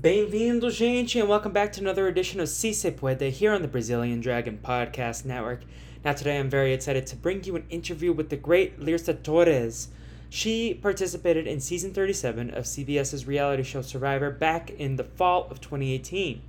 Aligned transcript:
Bem-vindo, 0.00 0.70
gente, 0.70 1.18
and 1.18 1.28
welcome 1.28 1.52
back 1.52 1.72
to 1.72 1.80
another 1.80 2.06
edition 2.06 2.38
of 2.38 2.48
Si 2.48 2.72
Se 2.72 2.92
Puede 2.92 3.30
here 3.32 3.52
on 3.52 3.62
the 3.62 3.68
Brazilian 3.68 4.20
Dragon 4.20 4.58
Podcast 4.62 5.24
Network. 5.24 5.64
Now, 6.04 6.12
today 6.12 6.38
I'm 6.38 6.48
very 6.48 6.72
excited 6.72 7.08
to 7.08 7.16
bring 7.16 7.42
you 7.42 7.56
an 7.56 7.64
interview 7.70 8.12
with 8.12 8.28
the 8.28 8.36
great 8.36 8.78
Lyrsa 8.78 9.20
Torres. 9.20 9.88
She 10.30 10.72
participated 10.72 11.48
in 11.48 11.58
season 11.58 11.92
37 11.92 12.54
of 12.54 12.66
CBS's 12.66 13.26
reality 13.26 13.64
show 13.64 13.82
Survivor 13.82 14.30
back 14.30 14.70
in 14.70 14.94
the 14.94 15.02
fall 15.02 15.48
of 15.50 15.60
2018. 15.60 16.40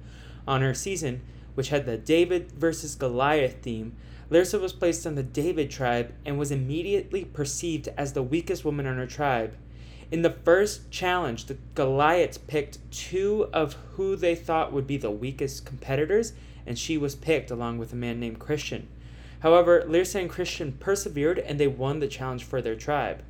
On 0.48 0.62
her 0.62 0.76
season, 0.76 1.22
which 1.56 1.70
had 1.70 1.88
the 1.88 1.98
David 1.98 2.52
versus 2.52 2.94
Goliath 2.94 3.64
theme, 3.64 3.96
Lyrsa 4.30 4.62
was 4.62 4.72
placed 4.72 5.08
on 5.08 5.16
the 5.16 5.24
David 5.24 5.72
tribe 5.72 6.14
and 6.24 6.38
was 6.38 6.52
immediately 6.52 7.26
perceived 7.26 7.90
as 7.98 8.14
the 8.14 8.22
weakest 8.22 8.64
woman 8.64 8.86
on 8.86 8.98
her 8.98 9.08
tribe. 9.08 9.56
In 10.12 10.22
the 10.22 10.38
first 10.46 10.92
challenge, 10.92 11.46
the 11.46 11.58
Goliaths 11.74 12.38
picked 12.38 12.78
two 12.92 13.50
of 13.52 13.74
who 13.96 14.16
they 14.16 14.36
thought 14.36 14.72
would 14.72 14.86
be 14.86 14.98
the 14.98 15.10
weakest 15.10 15.66
competitors, 15.66 16.34
and 16.68 16.78
she 16.78 17.00
was 17.00 17.16
picked 17.16 17.50
along 17.50 17.80
with 17.80 17.92
a 17.94 17.96
man 17.96 18.20
named 18.20 18.38
Christian. 18.38 18.88
However, 19.40 19.84
Lyrsa 19.88 20.20
and 20.20 20.30
Christian 20.30 20.74
persevered 20.74 21.40
and 21.40 21.60
they 21.60 21.68
won 21.68 22.00
the 22.00 22.08
challenge 22.08 22.44
for 22.44 22.62
their 22.62 22.76
tribe. 22.76 23.24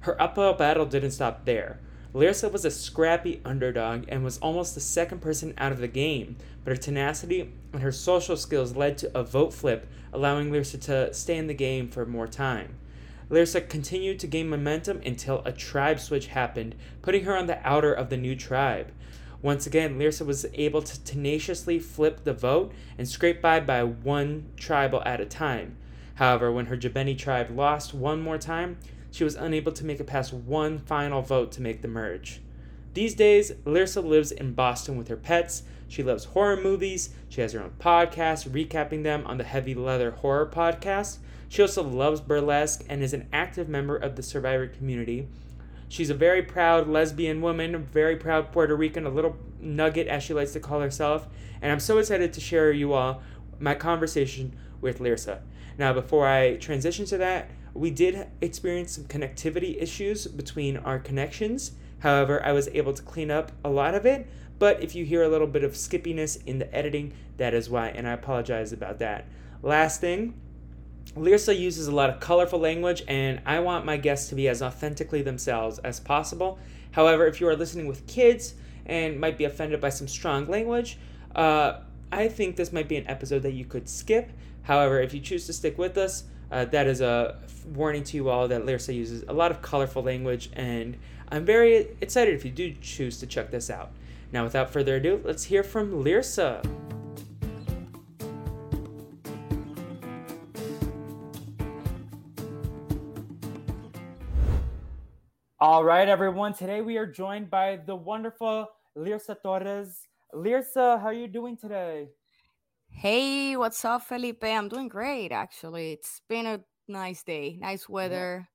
Her 0.00 0.20
uphill 0.20 0.52
battle 0.52 0.86
didn't 0.86 1.12
stop 1.12 1.44
there. 1.44 1.78
Lyrsa 2.14 2.50
was 2.50 2.64
a 2.64 2.70
scrappy 2.70 3.40
underdog 3.44 4.04
and 4.08 4.24
was 4.24 4.38
almost 4.38 4.74
the 4.74 4.80
second 4.80 5.20
person 5.20 5.52
out 5.58 5.72
of 5.72 5.78
the 5.78 5.88
game, 5.88 6.36
but 6.64 6.70
her 6.70 6.76
tenacity 6.76 7.52
and 7.72 7.82
her 7.82 7.92
social 7.92 8.36
skills 8.36 8.76
led 8.76 8.96
to 8.98 9.18
a 9.18 9.22
vote 9.22 9.52
flip, 9.52 9.86
allowing 10.12 10.50
Lyrsa 10.50 10.80
to 10.82 11.12
stay 11.12 11.36
in 11.36 11.46
the 11.46 11.54
game 11.54 11.88
for 11.88 12.06
more 12.06 12.26
time. 12.26 12.76
Lyrsa 13.28 13.68
continued 13.68 14.20
to 14.20 14.26
gain 14.26 14.48
momentum 14.48 15.00
until 15.04 15.42
a 15.44 15.52
tribe 15.52 15.98
switch 15.98 16.28
happened, 16.28 16.74
putting 17.02 17.24
her 17.24 17.36
on 17.36 17.46
the 17.46 17.58
outer 17.66 17.92
of 17.92 18.08
the 18.08 18.16
new 18.16 18.36
tribe. 18.36 18.92
Once 19.46 19.64
again, 19.64 19.96
Lyrsa 19.96 20.26
was 20.26 20.44
able 20.54 20.82
to 20.82 21.00
tenaciously 21.04 21.78
flip 21.78 22.24
the 22.24 22.32
vote 22.32 22.72
and 22.98 23.08
scrape 23.08 23.40
by 23.40 23.60
by 23.60 23.84
one 23.84 24.44
tribal 24.56 25.00
at 25.06 25.20
a 25.20 25.24
time. 25.24 25.76
However, 26.16 26.50
when 26.50 26.66
her 26.66 26.76
Jabeni 26.76 27.16
tribe 27.16 27.52
lost 27.52 27.94
one 27.94 28.20
more 28.20 28.38
time, 28.38 28.76
she 29.12 29.22
was 29.22 29.36
unable 29.36 29.70
to 29.70 29.84
make 29.84 30.00
it 30.00 30.06
past 30.08 30.32
one 30.32 30.80
final 30.80 31.22
vote 31.22 31.52
to 31.52 31.62
make 31.62 31.80
the 31.80 31.86
merge. 31.86 32.40
These 32.94 33.14
days, 33.14 33.52
Lyrsa 33.64 34.04
lives 34.04 34.32
in 34.32 34.52
Boston 34.52 34.98
with 34.98 35.06
her 35.06 35.16
pets. 35.16 35.62
She 35.86 36.02
loves 36.02 36.24
horror 36.24 36.56
movies. 36.56 37.10
She 37.28 37.40
has 37.40 37.52
her 37.52 37.62
own 37.62 37.74
podcast, 37.78 38.48
recapping 38.48 39.04
them 39.04 39.24
on 39.26 39.38
the 39.38 39.44
Heavy 39.44 39.76
Leather 39.76 40.10
Horror 40.10 40.50
Podcast. 40.52 41.18
She 41.48 41.62
also 41.62 41.84
loves 41.84 42.20
burlesque 42.20 42.84
and 42.88 43.00
is 43.00 43.14
an 43.14 43.28
active 43.32 43.68
member 43.68 43.94
of 43.94 44.16
the 44.16 44.24
survivor 44.24 44.66
community. 44.66 45.28
She's 45.88 46.10
a 46.10 46.14
very 46.14 46.42
proud 46.42 46.88
lesbian 46.88 47.40
woman, 47.40 47.84
very 47.84 48.16
proud 48.16 48.52
Puerto 48.52 48.74
Rican, 48.74 49.06
a 49.06 49.10
little 49.10 49.36
nugget 49.60 50.08
as 50.08 50.22
she 50.22 50.34
likes 50.34 50.52
to 50.52 50.60
call 50.60 50.80
herself. 50.80 51.26
And 51.62 51.70
I'm 51.70 51.80
so 51.80 51.98
excited 51.98 52.32
to 52.32 52.40
share 52.40 52.72
you 52.72 52.92
all 52.92 53.22
my 53.58 53.74
conversation 53.74 54.56
with 54.80 54.98
Lyrsa. 54.98 55.40
Now, 55.78 55.92
before 55.92 56.26
I 56.26 56.56
transition 56.56 57.06
to 57.06 57.18
that, 57.18 57.50
we 57.74 57.90
did 57.90 58.26
experience 58.40 58.92
some 58.92 59.04
connectivity 59.04 59.80
issues 59.80 60.26
between 60.26 60.76
our 60.78 60.98
connections. 60.98 61.72
However, 62.00 62.42
I 62.44 62.52
was 62.52 62.68
able 62.68 62.92
to 62.94 63.02
clean 63.02 63.30
up 63.30 63.52
a 63.64 63.70
lot 63.70 63.94
of 63.94 64.06
it. 64.06 64.26
But 64.58 64.82
if 64.82 64.94
you 64.94 65.04
hear 65.04 65.22
a 65.22 65.28
little 65.28 65.46
bit 65.46 65.64
of 65.64 65.72
skippiness 65.72 66.42
in 66.46 66.58
the 66.58 66.74
editing, 66.74 67.12
that 67.36 67.52
is 67.52 67.68
why, 67.68 67.88
and 67.88 68.08
I 68.08 68.12
apologize 68.12 68.72
about 68.72 68.98
that. 69.00 69.26
Last 69.62 70.00
thing, 70.00 70.34
Lyrsa 71.14 71.58
uses 71.58 71.86
a 71.86 71.94
lot 71.94 72.10
of 72.10 72.20
colorful 72.20 72.58
language, 72.58 73.02
and 73.08 73.40
I 73.46 73.60
want 73.60 73.84
my 73.84 73.96
guests 73.96 74.28
to 74.30 74.34
be 74.34 74.48
as 74.48 74.62
authentically 74.62 75.22
themselves 75.22 75.78
as 75.78 76.00
possible. 76.00 76.58
However, 76.90 77.26
if 77.26 77.40
you 77.40 77.48
are 77.48 77.56
listening 77.56 77.86
with 77.86 78.06
kids 78.06 78.54
and 78.84 79.20
might 79.20 79.38
be 79.38 79.44
offended 79.44 79.80
by 79.80 79.88
some 79.88 80.08
strong 80.08 80.46
language, 80.46 80.98
uh, 81.34 81.80
I 82.12 82.28
think 82.28 82.56
this 82.56 82.72
might 82.72 82.88
be 82.88 82.96
an 82.96 83.06
episode 83.08 83.42
that 83.42 83.52
you 83.52 83.64
could 83.64 83.88
skip. 83.88 84.30
However, 84.62 85.00
if 85.00 85.14
you 85.14 85.20
choose 85.20 85.46
to 85.46 85.52
stick 85.52 85.78
with 85.78 85.96
us, 85.96 86.24
uh, 86.50 86.64
that 86.66 86.86
is 86.86 87.00
a 87.00 87.38
warning 87.74 88.04
to 88.04 88.16
you 88.16 88.28
all 88.28 88.48
that 88.48 88.64
Lyrsa 88.64 88.94
uses 88.94 89.24
a 89.28 89.32
lot 89.32 89.50
of 89.50 89.62
colorful 89.62 90.02
language, 90.02 90.50
and 90.52 90.96
I'm 91.28 91.44
very 91.44 91.88
excited 92.00 92.34
if 92.34 92.44
you 92.44 92.50
do 92.50 92.74
choose 92.80 93.18
to 93.18 93.26
check 93.26 93.50
this 93.50 93.70
out. 93.70 93.90
Now, 94.32 94.44
without 94.44 94.70
further 94.70 94.96
ado, 94.96 95.20
let's 95.24 95.44
hear 95.44 95.62
from 95.62 96.04
Lyrsa. 96.04 96.64
All 105.58 105.84
right, 105.84 106.06
everyone. 106.06 106.52
Today 106.52 106.82
we 106.82 106.98
are 106.98 107.06
joined 107.06 107.48
by 107.48 107.78
the 107.86 107.96
wonderful 107.96 108.68
Lyrsa 108.94 109.40
Torres. 109.42 110.06
Lyrsa, 110.34 111.00
how 111.00 111.06
are 111.06 111.14
you 111.14 111.28
doing 111.28 111.56
today? 111.56 112.10
Hey, 112.90 113.56
what's 113.56 113.82
up, 113.82 114.02
Felipe? 114.02 114.44
I'm 114.44 114.68
doing 114.68 114.86
great, 114.86 115.32
actually. 115.32 115.92
It's 115.92 116.20
been 116.28 116.44
a 116.44 116.60
nice 116.88 117.22
day, 117.22 117.56
nice 117.58 117.88
weather. 117.88 118.46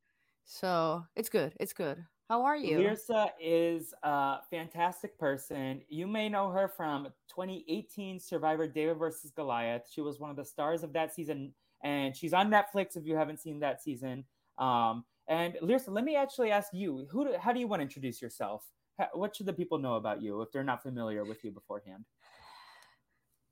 So 0.46 1.04
it's 1.16 1.30
good. 1.30 1.54
It's 1.60 1.74
good. 1.74 2.06
How 2.30 2.44
are 2.44 2.56
you? 2.56 2.78
Lyrsa 2.78 3.30
is 3.42 3.96
a 4.04 4.38
fantastic 4.52 5.18
person. 5.18 5.82
You 5.90 6.06
may 6.06 6.30
know 6.30 6.52
her 6.52 6.68
from 6.68 7.06
2018 7.30 8.20
Survivor 8.20 8.68
David 8.68 9.00
versus 9.00 9.32
Goliath. 9.32 9.88
She 9.92 10.02
was 10.02 10.20
one 10.20 10.30
of 10.30 10.36
the 10.36 10.46
stars 10.46 10.84
of 10.84 10.94
that 10.94 11.16
season, 11.16 11.56
and 11.84 12.16
she's 12.16 12.34
on 12.34 12.52
Netflix 12.52 12.96
if 12.96 13.08
you 13.08 13.16
haven't 13.16 13.40
seen 13.40 13.60
that 13.62 13.82
season. 13.82 14.24
Um, 14.60 15.04
and 15.32 15.56
Lyrsa, 15.64 15.88
let 15.88 16.04
me 16.04 16.18
actually 16.18 16.52
ask 16.52 16.74
you, 16.74 17.08
who, 17.10 17.24
do, 17.24 17.36
how 17.40 17.54
do 17.54 17.60
you 17.62 17.68
want 17.68 17.80
to 17.80 17.84
introduce 17.84 18.22
yourself? 18.22 18.66
How, 19.00 19.08
what 19.14 19.34
should 19.34 19.46
the 19.46 19.54
people 19.54 19.80
know 19.80 19.96
about 19.96 20.22
you 20.22 20.42
if 20.42 20.52
they're 20.52 20.62
not 20.62 20.84
familiar 20.84 21.24
with 21.24 21.42
you 21.46 21.52
beforehand? 21.52 22.04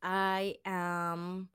I 0.03 0.55
am. 0.65 1.47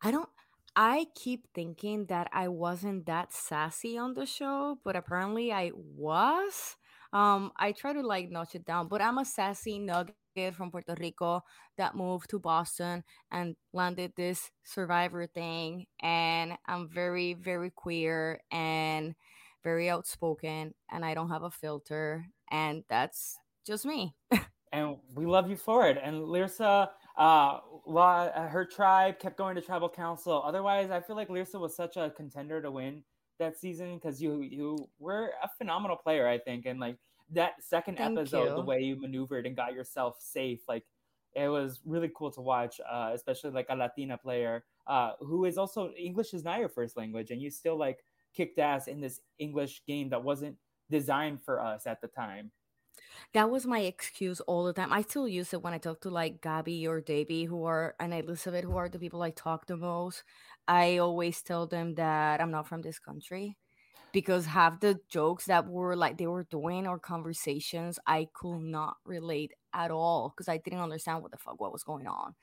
I 0.00 0.12
don't. 0.12 0.28
I 0.76 1.06
keep 1.16 1.48
thinking 1.52 2.06
that 2.06 2.30
I 2.32 2.46
wasn't 2.46 3.06
that 3.06 3.32
sassy 3.32 3.98
on 3.98 4.14
the 4.14 4.24
show, 4.24 4.78
but 4.84 4.94
apparently 4.94 5.52
I 5.52 5.72
was. 5.74 6.76
Um, 7.12 7.50
I 7.56 7.72
try 7.72 7.92
to 7.92 8.02
like 8.06 8.30
notch 8.30 8.54
it 8.54 8.64
down, 8.64 8.86
but 8.86 9.02
I'm 9.02 9.18
a 9.18 9.24
sassy 9.24 9.80
nugget 9.80 10.14
from 10.54 10.70
Puerto 10.70 10.94
Rico 10.98 11.42
that 11.76 11.96
moved 11.96 12.30
to 12.30 12.38
Boston 12.38 13.02
and 13.32 13.56
landed 13.72 14.12
this 14.16 14.50
survivor 14.62 15.26
thing. 15.26 15.86
And 16.00 16.56
I'm 16.66 16.88
very, 16.88 17.34
very 17.34 17.70
queer 17.70 18.40
and 18.52 19.14
very 19.62 19.90
outspoken, 19.90 20.74
and 20.90 21.04
I 21.04 21.14
don't 21.14 21.30
have 21.30 21.42
a 21.42 21.50
filter. 21.50 22.26
And 22.50 22.84
that's 22.88 23.38
just 23.66 23.86
me. 23.86 24.14
and 24.72 24.96
we 25.14 25.26
love 25.26 25.48
you 25.48 25.56
for 25.56 25.86
it. 25.86 25.98
And 26.02 26.22
Lyrsa, 26.22 26.88
uh, 27.16 27.58
uh, 27.86 28.48
her 28.48 28.64
tribe 28.64 29.18
kept 29.18 29.36
going 29.36 29.54
to 29.54 29.60
tribal 29.60 29.88
council. 29.88 30.42
Otherwise, 30.44 30.90
I 30.90 31.00
feel 31.00 31.16
like 31.16 31.28
Lyrsa 31.28 31.60
was 31.60 31.76
such 31.76 31.96
a 31.96 32.12
contender 32.16 32.60
to 32.62 32.70
win 32.70 33.02
that 33.38 33.58
season 33.58 33.96
because 33.96 34.22
you 34.22 34.42
you 34.42 34.88
were 34.98 35.32
a 35.42 35.48
phenomenal 35.58 35.96
player, 35.96 36.28
I 36.28 36.38
think, 36.38 36.66
and 36.66 36.78
like 36.78 36.96
that 37.30 37.54
second 37.60 37.96
Thank 37.96 38.18
episode, 38.18 38.50
you. 38.50 38.54
the 38.54 38.62
way 38.62 38.80
you 38.80 39.00
maneuvered 39.00 39.46
and 39.46 39.56
got 39.56 39.72
yourself 39.72 40.16
safe, 40.20 40.60
like 40.68 40.84
it 41.34 41.48
was 41.48 41.80
really 41.84 42.10
cool 42.14 42.30
to 42.32 42.40
watch, 42.40 42.80
uh, 42.90 43.10
especially 43.14 43.50
like 43.50 43.66
a 43.70 43.74
Latina 43.74 44.18
player 44.18 44.64
uh, 44.86 45.12
who 45.20 45.44
is 45.44 45.56
also 45.56 45.90
English 45.92 46.34
is 46.34 46.44
not 46.44 46.60
your 46.60 46.68
first 46.68 46.96
language, 46.96 47.30
and 47.30 47.40
you 47.40 47.50
still 47.50 47.78
like 47.78 48.04
kicked 48.34 48.58
ass 48.58 48.88
in 48.88 49.00
this 49.00 49.20
English 49.38 49.82
game 49.86 50.10
that 50.10 50.22
wasn't 50.22 50.56
designed 50.90 51.42
for 51.42 51.60
us 51.60 51.86
at 51.86 52.00
the 52.00 52.08
time. 52.08 52.50
That 53.32 53.50
was 53.50 53.66
my 53.66 53.80
excuse 53.80 54.40
all 54.40 54.64
the 54.64 54.72
time. 54.72 54.92
I 54.92 55.02
still 55.02 55.26
use 55.26 55.52
it 55.54 55.62
when 55.62 55.72
I 55.72 55.78
talk 55.78 56.00
to 56.02 56.10
like 56.10 56.42
Gabby 56.42 56.86
or 56.86 57.00
Davie, 57.00 57.44
who 57.44 57.64
are 57.64 57.94
and 57.98 58.12
Elizabeth, 58.12 58.64
who 58.64 58.76
are 58.76 58.88
the 58.88 58.98
people 58.98 59.22
I 59.22 59.30
talk 59.30 59.66
the 59.66 59.76
most. 59.76 60.22
I 60.68 60.98
always 60.98 61.42
tell 61.42 61.66
them 61.66 61.94
that 61.94 62.40
I'm 62.40 62.50
not 62.50 62.68
from 62.68 62.82
this 62.82 62.98
country 62.98 63.56
because 64.12 64.46
half 64.46 64.80
the 64.80 65.00
jokes 65.08 65.46
that 65.46 65.66
were 65.66 65.96
like 65.96 66.18
they 66.18 66.26
were 66.26 66.44
doing 66.44 66.86
or 66.86 66.98
conversations 66.98 67.98
I 68.06 68.28
could 68.34 68.60
not 68.60 68.96
relate 69.04 69.52
at 69.72 69.90
all 69.90 70.30
because 70.30 70.48
I 70.48 70.58
didn't 70.58 70.80
understand 70.80 71.22
what 71.22 71.32
the 71.32 71.38
fuck 71.38 71.60
what 71.60 71.72
was 71.72 71.84
going 71.84 72.06
on. 72.06 72.34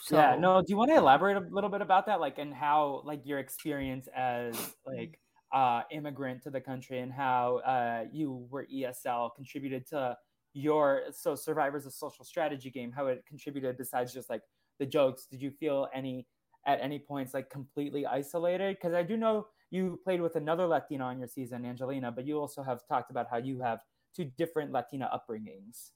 So 0.00 0.16
yeah, 0.16 0.36
no. 0.38 0.60
Do 0.60 0.66
you 0.68 0.76
want 0.76 0.90
to 0.90 0.96
elaborate 0.96 1.36
a 1.36 1.40
little 1.50 1.70
bit 1.70 1.80
about 1.82 2.06
that, 2.06 2.20
like, 2.20 2.38
and 2.38 2.54
how, 2.54 3.02
like, 3.04 3.22
your 3.24 3.38
experience 3.38 4.08
as 4.14 4.74
like 4.86 5.18
uh 5.52 5.82
immigrant 5.90 6.42
to 6.42 6.50
the 6.50 6.60
country, 6.60 7.00
and 7.00 7.12
how 7.12 7.58
uh 7.58 8.04
you 8.12 8.46
were 8.50 8.66
ESL 8.72 9.30
contributed 9.34 9.86
to 9.88 10.16
your 10.54 11.02
so 11.10 11.34
Survivors 11.34 11.86
a 11.86 11.90
social 11.90 12.24
strategy 12.24 12.70
game, 12.70 12.92
how 12.92 13.06
it 13.08 13.24
contributed 13.26 13.76
besides 13.76 14.12
just 14.12 14.30
like 14.30 14.42
the 14.78 14.86
jokes. 14.86 15.26
Did 15.30 15.42
you 15.42 15.50
feel 15.50 15.88
any 15.94 16.26
at 16.66 16.80
any 16.80 16.98
points 16.98 17.34
like 17.34 17.50
completely 17.50 18.06
isolated? 18.06 18.76
Because 18.76 18.94
I 18.94 19.02
do 19.02 19.16
know 19.16 19.46
you 19.70 19.98
played 20.04 20.20
with 20.20 20.36
another 20.36 20.66
Latina 20.66 21.04
on 21.04 21.18
your 21.18 21.28
season, 21.28 21.64
Angelina, 21.64 22.12
but 22.12 22.24
you 22.26 22.38
also 22.38 22.62
have 22.62 22.80
talked 22.86 23.10
about 23.10 23.26
how 23.30 23.38
you 23.38 23.60
have 23.60 23.80
two 24.14 24.24
different 24.36 24.72
Latina 24.72 25.10
upbringings. 25.12 25.90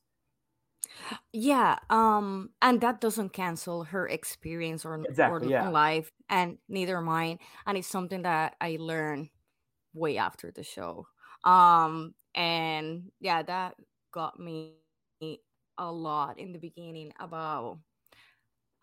Yeah, 1.33 1.79
um, 1.91 2.51
and 2.61 2.81
that 2.81 3.01
doesn't 3.01 3.31
cancel 3.31 3.85
her 3.85 4.07
experience 4.09 4.85
or 4.85 5.09
or 5.25 5.41
Exactly. 5.41 5.49
Yeah. 5.51 5.73
life, 5.73 6.11
and 6.29 6.59
neither 6.69 7.01
mine. 7.01 7.39
And 7.67 7.79
it's 7.79 7.89
something 7.89 8.23
that 8.23 8.57
I 8.61 8.77
learned 8.81 9.31
way 9.95 10.19
after 10.19 10.51
the 10.53 10.63
show. 10.65 11.09
Um, 11.45 12.15
and 12.35 13.13
yeah, 13.21 13.43
that 13.45 13.77
got 14.13 14.39
me 14.41 14.79
a 15.79 15.93
lot 15.93 16.39
in 16.39 16.53
the 16.53 16.59
beginning 16.59 17.13
about 17.21 17.79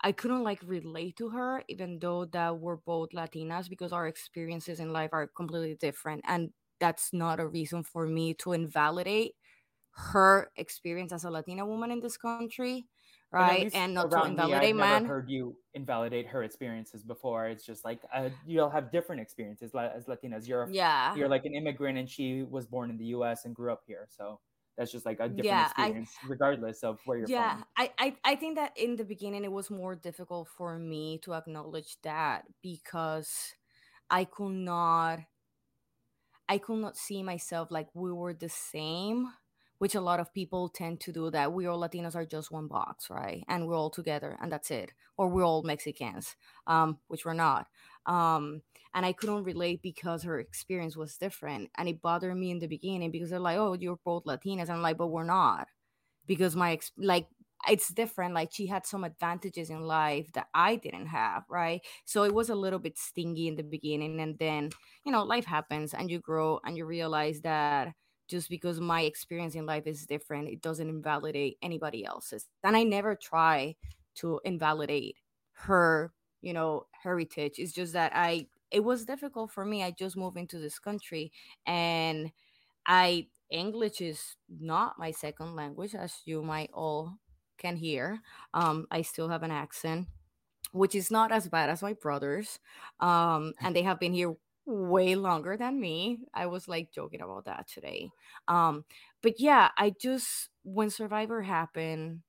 I 0.02 0.12
couldn't 0.12 0.42
like 0.44 0.62
relate 0.62 1.16
to 1.18 1.28
her, 1.30 1.62
even 1.68 1.98
though 1.98 2.24
that 2.26 2.58
we're 2.58 2.76
both 2.76 3.10
Latinas, 3.10 3.68
because 3.68 3.92
our 3.92 4.06
experiences 4.06 4.80
in 4.80 4.92
life 4.92 5.10
are 5.12 5.26
completely 5.28 5.74
different. 5.76 6.22
And 6.26 6.52
that's 6.78 7.12
not 7.12 7.38
a 7.40 7.46
reason 7.46 7.82
for 7.84 8.06
me 8.06 8.32
to 8.34 8.52
invalidate 8.52 9.34
her 9.92 10.52
experience 10.56 11.12
as 11.12 11.24
a 11.24 11.30
Latina 11.30 11.66
woman 11.66 11.90
in 11.90 12.00
this 12.00 12.16
country, 12.16 12.88
right? 13.32 13.68
And 13.72 13.94
not 13.94 14.10
to 14.12 14.20
around 14.20 14.36
me, 14.36 14.54
I've 14.54 14.74
invalidate 14.74 14.74
never 14.74 14.98
heard 15.00 15.28
you 15.30 15.56
invalidate 15.74 16.26
her 16.28 16.42
experiences 16.42 17.04
before. 17.04 17.46
It's 17.48 17.64
just 17.64 17.84
like 17.84 18.02
uh, 18.12 18.30
you'll 18.44 18.70
have 18.70 18.90
different 18.90 19.20
experiences 19.22 19.72
as 19.74 20.06
Latinas. 20.06 20.48
You're 20.48 20.72
Yeah. 20.72 21.14
you're 21.14 21.28
like 21.28 21.44
an 21.44 21.54
immigrant, 21.54 21.98
and 21.98 22.08
she 22.08 22.42
was 22.42 22.66
born 22.66 22.90
in 22.90 22.96
the 22.98 23.06
U.S. 23.06 23.44
and 23.44 23.54
grew 23.54 23.72
up 23.72 23.82
here, 23.86 24.06
so 24.10 24.40
that's 24.76 24.92
just 24.92 25.04
like 25.06 25.20
a 25.20 25.28
different 25.28 25.60
Yeah, 25.60 25.72
I 25.76 25.94
experience, 25.94 26.18
regardless 26.22 26.82
of 26.82 26.98
where 27.04 27.18
you're 27.18 27.28
yeah, 27.28 27.58
from. 27.58 27.64
I, 27.76 27.92
I 27.98 28.16
I 28.24 28.36
think 28.36 28.56
that 28.56 28.76
in 28.76 28.96
the 28.96 29.04
beginning 29.04 29.44
it 29.44 29.52
was 29.52 29.70
more 29.70 29.94
difficult 29.94 30.48
for 30.48 30.78
me 30.78 31.18
to 31.20 31.34
acknowledge 31.34 32.00
that 32.02 32.46
because 32.62 33.54
I 34.10 34.24
could 34.26 34.52
not 34.54 35.20
I 36.48 36.58
could 36.58 36.78
not 36.80 36.96
see 36.96 37.22
myself 37.22 37.70
like 37.70 37.94
we 37.94 38.12
were 38.12 38.34
the 38.34 38.48
same, 38.48 39.32
which 39.80 39.94
a 39.94 40.00
lot 40.00 40.20
of 40.20 40.34
people 40.34 40.68
tend 40.68 41.00
to 41.00 41.10
do 41.10 41.30
that. 41.30 41.54
We 41.54 41.66
all 41.66 41.80
Latinos 41.80 42.14
are 42.14 42.26
just 42.26 42.52
one 42.52 42.68
box, 42.68 43.08
right? 43.08 43.42
And 43.48 43.66
we're 43.66 43.76
all 43.76 43.88
together 43.88 44.36
and 44.42 44.52
that's 44.52 44.70
it. 44.70 44.92
Or 45.16 45.28
we're 45.30 45.44
all 45.44 45.62
Mexicans, 45.62 46.36
um, 46.66 46.98
which 47.08 47.24
we're 47.24 47.32
not. 47.32 47.66
Um, 48.04 48.60
and 48.92 49.06
I 49.06 49.14
couldn't 49.14 49.44
relate 49.44 49.80
because 49.82 50.22
her 50.24 50.38
experience 50.38 50.98
was 50.98 51.16
different. 51.16 51.70
And 51.78 51.88
it 51.88 52.02
bothered 52.02 52.36
me 52.36 52.50
in 52.50 52.58
the 52.58 52.66
beginning 52.66 53.10
because 53.10 53.30
they're 53.30 53.40
like, 53.40 53.56
oh, 53.56 53.72
you're 53.72 53.98
both 54.04 54.24
Latinas. 54.24 54.64
And 54.64 54.72
I'm 54.72 54.82
like, 54.82 54.98
but 54.98 55.08
we're 55.08 55.24
not. 55.24 55.66
Because 56.26 56.54
my, 56.54 56.72
ex- 56.72 56.92
like, 56.98 57.28
it's 57.68 57.88
different. 57.88 58.34
Like, 58.34 58.50
she 58.52 58.66
had 58.66 58.84
some 58.86 59.04
advantages 59.04 59.70
in 59.70 59.82
life 59.82 60.30
that 60.34 60.48
I 60.54 60.76
didn't 60.76 61.06
have, 61.06 61.44
right? 61.48 61.80
So 62.04 62.24
it 62.24 62.34
was 62.34 62.50
a 62.50 62.54
little 62.54 62.78
bit 62.78 62.98
stingy 62.98 63.48
in 63.48 63.56
the 63.56 63.62
beginning. 63.62 64.20
And 64.20 64.38
then 64.38 64.70
you 65.04 65.12
know, 65.12 65.24
life 65.24 65.46
happens 65.46 65.94
and 65.94 66.10
you 66.10 66.18
grow 66.20 66.60
and 66.64 66.76
you 66.76 66.84
realize 66.84 67.40
that 67.42 67.94
just 68.30 68.48
because 68.48 68.80
my 68.80 69.02
experience 69.02 69.54
in 69.54 69.66
life 69.66 69.86
is 69.86 70.06
different, 70.06 70.48
it 70.48 70.62
doesn't 70.62 70.88
invalidate 70.88 71.58
anybody 71.62 72.04
else's. 72.04 72.46
And 72.64 72.76
I 72.76 72.84
never 72.84 73.14
try 73.14 73.74
to 74.16 74.40
invalidate 74.44 75.16
her, 75.52 76.12
you 76.40 76.52
know, 76.52 76.86
heritage. 76.92 77.58
It's 77.58 77.72
just 77.72 77.92
that 77.92 78.12
I, 78.14 78.46
it 78.70 78.80
was 78.80 79.04
difficult 79.04 79.50
for 79.50 79.64
me. 79.64 79.82
I 79.82 79.90
just 79.90 80.16
moved 80.16 80.36
into 80.36 80.58
this 80.58 80.78
country 80.78 81.32
and 81.66 82.30
I, 82.86 83.26
English 83.50 84.00
is 84.00 84.36
not 84.48 84.98
my 84.98 85.10
second 85.10 85.56
language, 85.56 85.94
as 85.94 86.14
you 86.24 86.42
might 86.42 86.70
all 86.72 87.18
can 87.58 87.76
hear. 87.76 88.20
Um, 88.54 88.86
I 88.90 89.02
still 89.02 89.28
have 89.28 89.42
an 89.42 89.50
accent 89.50 90.06
which 90.72 90.94
is 90.94 91.10
not 91.10 91.32
as 91.32 91.48
bad 91.48 91.70
as 91.70 91.82
my 91.82 91.92
brothers. 91.94 92.58
Um, 93.00 93.54
and 93.60 93.74
they 93.74 93.82
have 93.82 93.98
been 93.98 94.12
here 94.12 94.34
way 94.70 95.14
longer 95.16 95.56
than 95.56 95.80
me. 95.80 96.20
I 96.34 96.46
was 96.46 96.68
like 96.68 96.92
joking 96.92 97.20
about 97.22 97.46
that 97.46 97.68
today. 97.68 98.10
Um, 98.48 98.84
but 99.22 99.40
yeah, 99.40 99.70
I 99.76 99.90
just 99.90 100.50
when 100.62 100.90
Survivor 100.90 101.42
happened, 101.42 102.22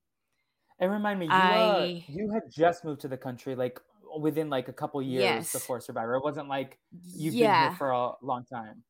And 0.80 0.92
remind 0.92 1.20
me, 1.20 1.28
you 1.28 1.54
uh 1.54 1.90
I 1.90 2.08
you 2.08 2.32
had 2.32 2.44
just 2.50 2.84
moved 2.84 3.02
to 3.02 3.08
the 3.08 3.18
country 3.18 3.56
like 3.56 3.80
within 4.20 4.50
like 4.50 4.68
a 4.68 4.74
couple 4.74 5.02
years 5.02 5.48
yes, 5.48 5.48
before 5.48 5.80
Survivor. 5.80 6.16
It 6.16 6.24
wasn't 6.24 6.48
like 6.50 6.80
you've 7.14 7.38
been 7.38 7.54
here 7.54 7.72
for 7.72 7.92
a 7.92 8.14
long 8.22 8.46
time. 8.46 8.84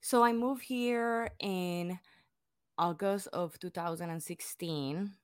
So 0.00 0.22
I 0.22 0.32
moved 0.32 0.64
here 0.64 1.30
in 1.38 1.98
August 2.78 3.28
of 3.28 3.58
2016, 3.60 5.16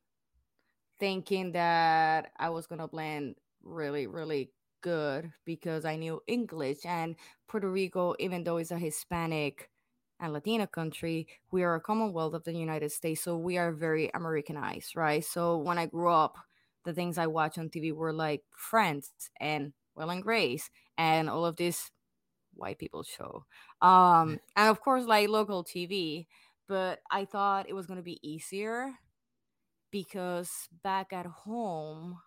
thinking 0.98 1.52
that 1.52 2.32
I 2.38 2.50
was 2.50 2.66
gonna 2.66 2.88
blend 2.88 3.36
really, 3.62 4.06
really 4.08 4.52
good 4.86 5.32
because 5.44 5.84
I 5.84 5.96
knew 5.96 6.22
English 6.28 6.86
and 6.86 7.16
Puerto 7.48 7.68
Rico, 7.68 8.14
even 8.20 8.44
though 8.44 8.58
it's 8.58 8.70
a 8.70 8.78
Hispanic 8.78 9.68
and 10.20 10.32
Latina 10.32 10.68
country, 10.68 11.26
we 11.50 11.64
are 11.64 11.74
a 11.74 11.80
Commonwealth 11.80 12.34
of 12.34 12.44
the 12.44 12.52
United 12.52 12.92
States, 12.92 13.20
so 13.22 13.36
we 13.36 13.58
are 13.58 13.72
very 13.72 14.10
Americanized, 14.14 14.94
right? 14.94 15.24
So 15.24 15.58
when 15.58 15.76
I 15.76 15.86
grew 15.86 16.12
up, 16.12 16.36
the 16.84 16.94
things 16.94 17.18
I 17.18 17.26
watched 17.26 17.58
on 17.58 17.68
TV 17.68 17.92
were 17.92 18.12
like 18.12 18.44
Friends 18.56 19.10
and 19.40 19.72
Will 19.96 20.10
and 20.10 20.22
Grace 20.22 20.70
and 20.96 21.28
all 21.28 21.44
of 21.44 21.56
this 21.56 21.90
white 22.54 22.78
people 22.78 23.02
show, 23.02 23.44
um, 23.82 24.38
and 24.56 24.70
of 24.70 24.80
course 24.80 25.04
like 25.04 25.28
local 25.28 25.64
TV. 25.64 26.28
But 26.68 27.00
I 27.10 27.24
thought 27.24 27.68
it 27.68 27.74
was 27.74 27.86
gonna 27.86 28.02
be 28.02 28.20
easier 28.22 28.92
because 29.90 30.68
back 30.82 31.12
at 31.12 31.26
home, 31.26 32.20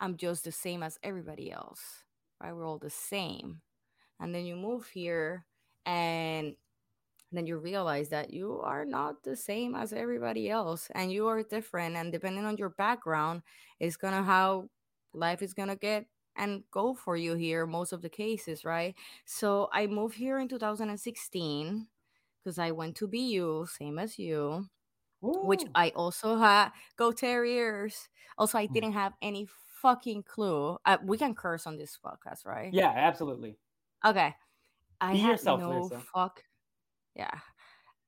I'm 0.00 0.16
just 0.16 0.44
the 0.44 0.52
same 0.52 0.82
as 0.82 0.98
everybody 1.02 1.50
else, 1.50 2.04
right? 2.40 2.54
We're 2.54 2.66
all 2.66 2.78
the 2.78 2.90
same. 2.90 3.60
And 4.20 4.34
then 4.34 4.44
you 4.44 4.56
move 4.56 4.88
here 4.88 5.44
and 5.86 6.54
then 7.32 7.46
you 7.46 7.58
realize 7.58 8.08
that 8.08 8.32
you 8.32 8.60
are 8.62 8.84
not 8.84 9.22
the 9.22 9.36
same 9.36 9.74
as 9.74 9.92
everybody 9.92 10.50
else 10.50 10.88
and 10.94 11.12
you 11.12 11.26
are 11.26 11.42
different. 11.42 11.96
And 11.96 12.12
depending 12.12 12.44
on 12.44 12.56
your 12.56 12.70
background, 12.70 13.42
it's 13.80 13.96
gonna 13.96 14.22
how 14.22 14.68
life 15.12 15.42
is 15.42 15.54
gonna 15.54 15.76
get 15.76 16.06
and 16.36 16.62
go 16.70 16.94
for 16.94 17.16
you 17.16 17.34
here, 17.34 17.66
most 17.66 17.92
of 17.92 18.02
the 18.02 18.08
cases, 18.08 18.64
right? 18.64 18.94
So 19.24 19.68
I 19.72 19.86
moved 19.88 20.16
here 20.16 20.38
in 20.38 20.48
2016 20.48 21.86
because 22.42 22.58
I 22.58 22.70
went 22.70 22.96
to 22.96 23.08
BU, 23.08 23.66
same 23.66 23.98
as 23.98 24.18
you 24.18 24.68
which 25.20 25.64
I 25.74 25.90
also 25.90 26.36
had. 26.36 26.70
Go 26.96 27.12
Terriers. 27.12 28.08
Also, 28.36 28.58
I 28.58 28.66
hmm. 28.66 28.72
didn't 28.72 28.92
have 28.92 29.12
any 29.22 29.46
fucking 29.82 30.24
clue. 30.24 30.78
Uh, 30.84 30.98
we 31.04 31.18
can 31.18 31.34
curse 31.34 31.66
on 31.66 31.76
this 31.76 31.98
podcast, 32.04 32.46
right? 32.46 32.72
Yeah, 32.72 32.92
absolutely. 32.94 33.58
Okay. 34.04 34.34
I 35.00 35.12
Be 35.12 35.18
had 35.18 35.30
yourself, 35.32 35.60
no 35.60 35.90
fuck. 36.14 36.42
Yeah. 37.14 37.38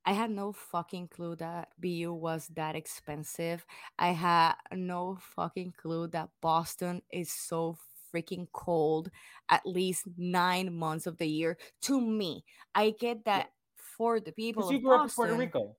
I 0.04 0.12
had 0.12 0.30
no 0.30 0.52
fucking 0.52 1.08
clue 1.08 1.36
that 1.36 1.68
BU 1.78 2.12
was 2.12 2.48
that 2.54 2.74
expensive. 2.74 3.64
I 3.98 4.08
had 4.08 4.54
no 4.72 5.18
fucking 5.36 5.74
clue 5.80 6.08
that 6.08 6.30
Boston 6.40 7.02
is 7.12 7.30
so 7.30 7.76
freaking 8.12 8.48
cold 8.52 9.10
at 9.48 9.64
least 9.66 10.04
nine 10.16 10.74
months 10.74 11.06
of 11.06 11.18
the 11.18 11.26
year. 11.26 11.58
To 11.82 12.00
me, 12.00 12.44
I 12.74 12.90
get 12.98 13.18
Yeah, 13.18 13.36
that 13.36 13.52
for 13.76 14.20
the 14.20 14.32
people 14.32 14.72
you 14.72 14.80
grew 14.80 14.96
up 14.96 15.04
in 15.04 15.10
Puerto 15.10 15.34
Rico. 15.34 15.76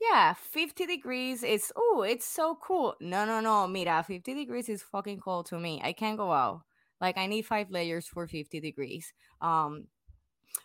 Yeah, 0.00 0.34
50 0.34 0.86
degrees 0.86 1.42
is 1.42 1.72
oh, 1.76 2.02
it's 2.08 2.26
so 2.26 2.56
cool. 2.62 2.96
No, 3.00 3.24
no, 3.26 3.40
no, 3.40 3.66
mira, 3.68 4.02
50 4.02 4.34
degrees 4.34 4.68
is 4.68 4.82
fucking 4.82 5.20
cold 5.20 5.46
to 5.46 5.58
me. 5.60 5.80
I 5.84 5.92
can't 5.92 6.16
go 6.16 6.32
out. 6.32 6.62
Like 7.00 7.18
I 7.18 7.26
need 7.26 7.42
five 7.46 7.70
layers 7.70 8.06
for 8.06 8.26
50 8.26 8.60
degrees. 8.60 9.12
Um, 9.40 9.88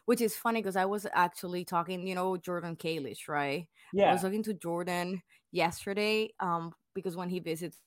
which 0.05 0.21
is 0.21 0.35
funny 0.35 0.61
because 0.61 0.75
I 0.75 0.85
was 0.85 1.05
actually 1.13 1.65
talking, 1.65 2.07
you 2.07 2.15
know, 2.15 2.37
Jordan 2.37 2.75
Kalish, 2.75 3.27
right? 3.27 3.67
Yeah. 3.93 4.09
I 4.09 4.13
was 4.13 4.21
talking 4.21 4.43
to 4.43 4.53
Jordan 4.53 5.21
yesterday, 5.51 6.33
um, 6.39 6.73
because 6.93 7.15
when 7.15 7.29
he 7.29 7.39
visits 7.39 7.79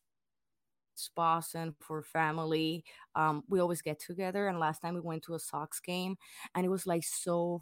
Boston 1.14 1.74
for 1.80 2.02
family, 2.02 2.84
um, 3.14 3.44
we 3.48 3.60
always 3.60 3.82
get 3.82 4.00
together. 4.00 4.48
And 4.48 4.58
last 4.58 4.80
time 4.80 4.94
we 4.94 5.00
went 5.00 5.22
to 5.24 5.34
a 5.34 5.38
Sox 5.38 5.80
game, 5.80 6.16
and 6.54 6.64
it 6.66 6.68
was 6.68 6.86
like 6.86 7.04
so 7.04 7.60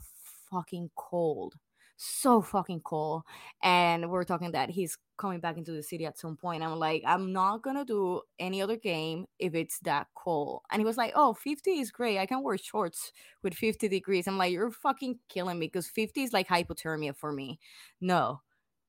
fucking 0.51 0.91
cold, 0.97 1.55
so 1.97 2.43
fucking 2.43 2.81
cold. 2.81 3.23
And 3.63 4.03
we 4.03 4.09
we're 4.09 4.25
talking 4.25 4.53
that 4.53 4.71
he's 4.71 4.99
coming 5.17 5.41
back 5.41 5.57
into 5.57 5.73
the 5.73 5.83
city 5.83 6.05
at 6.07 6.19
some 6.19 6.37
point. 6.37 6.63
I'm 6.63 6.79
like, 6.79 7.03
I'm 7.07 7.33
not 7.33 7.63
gonna 7.63 7.85
do 7.85 8.21
any 8.39 8.61
other 8.63 8.77
game 8.77 9.27
if 9.39 9.55
it's 9.55 9.79
that 9.81 10.09
cold. 10.15 10.63
And 10.71 10.81
he 10.81 10.87
was 10.87 10.97
like, 10.97 11.13
Oh, 11.15 11.35
50 11.35 11.71
is 11.71 11.91
great. 11.91 12.19
I 12.19 12.27
can 12.27 12.43
wear 12.43 12.59
shorts 12.59 13.13
with 13.43 13.55
50 13.55 13.89
degrees. 13.89 14.29
I'm 14.29 14.39
like, 14.39 14.53
You're 14.53 14.71
fucking 14.71 15.19
killing 15.29 15.59
me 15.59 15.67
because 15.67 15.89
50 15.89 16.23
is 16.23 16.33
like 16.33 16.49
hypothermia 16.49 17.17
for 17.17 17.33
me. 17.33 17.59
No, 18.01 18.41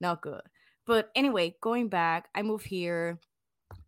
not 0.02 0.22
good. 0.22 0.42
But 0.86 1.10
anyway, 1.16 1.56
going 1.62 1.90
back, 1.90 2.30
I 2.36 2.42
moved 2.42 2.66
here 2.66 3.20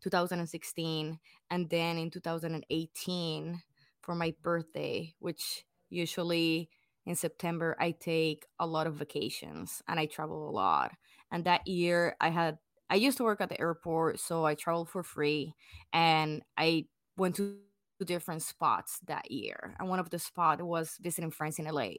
2016 0.02 1.20
and 1.52 1.70
then 1.70 1.98
in 1.98 2.10
2018 2.10 3.62
for 4.02 4.16
my 4.16 4.34
birthday 4.42 5.14
which 5.20 5.66
usually 5.90 6.70
in 7.06 7.16
september 7.16 7.76
i 7.80 7.92
take 7.92 8.46
a 8.60 8.68
lot 8.68 8.88
of 8.88 8.96
vacations 8.96 9.82
and 9.88 10.00
i 10.00 10.06
travel 10.06 10.50
a 10.50 10.52
lot 10.52 10.92
and 11.32 11.46
that 11.46 11.66
year 11.68 12.16
i 12.22 12.30
had 12.30 12.58
i 12.90 12.96
used 12.96 13.18
to 13.18 13.24
work 13.24 13.42
at 13.42 13.50
the 13.50 13.60
airport 13.60 14.20
so 14.20 14.46
i 14.46 14.56
traveled 14.56 14.90
for 14.90 15.04
free 15.04 15.54
and 15.94 16.42
i 16.58 16.86
went 17.18 17.36
to 17.36 17.58
different 18.06 18.42
spots 18.42 19.00
that 19.08 19.30
year. 19.32 19.76
And 19.80 19.90
one 19.90 20.00
of 20.00 20.10
the 20.10 20.20
spot 20.20 20.62
was 20.62 20.98
visiting 21.02 21.32
friends 21.32 21.60
in 21.60 21.66
LA. 21.66 21.92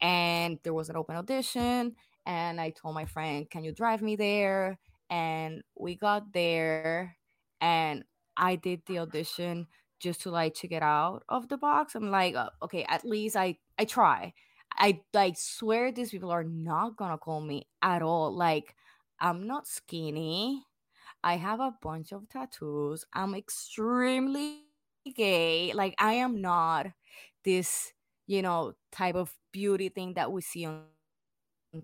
And 0.00 0.58
there 0.64 0.74
was 0.74 0.88
an 0.90 0.96
open 0.96 1.16
audition. 1.16 1.96
And 2.26 2.60
I 2.60 2.70
told 2.70 2.94
my 2.94 3.04
friend, 3.04 3.48
Can 3.48 3.64
you 3.64 3.72
drive 3.72 4.02
me 4.02 4.16
there? 4.16 4.78
And 5.10 5.62
we 5.78 5.96
got 5.96 6.32
there 6.32 7.16
and 7.60 8.04
I 8.36 8.56
did 8.56 8.82
the 8.86 9.00
audition 9.00 9.66
just 10.00 10.22
to 10.22 10.30
like 10.30 10.54
to 10.54 10.68
get 10.68 10.82
out 10.82 11.22
of 11.28 11.48
the 11.48 11.58
box. 11.58 11.94
I'm 11.94 12.10
like, 12.10 12.34
uh, 12.34 12.50
okay, 12.62 12.84
at 12.84 13.04
least 13.04 13.36
I 13.36 13.58
I 13.78 13.84
try. 13.84 14.34
I 14.72 15.02
like 15.12 15.36
swear 15.38 15.92
these 15.92 16.10
people 16.10 16.30
are 16.30 16.44
not 16.44 16.96
gonna 16.96 17.18
call 17.18 17.40
me 17.40 17.66
at 17.82 18.02
all. 18.02 18.32
Like 18.34 18.74
I'm 19.20 19.46
not 19.46 19.66
skinny. 19.66 20.64
I 21.24 21.36
have 21.36 21.60
a 21.60 21.74
bunch 21.82 22.12
of 22.12 22.28
tattoos. 22.28 23.04
I'm 23.12 23.34
extremely 23.34 24.64
gay. 25.14 25.72
Like 25.74 25.94
I 25.98 26.14
am 26.14 26.40
not 26.40 26.88
this, 27.44 27.92
you 28.26 28.42
know, 28.42 28.74
type 28.92 29.14
of 29.14 29.36
beauty 29.52 29.88
thing 29.88 30.14
that 30.14 30.32
we 30.32 30.42
see 30.42 30.66
on 30.66 30.84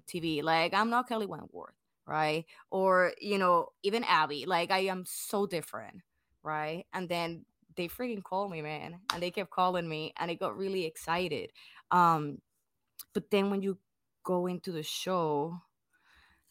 TV. 0.06 0.42
Like 0.42 0.74
I'm 0.74 0.90
not 0.90 1.08
Kelly 1.08 1.26
Wentworth, 1.26 1.74
right? 2.06 2.44
Or, 2.70 3.12
you 3.20 3.38
know, 3.38 3.68
even 3.82 4.04
Abby. 4.04 4.44
Like 4.46 4.70
I 4.70 4.80
am 4.80 5.04
so 5.06 5.46
different, 5.46 6.02
right? 6.42 6.86
And 6.92 7.08
then 7.08 7.44
they 7.76 7.88
freaking 7.88 8.22
called 8.22 8.50
me, 8.50 8.62
man. 8.62 9.00
And 9.12 9.22
they 9.22 9.30
kept 9.30 9.50
calling 9.50 9.88
me 9.88 10.12
and 10.18 10.30
I 10.30 10.34
got 10.34 10.56
really 10.56 10.84
excited. 10.84 11.52
Um 11.90 12.38
but 13.14 13.30
then 13.30 13.50
when 13.50 13.62
you 13.62 13.78
go 14.24 14.46
into 14.46 14.72
the 14.72 14.82
show 14.82 15.60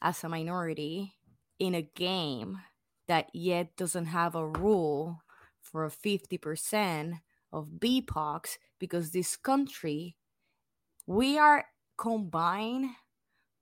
as 0.02 0.24
a 0.24 0.30
minority 0.30 1.16
in 1.60 1.76
a 1.76 1.82
game 1.82 2.60
that 3.08 3.30
yet 3.34 3.76
doesn't 3.78 4.08
have 4.08 4.36
a 4.36 4.48
rule 4.48 5.22
for 5.62 5.86
a 5.86 5.90
50% 5.90 7.20
of 7.52 7.68
BIPOCs 7.80 8.58
because 8.80 9.12
this 9.12 9.36
country, 9.36 10.16
we 11.06 11.38
are 11.38 11.66
combined, 11.98 12.90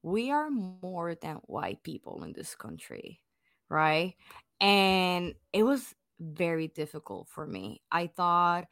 we 0.01 0.32
are 0.32 0.50
more 0.50 1.15
than 1.15 1.36
white 1.46 1.84
people 1.84 2.24
in 2.24 2.34
this 2.34 2.55
country, 2.55 3.22
right? 3.70 4.15
And 4.60 5.36
it 5.53 5.63
was 5.63 5.94
very 6.20 6.67
difficult 6.67 7.27
for 7.29 7.46
me. 7.46 7.82
I 7.91 8.08
thought 8.08 8.65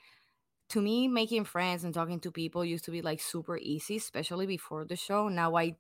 to 0.74 0.82
me 0.82 1.08
making 1.08 1.46
friends 1.46 1.84
and 1.84 1.94
talking 1.94 2.20
to 2.22 2.32
people 2.32 2.66
used 2.66 2.86
to 2.86 2.92
be 2.92 3.02
like 3.02 3.22
super 3.22 3.58
easy, 3.58 3.98
especially 3.98 4.48
before 4.48 4.86
the 4.86 4.96
show. 4.96 5.28
Now 5.30 5.56
I 5.56 5.76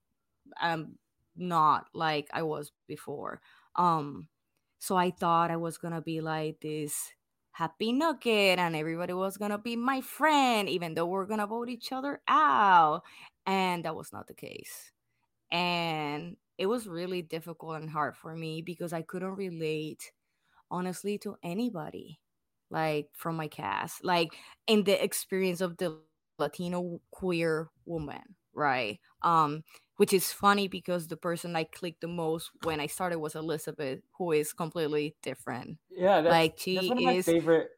am 0.61 0.99
not 1.35 1.87
like 1.93 2.29
I 2.33 2.43
was 2.43 2.71
before. 2.87 3.41
Um 3.75 4.27
so 4.79 4.95
I 4.95 5.11
thought 5.11 5.51
I 5.51 5.57
was 5.57 5.77
gonna 5.77 6.01
be 6.01 6.21
like 6.21 6.59
this 6.61 7.11
happy 7.53 7.91
nugget 7.93 8.59
and 8.59 8.75
everybody 8.75 9.13
was 9.13 9.37
gonna 9.37 9.57
be 9.57 9.75
my 9.75 10.01
friend, 10.01 10.69
even 10.69 10.93
though 10.93 11.07
we're 11.07 11.25
gonna 11.25 11.47
vote 11.47 11.69
each 11.69 11.91
other 11.91 12.21
out. 12.27 13.01
And 13.47 13.85
that 13.85 13.95
was 13.95 14.13
not 14.13 14.27
the 14.27 14.33
case. 14.35 14.91
And 15.51 16.37
it 16.57 16.67
was 16.67 16.87
really 16.87 17.21
difficult 17.23 17.77
and 17.77 17.89
hard 17.89 18.15
for 18.17 18.35
me 18.35 18.61
because 18.61 18.93
I 18.93 19.01
couldn't 19.01 19.35
relate 19.35 20.11
honestly 20.71 21.17
to 21.19 21.37
anybody 21.43 22.19
like 22.73 23.07
from 23.13 23.37
my 23.37 23.47
cast 23.47 24.03
like 24.03 24.35
in 24.67 24.83
the 24.83 25.01
experience 25.01 25.61
of 25.61 25.77
the 25.77 25.97
latino 26.39 26.99
queer 27.11 27.69
woman 27.85 28.35
right? 28.53 28.99
Um 29.21 29.63
which 29.97 30.11
is 30.11 30.31
funny 30.31 30.67
because 30.67 31.07
the 31.07 31.15
person 31.17 31.55
i 31.55 31.63
clicked 31.63 32.01
the 32.01 32.07
most 32.07 32.49
when 32.63 32.79
i 32.79 32.87
started 32.87 33.19
was 33.19 33.35
elizabeth 33.35 34.01
who 34.17 34.31
is 34.31 34.51
completely 34.51 35.15
different. 35.21 35.77
Yeah 35.89 36.21
that's, 36.21 36.31
like 36.31 36.53
she 36.57 36.75
that's 36.75 36.89
one 36.89 36.97
of 36.97 37.03
my 37.03 37.13
is, 37.13 37.25
favorite 37.25 37.69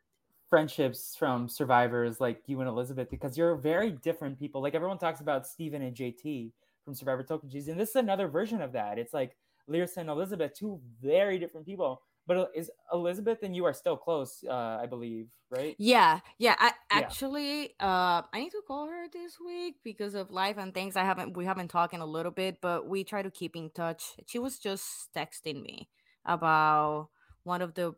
friendships 0.49 1.15
from 1.15 1.49
survivors 1.49 2.21
like 2.21 2.41
you 2.47 2.59
and 2.61 2.69
elizabeth 2.69 3.09
because 3.09 3.37
you're 3.37 3.55
very 3.55 3.91
different 3.91 4.39
people. 4.39 4.61
Like 4.61 4.75
everyone 4.75 4.97
talks 4.97 5.19
about 5.19 5.45
stephen 5.45 5.81
and 5.81 5.95
jt 5.95 6.51
from 6.83 6.93
survivor 6.93 7.23
Tocantins, 7.23 7.67
and 7.67 7.79
this 7.79 7.89
is 7.89 7.95
another 7.95 8.27
version 8.27 8.61
of 8.61 8.71
that. 8.73 8.99
It's 8.99 9.13
like 9.13 9.35
Lyrsa 9.69 9.97
and 9.97 10.09
elizabeth 10.09 10.53
two 10.53 10.79
very 11.01 11.39
different 11.39 11.65
people 11.65 12.01
but 12.27 12.37
uh, 12.37 12.45
is 12.55 12.71
Elizabeth 12.91 13.39
and 13.43 13.55
you 13.55 13.65
are 13.65 13.73
still 13.73 13.97
close, 13.97 14.43
uh, 14.47 14.79
I 14.81 14.85
believe, 14.87 15.27
right? 15.49 15.75
Yeah, 15.77 16.19
yeah. 16.37 16.55
I 16.57 16.71
actually, 16.89 17.73
yeah. 17.79 17.87
uh, 17.87 18.21
I 18.33 18.39
need 18.39 18.51
to 18.51 18.61
call 18.67 18.87
her 18.87 19.05
this 19.11 19.37
week 19.43 19.75
because 19.83 20.15
of 20.15 20.31
life 20.31 20.57
and 20.57 20.73
things. 20.73 20.95
I 20.95 21.03
haven't, 21.03 21.37
we 21.37 21.45
haven't 21.45 21.69
talked 21.69 21.93
in 21.93 22.01
a 22.01 22.05
little 22.05 22.31
bit, 22.31 22.57
but 22.61 22.87
we 22.87 23.03
try 23.03 23.21
to 23.21 23.31
keep 23.31 23.55
in 23.55 23.69
touch. 23.69 24.03
She 24.25 24.39
was 24.39 24.57
just 24.57 25.09
texting 25.15 25.61
me 25.61 25.89
about 26.25 27.09
one 27.43 27.61
of 27.61 27.75
the 27.75 27.93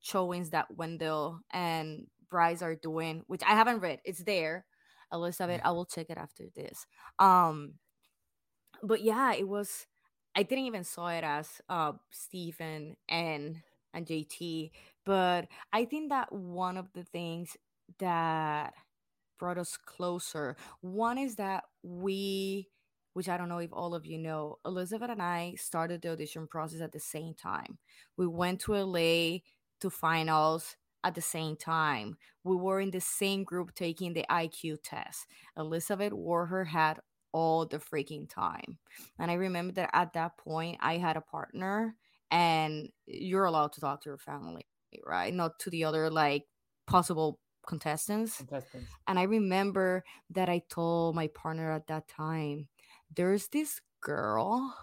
showings 0.00 0.50
that 0.50 0.76
Wendell 0.76 1.40
and 1.52 2.06
Bryce 2.30 2.62
are 2.62 2.76
doing, 2.76 3.24
which 3.26 3.42
I 3.42 3.54
haven't 3.54 3.80
read. 3.80 4.00
It's 4.04 4.22
there, 4.22 4.64
Elizabeth. 5.12 5.60
I 5.64 5.72
will 5.72 5.84
check 5.84 6.06
it 6.08 6.18
after 6.18 6.44
this. 6.54 6.86
Um, 7.18 7.74
but 8.82 9.02
yeah, 9.02 9.34
it 9.34 9.48
was 9.48 9.86
I 10.36 10.42
didn't 10.42 10.66
even 10.66 10.84
saw 10.84 11.08
it 11.08 11.24
as 11.24 11.60
uh 11.68 11.92
Stephen 12.10 12.96
and 13.08 13.56
and 13.92 14.06
JT, 14.06 14.70
but 15.04 15.48
I 15.72 15.84
think 15.84 16.10
that 16.10 16.32
one 16.32 16.76
of 16.76 16.92
the 16.94 17.04
things 17.04 17.56
that 17.98 18.72
brought 19.38 19.58
us 19.58 19.76
closer, 19.76 20.56
one 20.80 21.18
is 21.18 21.36
that 21.36 21.64
we 21.82 22.68
which 23.14 23.28
I 23.28 23.36
don't 23.36 23.48
know 23.48 23.58
if 23.58 23.72
all 23.72 23.94
of 23.94 24.06
you 24.06 24.18
know, 24.18 24.58
Elizabeth 24.64 25.10
and 25.10 25.20
I 25.22 25.54
started 25.58 26.02
the 26.02 26.12
audition 26.12 26.46
process 26.46 26.80
at 26.80 26.92
the 26.92 27.00
same 27.00 27.34
time. 27.34 27.78
We 28.16 28.26
went 28.28 28.60
to 28.62 28.74
LA 28.74 29.38
to 29.80 29.90
finals 29.90 30.76
at 31.02 31.14
the 31.14 31.20
same 31.20 31.56
time. 31.56 32.16
We 32.44 32.56
were 32.56 32.80
in 32.80 32.90
the 32.92 33.00
same 33.00 33.42
group 33.44 33.74
taking 33.74 34.12
the 34.12 34.24
IQ 34.30 34.78
test. 34.84 35.26
Elizabeth 35.56 36.12
wore 36.12 36.46
her 36.46 36.64
hat 36.64 37.00
all 37.32 37.66
the 37.66 37.78
freaking 37.78 38.28
time. 38.28 38.78
And 39.18 39.30
I 39.30 39.34
remember 39.34 39.74
that 39.74 39.90
at 39.92 40.12
that 40.14 40.36
point, 40.36 40.78
I 40.80 40.96
had 40.96 41.16
a 41.16 41.20
partner, 41.20 41.94
and 42.30 42.90
you're 43.06 43.44
allowed 43.44 43.72
to 43.74 43.80
talk 43.80 44.02
to 44.02 44.10
your 44.10 44.18
family, 44.18 44.66
right? 45.04 45.32
Not 45.32 45.58
to 45.60 45.70
the 45.70 45.84
other 45.84 46.10
like 46.10 46.46
possible 46.86 47.38
contestants. 47.66 48.38
contestants. 48.38 48.90
And 49.06 49.18
I 49.18 49.24
remember 49.24 50.04
that 50.30 50.48
I 50.48 50.62
told 50.68 51.14
my 51.14 51.28
partner 51.28 51.72
at 51.72 51.86
that 51.88 52.08
time, 52.08 52.68
there's 53.14 53.48
this 53.48 53.80
girl 54.00 54.74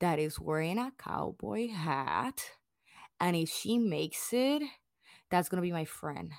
that 0.00 0.18
is 0.18 0.40
wearing 0.40 0.78
a 0.78 0.92
cowboy 0.98 1.68
hat. 1.68 2.42
And 3.20 3.36
if 3.36 3.48
she 3.48 3.78
makes 3.78 4.32
it, 4.32 4.62
that's 5.30 5.48
going 5.48 5.62
to 5.62 5.66
be 5.66 5.72
my 5.72 5.84
friend. 5.84 6.32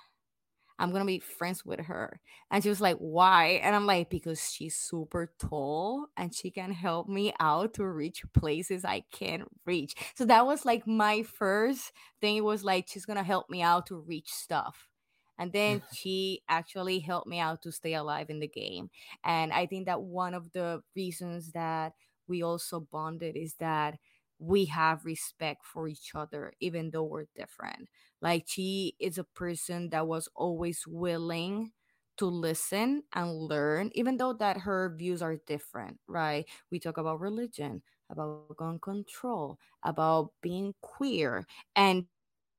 I'm 0.80 0.92
gonna 0.92 1.06
be 1.06 1.20
friends 1.20 1.66
with 1.66 1.82
her. 1.82 2.20
And 2.52 2.64
she 2.64 2.70
was 2.70 2.82
like, 2.82 2.98
Why? 2.98 3.60
And 3.64 3.76
I'm 3.76 3.86
like, 3.86 4.10
Because 4.10 4.52
she's 4.52 4.76
super 4.76 5.34
tall 5.40 6.08
and 6.18 6.34
she 6.34 6.52
can 6.52 6.72
help 6.72 7.08
me 7.08 7.34
out 7.40 7.74
to 7.76 7.86
reach 7.88 8.24
places 8.34 8.86
I 8.86 9.02
can't 9.12 9.48
reach. 9.66 9.96
So 10.16 10.26
that 10.26 10.46
was 10.46 10.66
like 10.66 10.88
my 10.88 11.24
first 11.24 11.92
thing. 12.22 12.38
It 12.38 12.44
was 12.44 12.64
like, 12.64 12.88
She's 12.88 13.06
gonna 13.06 13.24
help 13.24 13.50
me 13.50 13.62
out 13.62 13.88
to 13.88 13.96
reach 13.96 14.32
stuff. 14.32 14.90
And 15.38 15.52
then 15.52 15.82
she 15.92 16.44
actually 16.48 17.00
helped 17.00 17.28
me 17.28 17.40
out 17.40 17.62
to 17.64 17.72
stay 17.72 17.94
alive 17.96 18.30
in 18.30 18.40
the 18.40 18.48
game. 18.48 18.90
And 19.24 19.52
I 19.52 19.66
think 19.66 19.88
that 19.88 20.02
one 20.02 20.34
of 20.34 20.52
the 20.52 20.84
reasons 20.96 21.52
that 21.54 21.94
we 22.28 22.44
also 22.44 22.80
bonded 22.80 23.36
is 23.36 23.56
that 23.56 23.98
we 24.40 24.66
have 24.66 25.06
respect 25.06 25.66
for 25.66 25.88
each 25.88 26.12
other, 26.16 26.54
even 26.60 26.92
though 26.92 27.04
we're 27.04 27.26
different. 27.36 27.90
Like 28.24 28.46
she 28.48 28.96
is 29.00 29.20
a 29.20 29.26
person 29.26 29.92
that 29.92 30.08
was 30.08 30.30
always 30.36 30.88
willing 30.88 31.74
to 32.18 32.28
listen 32.28 33.04
and 33.14 33.34
learn, 33.36 33.92
even 33.96 34.18
though 34.18 34.34
that 34.34 34.60
her 34.62 34.96
views 34.98 35.22
are 35.22 35.38
different, 35.48 36.00
right? 36.08 36.46
We 36.72 36.80
talk 36.80 36.98
about 36.98 37.22
religion, 37.22 37.84
about 38.10 38.56
gun 38.58 38.80
control, 38.80 39.60
about 39.84 40.34
being 40.42 40.76
queer. 40.82 41.46
And 41.76 42.08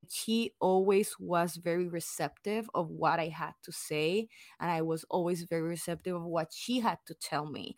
she 0.09 0.53
always 0.61 1.19
was 1.19 1.57
very 1.57 1.89
receptive 1.89 2.69
of 2.75 2.91
what 2.91 3.21
I 3.21 3.29
had 3.29 3.55
to 3.65 3.73
say. 3.73 4.29
And 4.61 4.71
I 4.71 4.83
was 4.83 5.05
always 5.11 5.45
very 5.45 5.63
receptive 5.63 6.17
of 6.17 6.25
what 6.25 6.53
she 6.53 6.81
had 6.81 6.99
to 7.07 7.15
tell 7.15 7.47
me. 7.51 7.77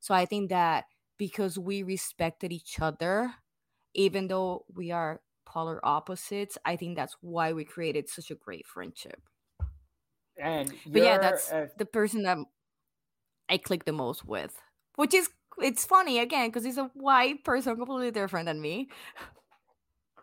So 0.00 0.14
I 0.14 0.26
think 0.26 0.50
that 0.50 0.86
because 1.18 1.58
we 1.58 1.82
respected 1.82 2.52
each 2.52 2.80
other, 2.80 3.34
even 3.94 4.28
though 4.28 4.64
we 4.74 4.90
are 4.92 5.20
polar 5.50 5.80
opposites, 5.84 6.56
I 6.64 6.76
think 6.76 6.96
that's 6.96 7.16
why 7.20 7.52
we 7.52 7.64
created 7.64 8.08
such 8.08 8.30
a 8.30 8.34
great 8.34 8.66
friendship. 8.66 9.20
And 10.40 10.72
but 10.86 11.02
yeah, 11.02 11.18
that's 11.18 11.52
the 11.76 11.84
person 11.84 12.22
that 12.22 12.38
I 13.48 13.58
click 13.58 13.84
the 13.84 13.92
most 13.92 14.24
with, 14.24 14.56
which 14.96 15.12
is 15.12 15.28
it's 15.58 15.84
funny 15.84 16.18
again 16.20 16.48
because 16.48 16.64
he's 16.64 16.78
a 16.78 16.90
white 16.94 17.44
person, 17.44 17.76
completely 17.76 18.10
different 18.10 18.46
than 18.46 18.60
me. 18.60 18.88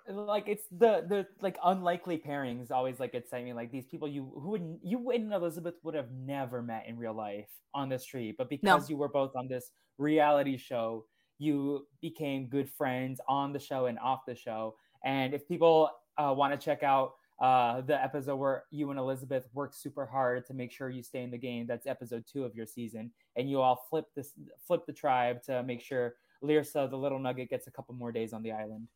Like 0.09 0.47
it's 0.47 0.63
the 0.71 1.05
the 1.07 1.27
like 1.41 1.57
unlikely 1.63 2.23
pairings 2.25 2.71
always 2.71 2.99
like 2.99 3.13
excite 3.13 3.43
me. 3.43 3.53
Like 3.53 3.71
these 3.71 3.85
people 3.85 4.07
you 4.07 4.31
who 4.41 4.51
would 4.51 4.79
you 4.81 5.11
and 5.11 5.33
Elizabeth 5.33 5.75
would 5.83 5.95
have 5.95 6.11
never 6.11 6.63
met 6.63 6.85
in 6.87 6.97
real 6.97 7.13
life 7.13 7.49
on 7.73 7.89
the 7.89 7.99
street, 7.99 8.35
but 8.37 8.49
because 8.49 8.83
no. 8.83 8.87
you 8.87 8.95
were 8.97 9.09
both 9.09 9.35
on 9.35 9.49
this 9.49 9.71
reality 9.97 10.57
show, 10.57 11.05
you 11.37 11.85
became 12.01 12.47
good 12.47 12.69
friends 12.69 13.19
on 13.27 13.51
the 13.51 13.59
show 13.59 13.85
and 13.87 13.99
off 13.99 14.21
the 14.25 14.35
show. 14.35 14.75
And 15.07 15.33
if 15.33 15.47
people 15.47 15.89
uh, 16.17 16.33
want 16.35 16.51
to 16.51 16.63
check 16.63 16.83
out 16.83 17.13
uh, 17.39 17.79
the 17.79 18.03
episode 18.03 18.35
where 18.35 18.65
you 18.71 18.89
and 18.89 18.99
Elizabeth 18.99 19.47
work 19.53 19.73
super 19.73 20.05
hard 20.05 20.45
to 20.47 20.53
make 20.53 20.69
sure 20.69 20.89
you 20.89 21.01
stay 21.01 21.21
in 21.21 21.31
the 21.31 21.37
game. 21.37 21.65
That's 21.65 21.87
episode 21.87 22.25
two 22.31 22.43
of 22.43 22.53
your 22.55 22.65
season, 22.65 23.11
and 23.37 23.49
you 23.49 23.61
all 23.61 23.85
flip 23.89 24.05
this 24.15 24.33
flip 24.67 24.85
the 24.85 24.91
tribe 24.93 25.41
to 25.43 25.63
make 25.63 25.81
sure 25.81 26.15
Lyrsa, 26.43 26.89
the 26.89 26.97
little 26.97 27.19
nugget, 27.19 27.49
gets 27.49 27.67
a 27.67 27.71
couple 27.71 27.95
more 27.95 28.11
days 28.11 28.33
on 28.33 28.43
the 28.43 28.51
island. 28.51 28.87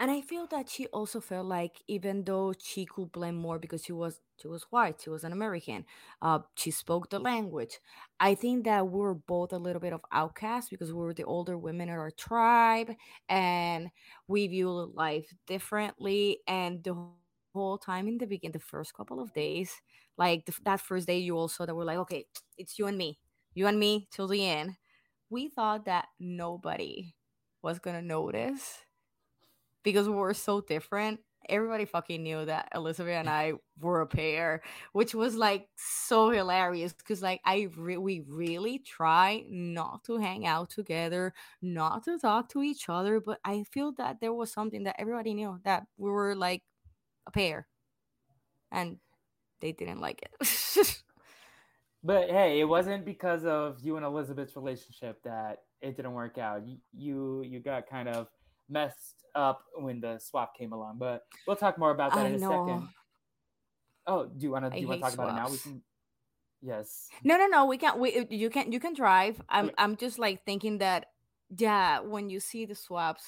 And 0.00 0.10
I 0.10 0.22
feel 0.22 0.46
that 0.46 0.70
she 0.70 0.86
also 0.88 1.20
felt 1.20 1.46
like 1.46 1.82
even 1.86 2.24
though 2.24 2.54
she 2.58 2.86
could 2.86 3.12
blend 3.12 3.36
more 3.36 3.58
because 3.58 3.84
she 3.84 3.92
was 3.92 4.20
she 4.40 4.48
was 4.48 4.62
white, 4.70 5.02
she 5.02 5.10
was 5.10 5.24
an 5.24 5.32
American, 5.32 5.84
uh, 6.22 6.38
she 6.56 6.70
spoke 6.70 7.10
the 7.10 7.18
language. 7.18 7.78
I 8.18 8.34
think 8.34 8.64
that 8.64 8.88
we 8.88 9.04
are 9.04 9.14
both 9.14 9.52
a 9.52 9.58
little 9.58 9.80
bit 9.80 9.92
of 9.92 10.00
outcasts 10.12 10.70
because 10.70 10.90
we 10.92 10.98
were 11.00 11.12
the 11.12 11.24
older 11.24 11.58
women 11.58 11.90
in 11.90 11.94
our 11.94 12.10
tribe 12.10 12.92
and 13.28 13.90
we 14.26 14.46
view 14.48 14.70
life 14.94 15.30
differently. 15.46 16.38
And 16.48 16.82
the 16.82 16.96
whole 17.54 17.76
time 17.78 18.08
in 18.08 18.16
the 18.18 18.26
beginning, 18.26 18.52
the 18.52 18.58
first 18.60 18.94
couple 18.94 19.20
of 19.20 19.34
days, 19.34 19.72
like 20.16 20.46
the, 20.46 20.54
that 20.64 20.80
first 20.80 21.06
day, 21.06 21.18
you 21.18 21.36
also 21.36 21.66
that 21.66 21.74
we're 21.76 21.84
like, 21.84 21.98
okay, 21.98 22.24
it's 22.56 22.78
you 22.78 22.86
and 22.86 22.96
me, 22.96 23.18
you 23.54 23.66
and 23.66 23.78
me 23.78 24.08
till 24.10 24.28
the 24.28 24.46
end. 24.46 24.76
We 25.30 25.48
thought 25.48 25.84
that 25.86 26.08
nobody 26.20 27.14
was 27.62 27.78
gonna 27.78 28.02
notice 28.02 28.78
because 29.82 30.08
we 30.08 30.14
were 30.14 30.34
so 30.34 30.60
different 30.60 31.20
everybody 31.50 31.84
fucking 31.84 32.22
knew 32.22 32.44
that 32.44 32.68
Elizabeth 32.74 33.12
and 33.12 33.28
I 33.28 33.54
were 33.80 34.00
a 34.00 34.06
pair, 34.06 34.62
which 34.92 35.14
was 35.14 35.34
like 35.34 35.68
so 35.76 36.30
hilarious 36.30 36.92
because 36.92 37.22
like 37.22 37.40
I 37.44 37.68
re- 37.76 37.96
we 37.96 38.22
really 38.26 38.78
try 38.78 39.44
not 39.48 40.04
to 40.04 40.18
hang 40.18 40.46
out 40.46 40.70
together, 40.70 41.34
not 41.62 42.04
to 42.04 42.18
talk 42.18 42.48
to 42.50 42.62
each 42.62 42.88
other, 42.88 43.20
but 43.20 43.38
I 43.44 43.64
feel 43.64 43.92
that 43.92 44.20
there 44.20 44.32
was 44.32 44.52
something 44.52 44.84
that 44.84 44.96
everybody 44.98 45.34
knew 45.34 45.60
that 45.64 45.84
we 45.96 46.10
were 46.10 46.34
like 46.34 46.62
a 47.26 47.30
pair, 47.30 47.66
and 48.70 48.98
they 49.60 49.72
didn't 49.72 50.00
like 50.00 50.22
it. 50.22 51.02
but 52.04 52.30
hey, 52.30 52.60
it 52.60 52.64
wasn't 52.64 53.04
because 53.04 53.44
of 53.44 53.78
you 53.80 53.96
and 53.96 54.06
Elizabeth's 54.06 54.56
relationship 54.56 55.22
that 55.24 55.62
it 55.80 55.96
didn't 55.96 56.14
work 56.14 56.38
out. 56.38 56.66
You 56.66 56.76
you, 56.92 57.42
you 57.44 57.60
got 57.60 57.88
kind 57.88 58.08
of 58.08 58.28
messed 58.70 59.24
up 59.34 59.64
when 59.76 60.00
the 60.00 60.18
swap 60.18 60.56
came 60.56 60.72
along. 60.72 60.98
But 60.98 61.24
we'll 61.46 61.56
talk 61.56 61.78
more 61.78 61.90
about 61.90 62.14
that 62.14 62.24
I 62.24 62.28
in 62.28 62.34
a 62.36 62.38
second. 62.38 62.88
Oh, 64.06 64.26
do 64.26 64.44
you 64.44 64.50
want 64.50 64.64
to 64.64 64.70
do 64.70 64.80
you 64.80 64.88
want 64.88 65.00
to 65.00 65.04
talk 65.04 65.12
swaps. 65.12 65.30
about 65.30 65.38
it 65.38 65.42
now? 65.42 65.50
We 65.50 65.58
can. 65.58 65.82
Yes. 66.62 67.08
No, 67.24 67.36
no, 67.36 67.46
no. 67.46 67.66
We 67.66 67.78
can't. 67.78 67.98
We 67.98 68.26
you 68.30 68.50
can 68.50 68.72
you 68.72 68.80
can 68.80 68.94
drive. 68.94 69.40
I'm 69.48 69.66
okay. 69.66 69.74
I'm 69.78 69.96
just 69.96 70.18
like 70.18 70.44
thinking 70.44 70.78
that 70.78 71.06
yeah, 71.56 72.00
when 72.00 72.30
you 72.30 72.40
see 72.40 72.64
the 72.64 72.74
swaps 72.74 73.24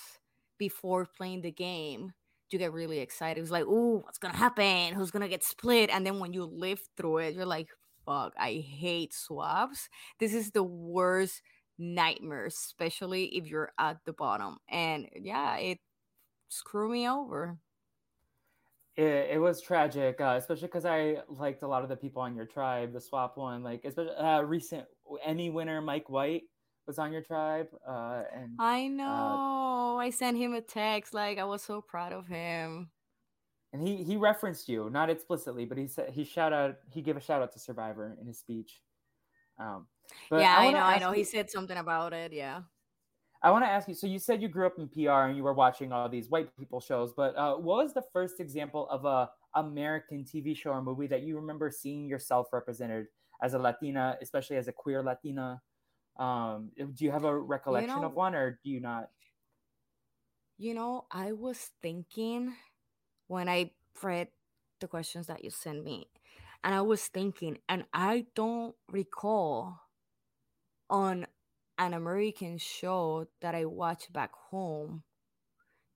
before 0.59 1.09
playing 1.17 1.43
the 1.43 1.51
game, 1.51 2.13
you 2.51 2.59
get 2.59 2.73
really 2.73 3.01
excited. 3.01 3.41
It's 3.41 3.51
like, 3.51 3.65
oh, 3.67 4.03
what's 4.05 4.19
gonna 4.19 4.37
happen? 4.37 4.95
Who's 4.95 5.11
gonna 5.11 5.29
get 5.29 5.45
split? 5.45 5.91
And 5.91 6.07
then 6.07 6.19
when 6.19 6.33
you 6.33 6.45
live 6.45 6.81
through 6.97 7.19
it, 7.19 7.35
you're 7.35 7.47
like, 7.47 7.69
fuck, 8.05 8.35
I 8.39 8.65
hate 8.67 9.15
swaps. 9.15 9.89
This 10.19 10.35
is 10.35 10.51
the 10.51 10.63
worst 10.63 11.43
nightmare, 11.83 12.47
especially 12.47 13.25
if 13.37 13.47
you're 13.47 13.73
at 13.79 13.99
the 14.05 14.13
bottom. 14.13 14.59
And 14.69 15.09
yeah, 15.15 15.57
it 15.57 15.79
screwed 16.49 16.93
me 16.93 17.09
over. 17.09 17.59
It, 18.97 19.31
it 19.33 19.41
was 19.41 19.61
tragic, 19.63 20.21
uh, 20.21 20.37
especially 20.39 20.69
because 20.69 20.85
I 20.85 21.19
liked 21.29 21.63
a 21.63 21.69
lot 21.69 21.83
of 21.83 21.89
the 21.89 21.97
people 21.97 22.23
on 22.23 22.37
your 22.37 22.45
tribe. 22.45 22.93
The 22.93 23.01
swap 23.01 23.37
one, 23.37 23.63
like 23.63 23.85
especially 23.85 24.15
uh, 24.17 24.43
recent 24.43 24.85
Emmy 25.25 25.51
winner 25.51 25.81
Mike 25.81 26.11
White 26.11 26.43
was 26.87 26.99
on 26.99 27.13
your 27.13 27.23
tribe, 27.23 27.69
uh, 27.89 28.25
and 28.35 28.51
I 28.59 28.87
uh, 28.87 28.89
know 28.89 29.99
I 29.99 30.11
sent 30.11 30.37
him 30.37 30.53
a 30.53 30.61
text 30.61 31.15
like 31.15 31.39
I 31.39 31.45
was 31.45 31.63
so 31.63 31.81
proud 31.81 32.13
of 32.13 32.27
him. 32.27 32.91
And 33.73 33.81
he 33.81 34.05
he 34.05 34.19
referenced 34.19 34.69
you, 34.69 34.91
not 34.91 35.09
explicitly, 35.09 35.65
but 35.65 35.79
he 35.79 35.87
said 35.87 36.11
he 36.11 36.25
shout 36.25 36.53
out 36.53 36.77
he 36.91 37.01
gave 37.01 37.17
a 37.17 37.21
shout 37.21 37.41
out 37.41 37.53
to 37.55 37.59
Survivor 37.59 38.15
in 38.21 38.27
his 38.27 38.39
speech. 38.39 38.83
Um, 39.59 39.87
yeah, 40.31 40.57
I, 40.57 40.67
I 40.67 40.71
know, 40.71 40.79
I 40.79 40.99
know. 40.99 41.11
You, 41.11 41.19
he 41.19 41.25
said 41.25 41.51
something 41.51 41.77
about 41.77 42.13
it. 42.13 42.33
Yeah. 42.33 42.63
I 43.43 43.51
want 43.51 43.65
to 43.65 43.69
ask 43.69 43.89
you. 43.89 43.95
So 43.95 44.07
you 44.07 44.19
said 44.19 44.41
you 44.41 44.49
grew 44.49 44.67
up 44.67 44.79
in 44.79 44.89
PR 44.89 45.27
and 45.27 45.37
you 45.37 45.43
were 45.43 45.53
watching 45.53 45.93
all 45.93 46.09
these 46.09 46.31
white 46.31 46.57
people 46.57 46.81
shows, 46.81 47.13
but 47.13 47.37
uh, 47.37 47.55
what 47.55 47.85
was 47.85 47.93
the 47.93 48.05
first 48.13 48.39
example 48.39 48.89
of 48.89 49.05
a 49.05 49.31
American 49.55 50.25
TV 50.25 50.57
show 50.57 50.71
or 50.71 50.83
movie 50.83 51.09
that 51.09 51.23
you 51.23 51.37
remember 51.37 51.71
seeing 51.71 52.07
yourself 52.07 52.49
represented 52.53 53.07
as 53.43 53.55
a 53.55 53.59
Latina, 53.59 54.17
especially 54.23 54.57
as 54.57 54.69
a 54.69 54.73
queer 54.73 55.03
Latina? 55.03 55.61
Um, 56.19 56.71
do 56.77 57.05
you 57.05 57.11
have 57.11 57.25
a 57.25 57.37
recollection 57.37 57.91
you 57.91 58.01
know, 58.03 58.07
of 58.07 58.15
one, 58.15 58.35
or 58.35 58.61
do 58.63 58.71
you 58.71 58.81
not? 58.81 59.11
You 60.59 60.75
know, 60.75 61.07
I 61.11 61.33
was 61.33 61.71
thinking 61.83 62.55
when 63.27 63.49
I 63.49 63.73
read 64.01 64.29
the 64.79 64.87
questions 64.87 65.27
that 65.27 65.43
you 65.43 65.51
sent 65.51 65.83
me, 65.83 66.07
and 66.63 66.75
I 66.75 66.83
was 66.83 67.07
thinking, 67.07 67.59
and 67.69 67.85
I 67.93 68.27
don't 68.37 68.77
recall 68.89 69.81
on 70.93 71.27
an 71.79 71.95
American 71.95 72.59
show 72.59 73.27
that 73.41 73.57
I 73.57 73.65
watched 73.67 74.13
back 74.15 74.33
home 74.51 75.05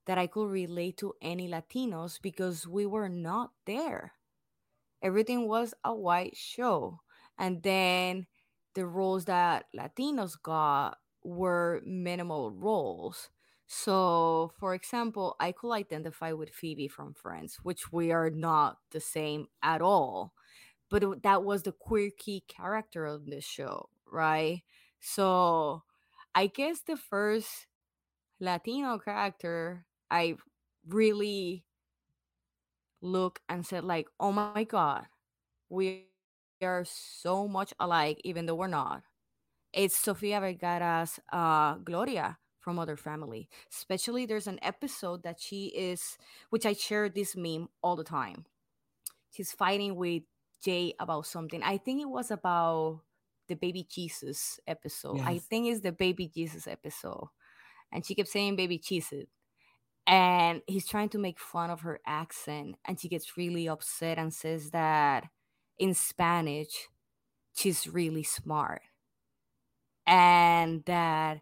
that 0.06 0.18
I 0.18 0.26
could 0.26 0.48
relate 0.50 0.96
to 0.98 1.14
any 1.20 1.48
Latinos 1.48 2.20
because 2.22 2.66
we 2.66 2.87
were 2.87 3.09
not 3.09 3.50
there. 3.66 4.12
Everything 5.02 5.48
was 5.48 5.74
a 5.85 5.94
white 5.94 6.37
show. 6.37 7.00
And 7.38 7.62
then 7.62 8.26
the 8.74 8.87
roles 8.87 9.26
that 9.26 9.66
Latinos 9.76 10.35
got 10.42 10.98
were 11.24 11.82
minimal 11.85 12.50
roles. 12.52 13.30
So, 13.66 14.52
for 14.59 14.74
example, 14.74 15.37
I 15.40 15.52
could 15.52 15.72
identify 15.72 16.32
with 16.32 16.50
Phoebe 16.50 16.88
from 16.88 17.14
Friends, 17.14 17.59
which 17.62 17.92
we 17.92 18.12
are 18.12 18.30
not 18.30 18.78
the 18.92 19.00
same 19.00 19.48
at 19.62 19.82
all. 19.82 20.35
But 20.90 21.22
that 21.22 21.44
was 21.44 21.62
the 21.64 21.72
quirky 21.72 22.44
character 22.48 23.06
of 23.06 23.26
this 23.26 23.44
show, 23.44 23.90
right? 24.11 24.62
So 25.00 25.82
I 26.35 26.46
guess 26.48 26.80
the 26.82 26.96
first 26.96 27.66
Latino 28.40 28.98
character 28.98 29.87
I 30.11 30.37
really 30.88 31.64
look 33.00 33.40
and 33.48 33.64
said 33.66 33.85
like, 33.85 34.09
"Oh 34.20 34.32
my 34.32 34.64
god, 34.64 35.06
we 35.70 36.09
are 36.62 36.85
so 36.87 37.48
much 37.48 37.74
alike, 37.80 38.20
even 38.24 38.46
though 38.46 38.54
we're 38.56 38.68
not." 38.68 39.02
It's 39.72 39.96
Sofia 39.96 40.40
Vergara's 40.40 41.20
uh, 41.32 41.76
Gloria 41.76 42.38
from 42.61 42.76
Modern 42.76 42.96
Family. 42.98 43.48
Especially, 43.72 44.26
there's 44.26 44.48
an 44.48 44.61
episode 44.62 45.22
that 45.24 45.40
she 45.40 45.66
is, 45.68 46.18
which 46.50 46.66
I 46.66 46.74
share 46.74 47.09
this 47.11 47.37
meme 47.37 47.68
all 47.82 47.96
the 47.96 48.04
time. 48.04 48.46
She's 49.32 49.52
fighting 49.52 49.96
with 49.96 50.24
Jay 50.64 50.94
about 51.00 51.26
something. 51.26 51.62
I 51.62 51.78
think 51.78 52.02
it 52.02 52.11
was 52.11 52.30
about 52.30 53.02
the 53.46 53.54
baby 53.56 53.87
Jesus 53.88 54.61
episode. 54.66 55.18
Yes. 55.18 55.26
I 55.26 55.38
think 55.38 55.68
it's 55.68 55.80
the 55.80 55.92
baby 55.92 56.30
Jesus 56.32 56.66
episode. 56.66 57.28
And 57.92 58.04
she 58.04 58.14
kept 58.14 58.28
saying 58.28 58.56
baby 58.56 58.78
Jesus. 58.78 59.26
And 60.06 60.62
he's 60.66 60.87
trying 60.87 61.09
to 61.11 61.18
make 61.18 61.38
fun 61.38 61.70
of 61.70 61.80
her 61.80 62.00
accent. 62.06 62.76
And 62.85 62.98
she 62.98 63.09
gets 63.09 63.37
really 63.37 63.68
upset 63.68 64.18
and 64.18 64.32
says 64.32 64.70
that 64.70 65.24
in 65.78 65.94
Spanish, 65.94 66.88
she's 67.54 67.88
really 67.88 68.22
smart. 68.22 68.82
And 70.06 70.85
that 70.85 71.40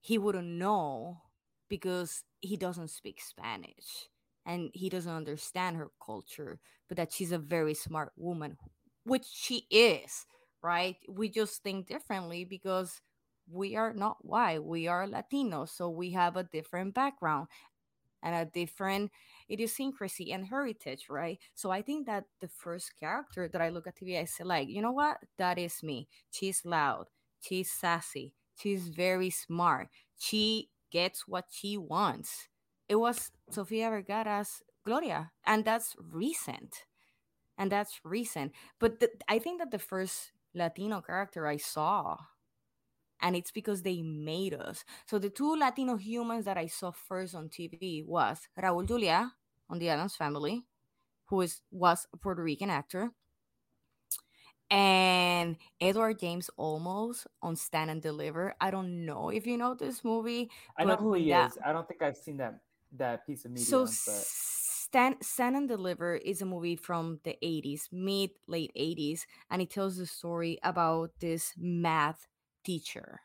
he 0.00 0.18
wouldn't 0.18 0.46
know 0.46 1.22
because 1.68 2.24
he 2.40 2.56
doesn't 2.56 2.90
speak 2.90 3.20
Spanish 3.22 4.08
and 4.44 4.70
he 4.74 4.90
doesn't 4.90 5.12
understand 5.12 5.76
her 5.76 5.90
culture, 6.04 6.58
but 6.88 6.96
that 6.98 7.12
she's 7.12 7.32
a 7.32 7.38
very 7.38 7.72
smart 7.72 8.12
woman, 8.16 8.58
which 9.04 9.24
she 9.32 9.66
is 9.70 10.26
right? 10.62 10.96
We 11.08 11.28
just 11.28 11.62
think 11.62 11.86
differently 11.88 12.44
because 12.44 13.00
we 13.50 13.76
are 13.76 13.92
not 13.92 14.24
white, 14.24 14.64
we 14.64 14.86
are 14.88 15.06
Latino, 15.06 15.64
so 15.64 15.88
we 15.90 16.12
have 16.12 16.36
a 16.36 16.44
different 16.44 16.94
background 16.94 17.48
and 18.22 18.34
a 18.34 18.44
different 18.44 19.10
idiosyncrasy 19.50 20.32
and 20.32 20.46
heritage, 20.46 21.06
right? 21.10 21.38
So 21.54 21.70
I 21.70 21.82
think 21.82 22.06
that 22.06 22.24
the 22.40 22.48
first 22.48 22.92
character 22.98 23.48
that 23.48 23.60
I 23.60 23.68
look 23.68 23.86
at 23.86 23.96
TV, 23.96 24.18
I 24.18 24.24
say, 24.24 24.44
like, 24.44 24.68
you 24.68 24.80
know 24.80 24.92
what? 24.92 25.18
That 25.38 25.58
is 25.58 25.82
me. 25.82 26.08
She's 26.30 26.64
loud, 26.64 27.06
she's 27.40 27.72
sassy, 27.72 28.32
she's 28.56 28.88
very 28.88 29.30
smart, 29.30 29.88
she 30.18 30.70
gets 30.90 31.26
what 31.26 31.46
she 31.50 31.76
wants. 31.76 32.48
It 32.88 32.96
was 32.96 33.30
Sofia 33.50 33.90
Vergara's 33.90 34.62
Gloria, 34.84 35.32
and 35.46 35.64
that's 35.64 35.96
recent. 35.98 36.84
And 37.58 37.70
that's 37.70 38.00
recent. 38.04 38.52
But 38.80 39.00
the, 39.00 39.10
I 39.28 39.38
think 39.38 39.60
that 39.60 39.70
the 39.70 39.78
first 39.78 40.32
Latino 40.54 41.00
character 41.00 41.46
I 41.46 41.56
saw. 41.56 42.16
And 43.20 43.36
it's 43.36 43.52
because 43.52 43.82
they 43.82 44.02
made 44.02 44.54
us. 44.54 44.84
So 45.06 45.18
the 45.18 45.30
two 45.30 45.56
Latino 45.56 45.96
humans 45.96 46.44
that 46.46 46.58
I 46.58 46.66
saw 46.66 46.90
first 46.90 47.34
on 47.34 47.48
TV 47.48 48.04
was 48.04 48.48
Raul 48.58 48.86
Julia 48.86 49.32
on 49.70 49.78
The 49.78 49.90
Addams 49.90 50.16
Family, 50.16 50.66
who 51.26 51.40
is 51.42 51.60
was 51.70 52.06
a 52.12 52.16
Puerto 52.16 52.42
Rican 52.42 52.68
actor, 52.68 53.12
and 54.70 55.56
Edward 55.80 56.18
James 56.18 56.50
Olmos 56.58 57.26
on 57.42 57.54
Stand 57.54 57.90
and 57.90 58.02
Deliver. 58.02 58.54
I 58.60 58.72
don't 58.72 59.06
know 59.06 59.28
if 59.28 59.46
you 59.46 59.56
know 59.56 59.74
this 59.74 60.02
movie. 60.02 60.50
I 60.76 60.84
know 60.84 60.96
who 60.96 61.14
he 61.14 61.30
that, 61.30 61.52
is. 61.52 61.58
I 61.64 61.72
don't 61.72 61.86
think 61.86 62.02
I've 62.02 62.16
seen 62.16 62.38
that 62.38 62.58
that 62.96 63.24
piece 63.26 63.44
of 63.44 63.52
media. 63.52 63.66
So 63.66 63.84
but... 63.84 64.26
Stand, 64.92 65.16
Stand 65.22 65.56
and 65.56 65.68
Deliver 65.68 66.16
is 66.16 66.42
a 66.42 66.46
movie 66.46 66.76
from 66.76 67.20
the 67.24 67.38
80s, 67.40 67.88
mid 67.90 68.30
late 68.46 68.70
80s, 68.76 69.26
and 69.50 69.62
it 69.62 69.70
tells 69.70 69.96
the 69.96 70.06
story 70.06 70.58
about 70.62 71.12
this 71.18 71.54
math 71.56 72.26
teacher 72.62 73.20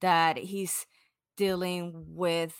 that 0.00 0.38
he's 0.38 0.86
dealing 1.36 1.92
with 2.08 2.54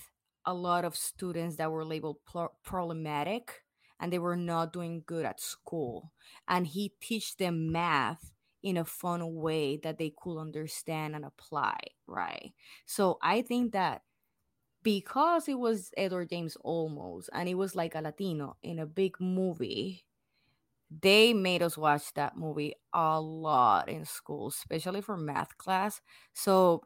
a 0.47 0.55
lot 0.55 0.85
of 0.85 0.97
students 0.97 1.57
that 1.57 1.71
were 1.73 1.85
labeled 1.85 2.19
pro- 2.27 2.53
problematic 2.65 3.65
and 4.01 4.13
they 4.13 4.19
were 4.19 4.37
not 4.37 4.73
doing 4.73 5.03
good 5.07 5.25
at 5.27 5.41
school 5.41 6.13
and 6.49 6.69
he 6.69 6.95
teach 7.01 7.37
them 7.37 7.73
math 7.73 8.33
in 8.63 8.77
a 8.77 8.85
fun 8.85 9.35
way 9.35 9.77
that 9.77 9.99
they 9.99 10.13
could 10.23 10.39
understand 10.41 11.15
and 11.17 11.25
apply 11.25 11.79
right? 12.07 12.53
So 12.87 13.19
i 13.23 13.43
think 13.43 13.73
that 13.73 14.03
because 14.83 15.49
it 15.49 15.59
was 15.59 15.91
edward 15.97 16.29
james 16.31 16.57
olmos 16.65 17.29
and 17.33 17.49
it 17.49 17.55
was 17.55 17.75
like 17.77 17.95
a 17.95 18.01
latino 18.01 18.57
in 18.63 18.79
a 18.79 18.87
big 18.87 19.21
movie 19.21 20.05
they 20.91 21.35
made 21.35 21.63
us 21.63 21.77
watch 21.77 22.13
that 22.15 22.37
movie 22.37 22.75
a 22.95 23.21
lot 23.21 23.89
in 23.89 24.05
school 24.05 24.49
especially 24.49 25.01
for 25.03 25.17
math 25.17 25.57
class 25.59 26.01
so 26.35 26.83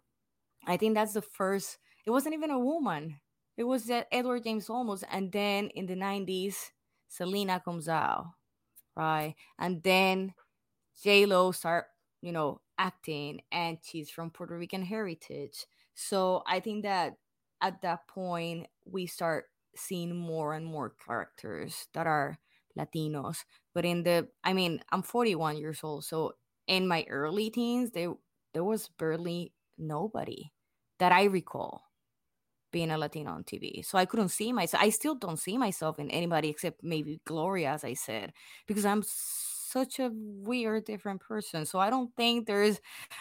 i 0.66 0.76
think 0.76 0.94
that's 0.94 1.14
the 1.14 1.22
first 1.22 1.78
it 2.06 2.10
wasn't 2.10 2.34
even 2.34 2.50
a 2.50 2.58
woman 2.58 3.20
it 3.56 3.64
was 3.64 3.90
edward 4.12 4.44
james 4.44 4.68
olmos 4.68 5.04
and 5.10 5.32
then 5.32 5.68
in 5.70 5.86
the 5.86 5.96
90s 5.96 6.72
selena 7.08 7.60
comes 7.60 7.88
out 7.88 8.26
right 8.96 9.34
and 9.58 9.82
then 9.82 10.34
J 11.02 11.26
Lo 11.26 11.52
start, 11.52 11.86
you 12.20 12.32
know, 12.32 12.60
acting, 12.78 13.42
and 13.52 13.78
she's 13.82 14.10
from 14.10 14.30
Puerto 14.30 14.56
Rican 14.56 14.82
heritage. 14.82 15.66
So 15.94 16.42
I 16.46 16.60
think 16.60 16.82
that 16.84 17.16
at 17.62 17.80
that 17.82 18.06
point 18.08 18.66
we 18.84 19.06
start 19.06 19.46
seeing 19.76 20.14
more 20.16 20.54
and 20.54 20.66
more 20.66 20.94
characters 21.06 21.86
that 21.94 22.06
are 22.06 22.38
Latinos. 22.78 23.38
But 23.74 23.84
in 23.84 24.02
the, 24.02 24.28
I 24.44 24.52
mean, 24.52 24.80
I'm 24.90 25.02
41 25.02 25.56
years 25.58 25.80
old, 25.82 26.04
so 26.04 26.34
in 26.66 26.86
my 26.88 27.06
early 27.08 27.50
teens, 27.50 27.90
there 27.92 28.14
there 28.54 28.64
was 28.64 28.88
barely 28.98 29.52
nobody 29.78 30.52
that 30.98 31.12
I 31.12 31.24
recall 31.24 31.84
being 32.70 32.90
a 32.90 32.98
Latino 32.98 33.30
on 33.32 33.44
TV. 33.44 33.84
So 33.84 33.98
I 33.98 34.04
couldn't 34.04 34.28
see 34.30 34.52
myself. 34.52 34.82
I 34.82 34.90
still 34.90 35.14
don't 35.14 35.38
see 35.38 35.58
myself 35.58 35.98
in 35.98 36.10
anybody 36.10 36.48
except 36.48 36.82
maybe 36.82 37.20
Gloria, 37.26 37.70
as 37.72 37.84
I 37.84 37.94
said, 37.94 38.32
because 38.66 38.84
I'm 38.84 39.02
such 39.04 39.98
a 39.98 40.10
weird 40.12 40.84
different 40.84 41.18
person 41.20 41.64
so 41.64 41.78
i 41.78 41.88
don't 41.88 42.14
think 42.14 42.46
there's 42.46 42.78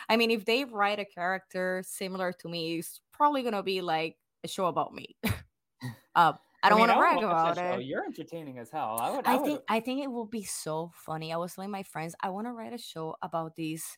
i 0.10 0.18
mean 0.18 0.30
if 0.30 0.44
they 0.44 0.66
write 0.66 1.00
a 1.00 1.06
character 1.06 1.82
similar 1.86 2.34
to 2.34 2.50
me 2.50 2.78
it's 2.80 3.00
probably 3.14 3.42
gonna 3.42 3.64
be 3.64 3.80
like 3.80 4.18
a 4.44 4.48
show 4.48 4.66
about 4.66 4.94
me 4.94 5.16
uh, 6.16 6.34
I 6.64 6.70
don't 6.70 6.80
I 6.80 6.82
mean, 6.82 6.90
want 6.90 6.92
to 6.92 6.98
brag 6.98 7.18
about 7.24 7.80
it. 7.80 7.86
You're 7.86 8.06
entertaining 8.06 8.60
as 8.60 8.70
hell. 8.70 9.00
I 9.02 9.10
would. 9.10 9.28
I, 9.28 9.34
I 9.34 9.36
would... 9.38 9.46
think. 9.46 9.62
I 9.68 9.80
think 9.80 10.04
it 10.04 10.12
will 10.12 10.28
be 10.28 10.44
so 10.44 10.92
funny. 10.94 11.34
I 11.34 11.38
was 11.38 11.56
telling 11.56 11.72
my 11.72 11.84
friends, 11.84 12.14
I 12.22 12.30
want 12.30 12.46
to 12.46 12.52
write 12.52 12.74
a 12.74 12.78
show 12.78 13.16
about 13.24 13.56
this 13.56 13.98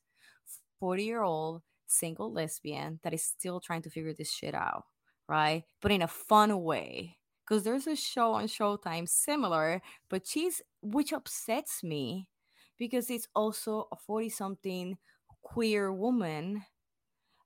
forty-year-old 0.80 1.62
single 1.88 2.32
lesbian 2.32 3.00
that 3.04 3.14
is 3.14 3.22
still 3.24 3.60
trying 3.60 3.82
to 3.82 3.90
figure 3.90 4.14
this 4.14 4.32
shit 4.32 4.56
out, 4.56 4.86
right? 5.28 5.64
But 5.82 5.92
in 5.92 6.02
a 6.02 6.08
fun 6.08 6.64
way. 6.64 7.18
Because 7.46 7.66
there's 7.66 7.88
a 7.88 7.96
show 7.98 8.32
on 8.32 8.46
Showtime 8.46 9.08
similar, 9.08 9.82
but 10.10 10.26
she's 10.26 10.62
which 10.82 11.12
upsets 11.12 11.84
me 11.84 12.30
because 12.78 13.10
it's 13.10 13.28
also 13.36 13.90
a 13.92 13.98
40 13.98 14.30
something 14.30 14.98
queer 15.42 15.92
woman 15.92 16.64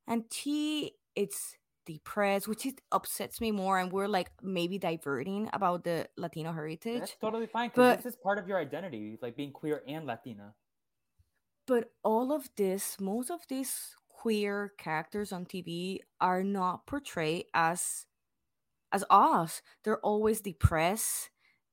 and 0.07 0.25
she 0.31 0.91
it's 1.15 1.55
depressed 1.87 2.47
which 2.47 2.65
it 2.65 2.81
upsets 2.91 3.39
me 3.41 3.51
more 3.51 3.79
and 3.79 3.91
we're 3.91 4.07
like 4.07 4.29
maybe 4.43 4.77
diverting 4.77 5.49
about 5.53 5.83
the 5.83 6.07
latino 6.17 6.51
heritage 6.51 6.99
that's 6.99 7.15
totally 7.19 7.47
fine 7.47 7.69
because 7.69 8.03
this 8.03 8.13
is 8.13 8.19
part 8.21 8.37
of 8.37 8.47
your 8.47 8.59
identity 8.59 9.17
like 9.21 9.35
being 9.35 9.51
queer 9.51 9.81
and 9.87 10.05
latina. 10.05 10.53
But 11.65 11.91
all 12.03 12.31
of 12.31 12.49
this 12.55 12.99
most 12.99 13.31
of 13.31 13.41
these 13.49 13.95
queer 14.09 14.73
characters 14.77 15.31
on 15.31 15.45
tv 15.45 15.99
are 16.21 16.43
not 16.43 16.85
portrayed 16.85 17.45
as 17.53 18.05
as 18.91 19.03
us. 19.09 19.61
They're 19.83 19.99
always 19.99 20.41
depressed 20.41 21.29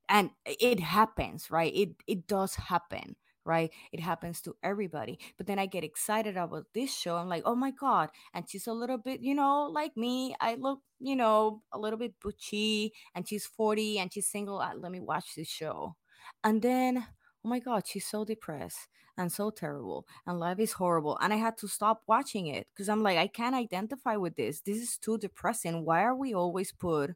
and 0.08 0.30
it 0.46 0.80
happens 0.80 1.50
right? 1.50 1.74
It 1.74 1.90
it 2.06 2.26
does 2.26 2.54
happen 2.54 3.16
right? 3.44 3.70
It 3.92 4.00
happens 4.00 4.40
to 4.42 4.56
everybody. 4.62 5.18
But 5.36 5.46
then 5.46 5.58
I 5.58 5.66
get 5.66 5.84
excited 5.84 6.36
about 6.36 6.66
this 6.74 6.94
show. 6.94 7.16
I'm 7.16 7.28
like, 7.28 7.42
oh 7.44 7.54
my 7.54 7.70
God. 7.70 8.10
And 8.32 8.48
she's 8.48 8.66
a 8.66 8.72
little 8.72 8.98
bit, 8.98 9.20
you 9.20 9.34
know, 9.34 9.68
like 9.72 9.96
me. 9.96 10.34
I 10.40 10.54
look, 10.54 10.80
you 11.00 11.16
know, 11.16 11.62
a 11.72 11.78
little 11.78 11.98
bit 11.98 12.14
butchy 12.22 12.92
and 13.14 13.28
she's 13.28 13.46
40 13.46 13.98
and 13.98 14.12
she's 14.12 14.26
single. 14.26 14.60
Uh, 14.60 14.74
let 14.76 14.92
me 14.92 15.00
watch 15.00 15.34
this 15.36 15.48
show. 15.48 15.96
And 16.42 16.62
then, 16.62 17.06
oh 17.44 17.48
my 17.48 17.58
God, 17.58 17.84
she's 17.86 18.06
so 18.06 18.24
depressed 18.24 18.88
and 19.16 19.30
so 19.30 19.50
terrible. 19.50 20.06
And 20.26 20.40
life 20.40 20.58
is 20.58 20.72
horrible. 20.72 21.18
And 21.20 21.32
I 21.32 21.36
had 21.36 21.56
to 21.58 21.68
stop 21.68 22.02
watching 22.06 22.46
it 22.46 22.66
because 22.74 22.88
I'm 22.88 23.02
like, 23.02 23.18
I 23.18 23.26
can't 23.26 23.54
identify 23.54 24.16
with 24.16 24.36
this. 24.36 24.60
This 24.60 24.78
is 24.78 24.96
too 24.96 25.18
depressing. 25.18 25.84
Why 25.84 26.02
are 26.02 26.16
we 26.16 26.34
always 26.34 26.72
put, 26.72 27.12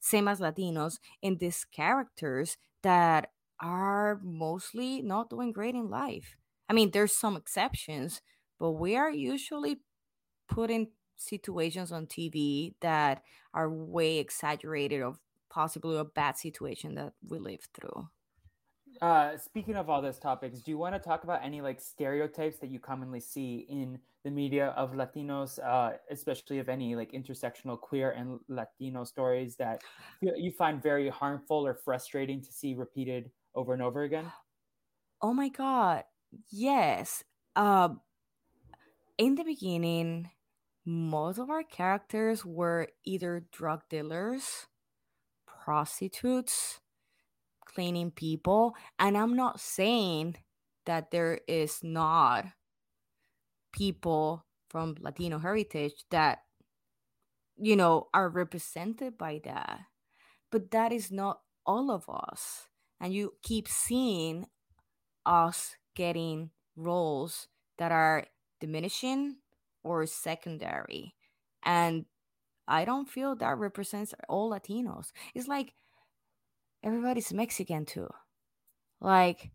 same 0.00 0.28
as 0.28 0.40
Latinos, 0.40 0.98
in 1.20 1.38
these 1.38 1.64
characters 1.64 2.56
that 2.82 3.30
are 3.62 4.20
mostly 4.22 5.00
not 5.00 5.30
doing 5.30 5.52
great 5.52 5.74
in 5.74 5.88
life. 5.88 6.36
I 6.68 6.72
mean, 6.74 6.90
there's 6.90 7.12
some 7.12 7.36
exceptions, 7.36 8.20
but 8.58 8.72
we 8.72 8.96
are 8.96 9.10
usually 9.10 9.80
put 10.48 10.70
in 10.70 10.88
situations 11.16 11.92
on 11.92 12.06
TV 12.06 12.74
that 12.80 13.22
are 13.54 13.70
way 13.70 14.18
exaggerated 14.18 15.02
of 15.02 15.18
possibly 15.50 15.96
a 15.96 16.04
bad 16.04 16.36
situation 16.36 16.94
that 16.96 17.12
we 17.28 17.38
live 17.38 17.66
through. 17.74 18.08
Uh, 19.00 19.36
speaking 19.36 19.76
of 19.76 19.88
all 19.88 20.02
those 20.02 20.18
topics, 20.18 20.60
do 20.60 20.70
you 20.70 20.78
want 20.78 20.94
to 20.94 20.98
talk 20.98 21.24
about 21.24 21.40
any 21.42 21.60
like 21.60 21.80
stereotypes 21.80 22.58
that 22.58 22.70
you 22.70 22.78
commonly 22.78 23.20
see 23.20 23.66
in 23.68 23.98
the 24.24 24.30
media 24.30 24.68
of 24.76 24.92
Latinos, 24.92 25.58
uh, 25.64 25.96
especially 26.10 26.58
of 26.58 26.68
any 26.68 26.94
like 26.94 27.12
intersectional 27.12 27.80
queer 27.80 28.12
and 28.12 28.38
Latino 28.48 29.04
stories 29.04 29.56
that 29.56 29.82
you 30.20 30.52
find 30.52 30.82
very 30.82 31.08
harmful 31.08 31.66
or 31.66 31.74
frustrating 31.74 32.40
to 32.40 32.52
see 32.52 32.74
repeated 32.74 33.30
over 33.54 33.72
and 33.72 33.82
over 33.82 34.02
again? 34.02 34.32
Oh 35.24 35.32
my 35.32 35.50
god. 35.50 36.02
Yes. 36.50 37.22
Uh, 37.54 37.90
in 39.18 39.36
the 39.36 39.44
beginning, 39.44 40.30
most 40.84 41.38
of 41.38 41.48
our 41.48 41.62
characters 41.62 42.44
were 42.44 42.88
either 43.04 43.46
drug 43.52 43.82
dealers, 43.88 44.66
prostitutes, 45.46 46.80
cleaning 47.64 48.10
people, 48.10 48.74
and 48.98 49.16
I'm 49.16 49.36
not 49.36 49.60
saying 49.60 50.36
that 50.86 51.12
there 51.12 51.40
is 51.46 51.84
not 51.84 52.46
people 53.72 54.44
from 54.68 54.96
Latino 55.00 55.38
heritage 55.38 56.04
that 56.10 56.40
you 57.56 57.76
know 57.76 58.08
are 58.12 58.28
represented 58.28 59.16
by 59.18 59.40
that. 59.44 59.80
But 60.50 60.70
that 60.72 60.92
is 60.92 61.10
not 61.10 61.40
all 61.64 61.90
of 61.90 62.08
us 62.08 62.68
and 63.02 63.12
you 63.12 63.34
keep 63.42 63.66
seeing 63.66 64.46
us 65.26 65.74
getting 65.96 66.50
roles 66.76 67.48
that 67.78 67.90
are 67.90 68.24
diminishing 68.60 69.36
or 69.82 70.06
secondary. 70.06 71.14
And 71.64 72.06
i 72.68 72.84
don't 72.84 73.10
feel 73.10 73.34
that 73.34 73.58
represents 73.58 74.14
all 74.28 74.52
latinos. 74.52 75.10
It's 75.34 75.48
like 75.48 75.74
everybody's 76.84 77.32
mexican 77.32 77.84
too. 77.84 78.08
Like 79.00 79.50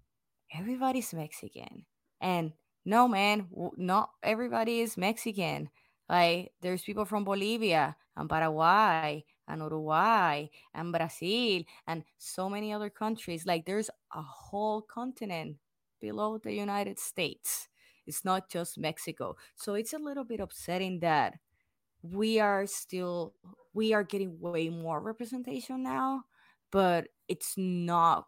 everybody's 0.54 1.14
mexican. 1.14 1.86
And 2.20 2.52
no 2.86 3.08
man 3.08 3.48
not 3.78 4.10
everybody 4.22 4.82
is 4.82 4.98
mexican. 4.98 5.70
Like 6.10 6.52
there's 6.62 6.84
people 6.84 7.06
from 7.06 7.24
bolivia 7.24 7.96
and 8.18 8.30
paraguay 8.30 9.24
and 9.48 9.62
Uruguay 9.62 10.48
and 10.74 10.92
Brazil 10.92 11.64
and 11.88 12.04
so 12.18 12.50
many 12.50 12.74
other 12.74 12.90
countries. 12.90 13.46
Like 13.46 13.66
there's 13.66 13.90
a 14.14 14.22
whole 14.22 14.82
continent 14.82 15.58
below 16.00 16.38
the 16.38 16.54
United 16.54 17.00
States. 17.00 17.70
It's 18.06 18.24
not 18.24 18.50
just 18.50 18.78
Mexico. 18.78 19.36
So 19.56 19.74
it's 19.74 19.94
a 19.94 20.00
little 20.00 20.24
bit 20.24 20.40
upsetting 20.40 21.00
that 21.00 21.36
we 22.02 22.40
are 22.40 22.66
still 22.66 23.34
we 23.74 23.94
are 23.94 24.04
getting 24.04 24.40
way 24.40 24.70
more 24.70 25.00
representation 25.00 25.84
now, 25.84 26.24
but 26.72 27.10
it's 27.28 27.56
not 27.58 28.26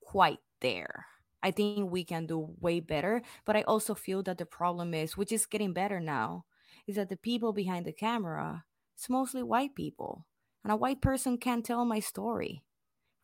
quite 0.00 0.38
there. 0.60 1.06
I 1.42 1.50
think 1.50 1.90
we 1.90 2.04
can 2.04 2.26
do 2.26 2.54
way 2.60 2.80
better, 2.80 3.22
but 3.44 3.54
I 3.56 3.62
also 3.62 3.94
feel 3.94 4.22
that 4.24 4.38
the 4.38 4.46
problem 4.46 4.94
is, 4.94 5.16
which 5.16 5.30
is 5.30 5.46
getting 5.46 5.72
better 5.72 6.00
now, 6.00 6.46
is 6.86 6.96
that 6.96 7.10
the 7.10 7.16
people 7.16 7.52
behind 7.52 7.86
the 7.86 7.92
camera, 7.92 8.64
it's 8.94 9.08
mostly 9.08 9.42
white 9.42 9.74
people 9.74 10.26
and 10.64 10.72
a 10.72 10.76
white 10.76 11.00
person 11.00 11.38
can't 11.38 11.64
tell 11.64 11.84
my 11.84 12.00
story 12.00 12.62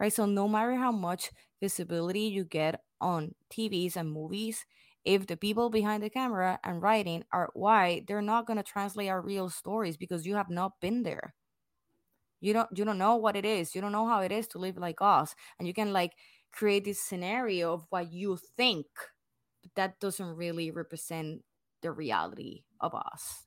right? 0.01 0.13
So 0.13 0.27
no 0.27 0.49
matter 0.49 0.75
how 0.77 0.93
much 0.93 1.31
visibility 1.61 2.23
you 2.23 2.45
get 2.45 2.81
on 3.01 3.35
tvs 3.53 3.97
and 3.97 4.11
movies 4.11 4.65
if 5.05 5.27
the 5.27 5.37
people 5.37 5.71
behind 5.71 6.03
the 6.03 6.11
camera 6.11 6.59
and 6.65 6.81
writing 6.81 7.25
are 7.33 7.51
white 7.55 8.07
they're 8.07 8.23
not 8.23 8.47
going 8.47 8.57
to 8.57 8.63
translate 8.63 9.09
our 9.09 9.21
real 9.21 9.51
stories 9.51 9.97
because 9.97 10.27
you 10.27 10.35
have 10.37 10.51
not 10.51 10.73
been 10.81 11.03
there. 11.03 11.35
You 12.41 12.53
don't 12.53 12.69
you 12.77 12.85
don't 12.85 12.99
know 12.99 13.17
what 13.17 13.37
it 13.37 13.45
is. 13.45 13.75
You 13.75 13.81
don't 13.81 13.93
know 13.93 14.07
how 14.07 14.21
it 14.21 14.33
is 14.33 14.47
to 14.49 14.59
live 14.59 14.77
like 14.77 14.99
us. 15.01 15.35
And 15.59 15.67
you 15.67 15.75
can 15.75 15.93
like 15.93 16.13
create 16.53 16.85
this 16.85 17.01
scenario 17.01 17.73
of 17.73 17.87
what 17.91 18.13
you 18.13 18.39
think 18.57 18.87
but 19.63 19.75
that 19.77 19.99
doesn't 20.01 20.37
really 20.37 20.71
represent 20.71 21.43
the 21.81 21.91
reality 21.91 22.65
of 22.81 22.95
us. 22.95 23.47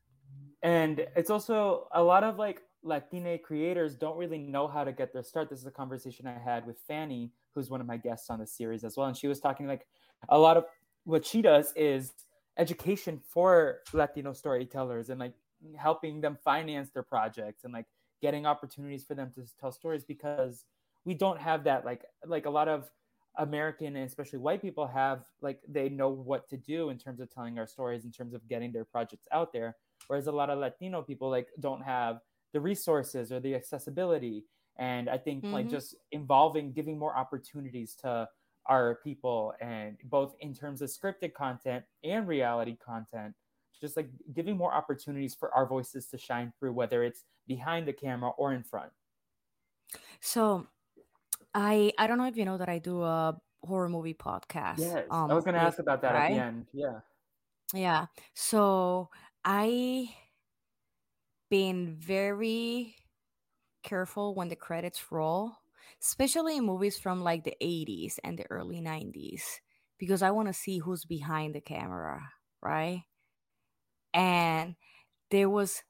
And 0.63 1.05
it's 1.15 1.29
also 1.29 1.87
a 1.93 2.01
lot 2.01 2.23
of 2.23 2.37
like 2.37 2.61
Latina 2.83 3.37
creators 3.37 3.95
don't 3.95 4.17
really 4.17 4.37
know 4.37 4.67
how 4.67 4.83
to 4.83 4.91
get 4.91 5.13
their 5.13 5.23
start. 5.23 5.49
This 5.49 5.59
is 5.59 5.65
a 5.65 5.71
conversation 5.71 6.27
I 6.27 6.37
had 6.37 6.65
with 6.65 6.79
Fanny, 6.87 7.31
who's 7.53 7.69
one 7.69 7.81
of 7.81 7.87
my 7.87 7.97
guests 7.97 8.29
on 8.29 8.39
the 8.39 8.47
series 8.47 8.83
as 8.83 8.95
well. 8.97 9.07
And 9.07 9.17
she 9.17 9.27
was 9.27 9.39
talking 9.39 9.67
like 9.67 9.87
a 10.29 10.37
lot 10.37 10.57
of 10.57 10.65
what 11.03 11.25
she 11.25 11.41
does 11.41 11.73
is 11.75 12.13
education 12.57 13.19
for 13.27 13.79
Latino 13.93 14.33
storytellers 14.33 15.09
and 15.09 15.19
like 15.19 15.33
helping 15.77 16.21
them 16.21 16.37
finance 16.43 16.89
their 16.91 17.03
projects 17.03 17.63
and 17.63 17.73
like 17.73 17.85
getting 18.21 18.45
opportunities 18.45 19.03
for 19.03 19.15
them 19.15 19.31
to 19.35 19.43
tell 19.59 19.71
stories 19.71 20.03
because 20.03 20.65
we 21.05 21.13
don't 21.13 21.39
have 21.39 21.63
that 21.63 21.85
like 21.85 22.03
like 22.25 22.45
a 22.45 22.49
lot 22.49 22.67
of 22.67 22.89
American 23.37 23.95
and 23.95 24.05
especially 24.05 24.39
white 24.39 24.61
people 24.61 24.87
have 24.87 25.23
like 25.41 25.61
they 25.67 25.89
know 25.89 26.09
what 26.09 26.49
to 26.49 26.57
do 26.57 26.89
in 26.89 26.97
terms 26.97 27.19
of 27.19 27.29
telling 27.29 27.57
our 27.59 27.67
stories 27.67 28.05
in 28.05 28.11
terms 28.11 28.33
of 28.33 28.47
getting 28.47 28.71
their 28.71 28.85
projects 28.85 29.27
out 29.31 29.53
there 29.53 29.75
whereas 30.07 30.27
a 30.27 30.31
lot 30.31 30.49
of 30.49 30.59
Latino 30.59 31.01
people 31.01 31.29
like 31.29 31.47
don't 31.59 31.81
have 31.81 32.19
the 32.53 32.59
resources 32.59 33.31
or 33.31 33.39
the 33.39 33.55
accessibility. 33.55 34.45
And 34.77 35.09
I 35.09 35.17
think 35.17 35.43
mm-hmm. 35.43 35.53
like 35.53 35.69
just 35.69 35.95
involving 36.11 36.71
giving 36.71 36.97
more 36.97 37.15
opportunities 37.15 37.95
to 38.01 38.27
our 38.67 38.99
people 39.03 39.53
and 39.61 39.97
both 40.03 40.35
in 40.41 40.53
terms 40.53 40.81
of 40.81 40.89
scripted 40.89 41.33
content 41.33 41.85
and 42.03 42.27
reality 42.27 42.75
content 42.75 43.33
just 43.79 43.95
like 43.95 44.09
giving 44.33 44.57
more 44.57 44.73
opportunities 44.73 45.35
for 45.35 45.53
our 45.53 45.65
voices 45.65 46.07
to 46.07 46.17
shine 46.17 46.51
through 46.59 46.73
whether 46.73 47.03
it's 47.03 47.23
behind 47.47 47.87
the 47.87 47.93
camera 47.93 48.31
or 48.31 48.53
in 48.53 48.63
front. 48.63 48.91
So 50.19 50.67
i 51.53 51.93
i 51.97 52.07
don't 52.07 52.17
know 52.17 52.27
if 52.27 52.35
you 52.35 52.43
know 52.43 52.57
that 52.57 52.67
i 52.67 52.77
do 52.77 53.01
a 53.01 53.35
horror 53.63 53.87
movie 53.87 54.13
podcast 54.13 54.79
yes. 54.79 55.05
Um, 55.09 55.31
i 55.31 55.33
was 55.33 55.45
going 55.45 55.55
to 55.55 55.61
ask 55.61 55.79
about 55.79 56.01
that 56.01 56.13
right? 56.13 56.31
at 56.31 56.35
the 56.35 56.43
end. 56.43 56.65
Yeah. 56.73 56.99
Yeah. 57.73 58.05
So 58.33 59.09
i 59.43 60.09
been 61.49 61.95
very 61.95 62.95
careful 63.83 64.35
when 64.35 64.49
the 64.49 64.55
credits 64.55 65.11
roll 65.11 65.53
especially 66.01 66.57
in 66.57 66.65
movies 66.65 66.99
from 66.99 67.23
like 67.23 67.43
the 67.43 67.55
80s 67.61 68.19
and 68.23 68.37
the 68.37 68.45
early 68.51 68.81
90s 68.81 69.61
because 69.97 70.21
i 70.21 70.31
want 70.31 70.47
to 70.47 70.53
see 70.53 70.79
who's 70.79 71.05
behind 71.05 71.55
the 71.55 71.61
camera 71.61 72.21
right 72.61 73.03
and 74.13 74.75
there 75.31 75.49
was 75.49 75.83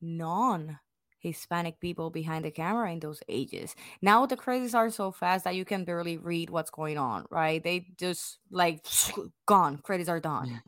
none 0.00 0.80
Hispanic 1.20 1.80
people 1.80 2.10
behind 2.10 2.44
the 2.44 2.50
camera 2.50 2.92
in 2.92 3.00
those 3.00 3.22
ages. 3.28 3.76
Now 4.02 4.26
the 4.26 4.36
credits 4.36 4.74
are 4.74 4.90
so 4.90 5.12
fast 5.12 5.44
that 5.44 5.56
you 5.56 5.64
can 5.64 5.84
barely 5.84 6.18
read 6.18 6.50
what's 6.50 6.70
going 6.70 6.98
on, 6.98 7.26
right? 7.30 7.62
They 7.62 7.88
just 7.98 8.38
like 8.50 8.84
gone, 9.46 9.78
credits 9.78 10.08
are 10.08 10.20
done. 10.20 10.62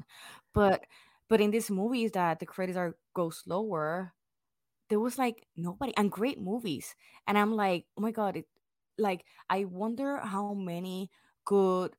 But 0.55 0.85
but 1.33 1.41
in 1.41 1.51
these 1.51 1.71
movies 1.71 2.13
that 2.13 2.41
the 2.41 2.45
credits 2.45 2.77
are 2.77 2.95
go 3.17 3.31
slower, 3.31 4.13
there 4.91 5.01
was 5.01 5.17
like 5.17 5.47
nobody 5.57 5.97
and 5.97 6.13
great 6.13 6.39
movies. 6.39 6.95
And 7.27 7.39
I'm 7.39 7.57
like, 7.57 7.87
oh 7.97 8.03
my 8.03 8.11
god, 8.11 8.37
it 8.37 8.45
like 8.99 9.25
I 9.49 9.65
wonder 9.65 10.19
how 10.19 10.53
many 10.53 11.11
good 11.47 11.97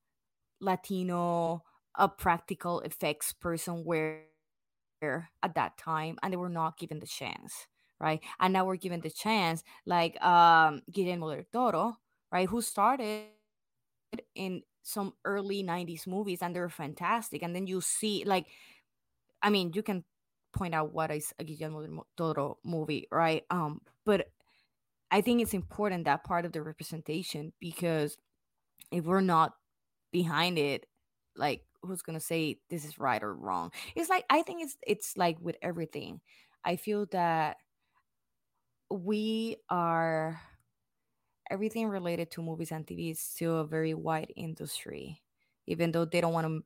Latino 0.60 1.64
a 1.96 2.08
practical 2.08 2.78
effects 2.86 3.32
person 3.32 3.82
were 3.84 4.20
at 5.02 5.54
that 5.56 5.76
time 5.78 6.16
and 6.22 6.32
they 6.32 6.36
were 6.36 6.48
not 6.48 6.78
given 6.78 7.00
the 7.00 7.06
chance 7.06 7.66
right 8.00 8.22
and 8.40 8.54
now 8.54 8.64
we're 8.64 8.76
given 8.76 9.00
the 9.00 9.10
chance 9.10 9.62
like 9.84 10.16
um 10.24 10.80
guillermo 10.90 11.28
del 11.34 11.44
toro 11.52 11.98
right 12.32 12.48
who 12.48 12.62
started 12.62 13.26
in 14.34 14.62
some 14.82 15.14
early 15.24 15.62
90s 15.62 16.06
movies 16.06 16.40
and 16.42 16.54
they're 16.54 16.68
fantastic 16.68 17.42
and 17.42 17.54
then 17.54 17.66
you 17.66 17.80
see 17.80 18.24
like 18.24 18.46
i 19.44 19.50
mean 19.50 19.70
you 19.74 19.82
can 19.84 20.02
point 20.52 20.74
out 20.74 20.92
what 20.92 21.10
is 21.12 21.32
a 21.38 21.44
guillermo 21.44 22.06
toro 22.16 22.58
movie 22.64 23.06
right? 23.12 23.44
Um 23.50 23.80
but 24.04 24.28
i 25.10 25.20
think 25.20 25.42
it's 25.42 25.54
important 25.54 26.04
that 26.06 26.24
part 26.24 26.44
of 26.44 26.52
the 26.52 26.62
representation 26.62 27.52
because 27.60 28.16
if 28.92 29.04
we're 29.04 29.20
not 29.20 29.52
behind 30.12 30.58
it 30.58 30.86
like 31.36 31.62
who's 31.82 32.02
gonna 32.02 32.20
say 32.20 32.58
this 32.70 32.84
is 32.84 32.98
right 32.98 33.22
or 33.22 33.34
wrong? 33.34 33.70
It's 33.94 34.08
like 34.10 34.24
i 34.30 34.42
think 34.42 34.62
it's 34.62 34.76
it's 34.86 35.16
like 35.16 35.38
with 35.40 35.56
everything. 35.62 36.20
I 36.64 36.76
feel 36.76 37.06
that 37.12 37.58
we 38.90 39.56
are 39.68 40.40
everything 41.50 41.88
related 41.88 42.30
to 42.30 42.42
movies 42.42 42.72
and 42.72 42.86
tv 42.86 43.10
is 43.10 43.20
still 43.20 43.58
a 43.58 43.66
very 43.66 43.92
wide 43.94 44.32
industry 44.36 45.20
even 45.66 45.92
though 45.92 46.04
they 46.04 46.20
don't 46.20 46.32
want 46.32 46.46
to 46.46 46.64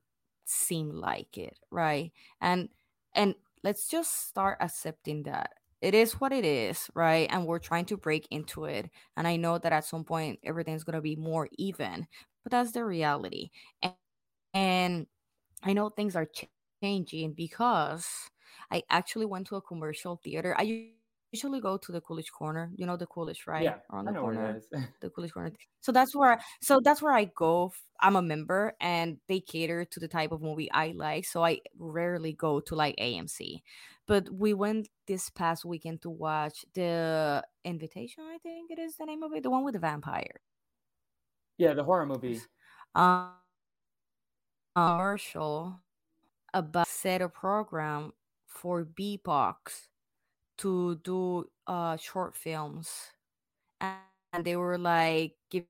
seem 0.49 0.91
like 0.91 1.37
it 1.37 1.57
right? 1.71 2.11
And 2.41 2.69
and 3.15 3.35
let's 3.63 3.87
just 3.89 4.27
start 4.29 4.57
accepting 4.61 5.23
that 5.23 5.51
it 5.81 5.93
is 5.95 6.13
what 6.21 6.31
it 6.33 6.45
is 6.45 6.89
right? 6.95 7.27
And 7.31 7.45
we're 7.47 7.59
trying 7.59 7.85
to 7.85 7.97
break 7.97 8.27
into 8.31 8.65
it. 8.65 8.89
And 9.17 9.27
i 9.27 9.35
know 9.37 9.57
that 9.59 9.73
at 9.73 9.85
some 9.85 10.03
point 10.05 10.39
everything's 10.43 10.83
going 10.83 10.95
to 10.95 11.01
be 11.01 11.15
more 11.15 11.49
even 11.57 12.07
but 12.43 12.51
that's 12.51 12.71
the 12.71 12.85
reality. 12.85 13.49
And 13.83 13.93
and 14.53 15.07
I 15.63 15.73
know 15.73 15.89
things 15.89 16.15
are 16.15 16.27
changing 16.83 17.33
because 17.33 18.07
I 18.71 18.83
actually 18.89 19.25
went 19.27 19.47
to 19.47 19.55
a 19.57 19.61
commercial 19.61 20.17
theater. 20.23 20.55
I 20.57 20.91
usually 21.31 21.61
go 21.61 21.77
to 21.77 21.91
the 21.91 22.01
Coolidge 22.01 22.31
Corner. 22.31 22.71
You 22.75 22.85
know 22.85 22.97
the 22.97 23.05
Coolidge, 23.05 23.45
right? 23.47 23.63
Yeah, 23.63 23.77
Around 23.91 24.05
the 24.05 24.11
I 24.11 24.13
know 24.13 24.21
corner, 24.21 24.41
where 24.41 24.55
it 24.55 24.57
is. 24.57 24.83
the 25.01 25.09
Coolidge 25.09 25.33
Corner. 25.33 25.51
So 25.81 25.91
that's 25.91 26.15
where. 26.15 26.39
So 26.61 26.79
that's 26.83 27.01
where 27.01 27.13
I 27.13 27.25
go. 27.35 27.73
I'm 27.99 28.15
a 28.15 28.21
member, 28.21 28.73
and 28.79 29.17
they 29.27 29.39
cater 29.39 29.85
to 29.85 29.99
the 29.99 30.07
type 30.07 30.31
of 30.31 30.41
movie 30.41 30.71
I 30.71 30.93
like. 30.95 31.25
So 31.25 31.43
I 31.43 31.59
rarely 31.77 32.33
go 32.33 32.59
to 32.61 32.75
like 32.75 32.95
AMC, 32.97 33.61
but 34.07 34.29
we 34.31 34.53
went 34.53 34.89
this 35.07 35.29
past 35.29 35.65
weekend 35.65 36.01
to 36.03 36.09
watch 36.09 36.65
the 36.73 37.43
Invitation. 37.65 38.23
I 38.23 38.37
think 38.39 38.71
it 38.71 38.79
is 38.79 38.95
the 38.95 39.05
name 39.05 39.23
of 39.23 39.33
it, 39.33 39.43
the 39.43 39.49
one 39.49 39.63
with 39.63 39.73
the 39.73 39.79
vampire. 39.79 40.41
Yeah, 41.57 41.73
the 41.73 41.83
horror 41.83 42.05
movie. 42.05 42.41
Um 42.95 43.31
commercial 44.75 45.79
about 46.53 46.87
set 46.87 47.21
a 47.21 47.29
program 47.29 48.13
for 48.47 48.85
BIPOCs 48.85 49.87
to 50.59 50.95
do 51.03 51.49
uh 51.67 51.97
short 51.97 52.35
films 52.35 52.89
and, 53.81 53.97
they 54.45 54.55
were 54.55 54.77
like 54.77 55.35
giving 55.49 55.67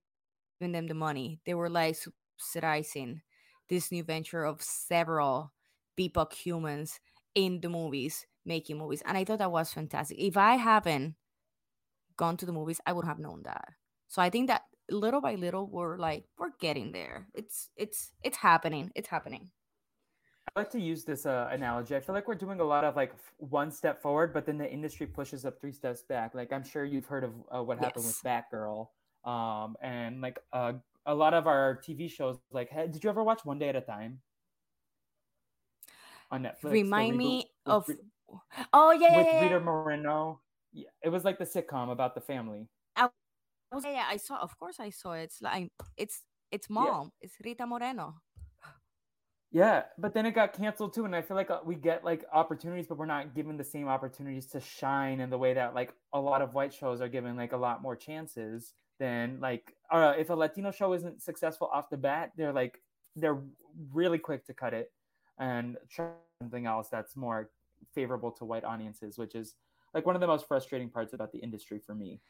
them 0.73 0.87
the 0.87 0.93
money. 0.95 1.39
They 1.45 1.53
were 1.55 1.69
like 1.69 1.95
subsidizing 1.95 3.21
this 3.69 3.91
new 3.91 4.03
venture 4.03 4.43
of 4.45 4.61
several 4.61 5.53
BIPOC 5.97 6.33
humans 6.33 6.99
in 7.35 7.61
the 7.61 7.69
movies 7.69 8.25
making 8.45 8.77
movies 8.79 9.03
and 9.05 9.17
i 9.17 9.23
thought 9.25 9.39
that 9.39 9.51
was 9.51 9.73
fantastic. 9.73 10.17
If 10.19 10.37
i 10.37 10.55
haven't 10.55 11.15
gone 12.17 12.37
to 12.37 12.45
the 12.45 12.51
movies 12.53 12.81
i 12.85 12.93
would 12.93 13.05
have 13.05 13.19
known 13.19 13.43
that. 13.43 13.69
So 14.09 14.21
i 14.21 14.29
think 14.29 14.47
that 14.47 14.63
little 14.91 15.21
by 15.21 15.35
little 15.35 15.67
we're 15.67 15.97
like 15.97 16.25
we're 16.37 16.51
getting 16.59 16.91
there. 16.91 17.27
It's 17.33 17.69
it's 17.77 18.11
it's 18.23 18.37
happening. 18.37 18.91
It's 18.95 19.07
happening 19.09 19.51
i 20.55 20.59
like 20.59 20.69
to 20.69 20.79
use 20.79 21.03
this 21.03 21.25
uh, 21.25 21.49
analogy 21.51 21.95
i 21.95 21.99
feel 21.99 22.15
like 22.15 22.27
we're 22.27 22.35
doing 22.35 22.59
a 22.59 22.63
lot 22.63 22.83
of 22.83 22.95
like 22.95 23.13
one 23.37 23.71
step 23.71 24.01
forward 24.01 24.33
but 24.33 24.45
then 24.45 24.57
the 24.57 24.71
industry 24.71 25.05
pushes 25.05 25.45
up 25.45 25.59
three 25.59 25.71
steps 25.71 26.01
back 26.03 26.33
like 26.35 26.51
i'm 26.51 26.63
sure 26.63 26.85
you've 26.85 27.05
heard 27.05 27.23
of 27.23 27.31
uh, 27.51 27.61
what 27.61 27.77
happened 27.77 28.05
yes. 28.05 28.21
with 28.23 28.23
batgirl 28.23 28.87
um 29.25 29.75
and 29.81 30.21
like 30.21 30.39
uh, 30.53 30.73
a 31.05 31.13
lot 31.13 31.33
of 31.33 31.47
our 31.47 31.79
tv 31.85 32.09
shows 32.09 32.37
like 32.51 32.69
hey, 32.69 32.87
did 32.87 33.03
you 33.03 33.09
ever 33.09 33.23
watch 33.23 33.43
one 33.43 33.59
day 33.59 33.69
at 33.69 33.75
a 33.75 33.81
time 33.81 34.19
on 36.31 36.43
netflix 36.43 36.71
remind 36.71 37.17
me 37.17 37.49
of 37.65 37.89
oh 38.73 38.91
yeah 38.91 39.17
with 39.17 39.25
yeah, 39.25 39.33
yeah. 39.33 39.43
rita 39.43 39.59
moreno 39.59 40.39
yeah, 40.71 40.87
it 41.03 41.09
was 41.09 41.25
like 41.25 41.39
the 41.39 41.45
sitcom 41.45 41.91
about 41.91 42.13
the 42.13 42.21
family 42.21 42.67
was, 43.71 43.83
yeah, 43.85 43.91
yeah, 43.91 44.05
I 44.09 44.17
saw. 44.17 44.37
Of 44.37 44.57
course, 44.57 44.79
I 44.79 44.89
saw 44.89 45.13
it. 45.13 45.23
It's 45.23 45.41
like 45.41 45.71
it's 45.97 46.23
it's 46.51 46.69
mom. 46.69 46.85
Yeah. 47.21 47.27
It's 47.27 47.35
Rita 47.43 47.65
Moreno. 47.65 48.15
Yeah, 49.51 49.83
but 49.97 50.13
then 50.13 50.27
it 50.27 50.35
got 50.35 50.53
canceled 50.53 50.93
too, 50.93 51.05
and 51.05 51.15
I 51.15 51.23
feel 51.23 51.35
like 51.35 51.49
uh, 51.49 51.61
we 51.65 51.73
get 51.73 52.03
like 52.03 52.23
opportunities, 52.31 52.85
but 52.87 52.99
we're 52.99 53.07
not 53.07 53.33
given 53.33 53.57
the 53.57 53.63
same 53.63 53.87
opportunities 53.87 54.45
to 54.47 54.59
shine 54.59 55.19
in 55.19 55.31
the 55.31 55.39
way 55.39 55.55
that 55.55 55.73
like 55.73 55.95
a 56.13 56.19
lot 56.19 56.43
of 56.43 56.53
white 56.53 56.71
shows 56.71 57.01
are 57.01 57.07
given 57.07 57.35
like 57.35 57.51
a 57.51 57.57
lot 57.57 57.81
more 57.81 57.95
chances 57.95 58.73
than 58.99 59.39
like 59.39 59.75
uh, 59.89 60.13
if 60.17 60.29
a 60.29 60.35
Latino 60.35 60.69
show 60.71 60.93
isn't 60.93 61.23
successful 61.23 61.67
off 61.73 61.89
the 61.89 61.97
bat, 61.97 62.31
they're 62.37 62.53
like 62.53 62.81
they're 63.15 63.41
really 63.91 64.19
quick 64.19 64.45
to 64.45 64.53
cut 64.53 64.75
it 64.75 64.91
and 65.39 65.77
try 65.89 66.11
something 66.43 66.67
else 66.67 66.89
that's 66.89 67.15
more 67.15 67.49
favorable 67.91 68.31
to 68.31 68.45
white 68.45 68.63
audiences, 68.63 69.17
which 69.17 69.33
is 69.33 69.55
like 69.95 70.05
one 70.05 70.15
of 70.15 70.21
the 70.21 70.27
most 70.27 70.47
frustrating 70.47 70.89
parts 70.91 71.13
about 71.13 71.31
the 71.31 71.39
industry 71.39 71.79
for 71.79 71.95
me. 71.95 72.21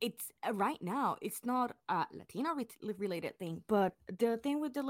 It's 0.00 0.30
uh, 0.46 0.52
right 0.52 0.80
now 0.80 1.16
it's 1.20 1.44
not 1.44 1.74
a 1.88 2.06
latino 2.12 2.54
re- 2.54 2.94
related 2.96 3.38
thing, 3.40 3.64
but 3.66 3.96
the 4.06 4.36
thing 4.36 4.60
with 4.60 4.74
the 4.74 4.82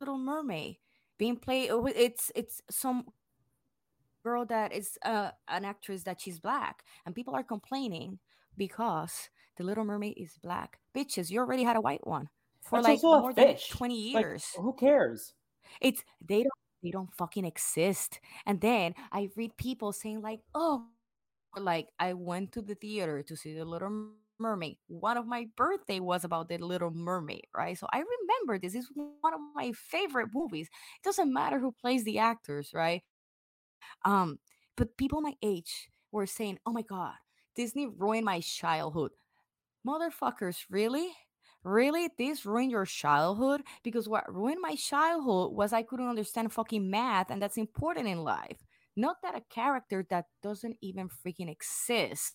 Little 0.00 0.18
Mermaid 0.18 0.76
being 1.18 1.36
played, 1.36 1.70
it's 1.96 2.30
it's 2.34 2.62
some 2.70 3.04
girl 4.22 4.44
that 4.46 4.72
is 4.72 4.98
uh, 5.04 5.30
an 5.48 5.64
actress 5.64 6.02
that 6.04 6.20
she's 6.20 6.38
black, 6.40 6.84
and 7.06 7.14
people 7.14 7.34
are 7.34 7.42
complaining, 7.44 8.18
because 8.56 9.30
the 9.56 9.64
Little 9.64 9.84
Mermaid 9.84 10.14
is 10.16 10.38
black. 10.42 10.80
Bitches, 10.94 11.30
you 11.30 11.40
already 11.40 11.62
had 11.64 11.76
a 11.76 11.80
white 11.80 12.06
one 12.06 12.28
for 12.62 12.82
That's 12.82 12.88
like 12.88 13.02
more 13.02 13.32
than 13.32 13.54
fish. 13.54 13.68
20 13.68 14.14
Like, 14.14 14.22
years. 14.24 14.46
who 14.56 14.72
cares? 14.74 15.34
It's 15.80 16.02
they 16.20 16.42
don't 16.42 16.52
they 16.82 16.90
don't 16.90 17.14
fucking 17.14 17.44
exist. 17.44 18.20
And 18.46 18.60
then 18.60 18.94
I 19.12 19.30
read 19.36 19.56
people 19.56 19.92
saying 19.92 20.20
like, 20.22 20.40
"Oh, 20.54 20.86
like 21.56 21.88
I 21.98 22.14
went 22.14 22.52
to 22.52 22.62
the 22.62 22.74
theater 22.74 23.22
to 23.22 23.36
see 23.36 23.54
the 23.54 23.64
Little 23.64 23.90
Mermaid. 24.38 24.78
One 24.88 25.16
of 25.16 25.26
my 25.26 25.46
birthday 25.56 26.00
was 26.00 26.24
about 26.24 26.48
the 26.48 26.58
Little 26.58 26.90
Mermaid, 26.90 27.46
right? 27.56 27.78
So 27.78 27.86
I 27.92 27.98
remember 27.98 28.58
this 28.58 28.74
is 28.74 28.88
one 28.94 29.34
of 29.34 29.40
my 29.54 29.72
favorite 29.72 30.28
movies. 30.34 30.68
It 30.68 31.04
doesn't 31.04 31.32
matter 31.32 31.58
who 31.58 31.72
plays 31.72 32.04
the 32.04 32.18
actors, 32.18 32.72
right? 32.74 33.02
Um, 34.04 34.38
but 34.76 34.96
people 34.96 35.20
my 35.20 35.34
age 35.42 35.88
were 36.12 36.26
saying, 36.26 36.58
"Oh 36.66 36.72
my 36.72 36.82
god, 36.82 37.14
Disney 37.54 37.86
ruined 37.86 38.24
my 38.24 38.40
childhood." 38.40 39.12
Motherfuckers, 39.86 40.64
really? 40.70 41.12
Really? 41.64 42.10
This 42.18 42.46
ruined 42.46 42.70
your 42.72 42.86
childhood? 42.86 43.62
Because 43.84 44.08
what 44.08 44.32
ruined 44.34 44.60
my 44.62 44.76
childhood 44.76 45.52
was 45.54 45.72
I 45.72 45.82
couldn't 45.82 46.08
understand 46.08 46.52
fucking 46.52 46.90
math, 46.90 47.30
and 47.30 47.42
that's 47.42 47.58
important 47.58 48.08
in 48.08 48.18
life. 48.24 48.58
Not 48.96 49.22
that 49.22 49.36
a 49.36 49.42
character 49.50 50.06
that 50.10 50.26
doesn't 50.42 50.76
even 50.82 51.08
freaking 51.08 51.50
exist. 51.50 52.34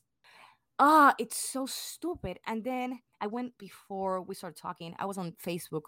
Ah, 0.79 1.13
it's 1.19 1.37
so 1.37 1.65
stupid. 1.65 2.39
And 2.47 2.63
then 2.63 2.99
I 3.21 3.27
went 3.27 3.57
before 3.57 4.21
we 4.21 4.35
started 4.35 4.57
talking, 4.61 4.95
I 4.97 5.05
was 5.05 5.17
on 5.17 5.33
Facebook 5.33 5.83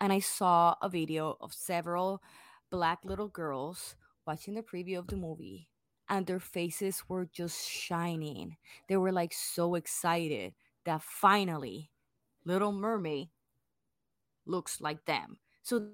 and 0.00 0.12
I 0.12 0.20
saw 0.20 0.74
a 0.82 0.88
video 0.88 1.36
of 1.40 1.52
several 1.52 2.22
black 2.70 3.00
little 3.04 3.28
girls 3.28 3.96
watching 4.26 4.54
the 4.54 4.62
preview 4.62 4.98
of 4.98 5.08
the 5.08 5.16
movie 5.16 5.68
and 6.08 6.26
their 6.26 6.40
faces 6.40 7.04
were 7.08 7.26
just 7.26 7.68
shining. 7.68 8.56
They 8.88 8.96
were 8.96 9.12
like 9.12 9.32
so 9.32 9.74
excited 9.74 10.54
that 10.84 11.02
finally 11.02 11.90
Little 12.44 12.72
Mermaid 12.72 13.28
looks 14.46 14.80
like 14.80 15.04
them. 15.04 15.38
So 15.62 15.90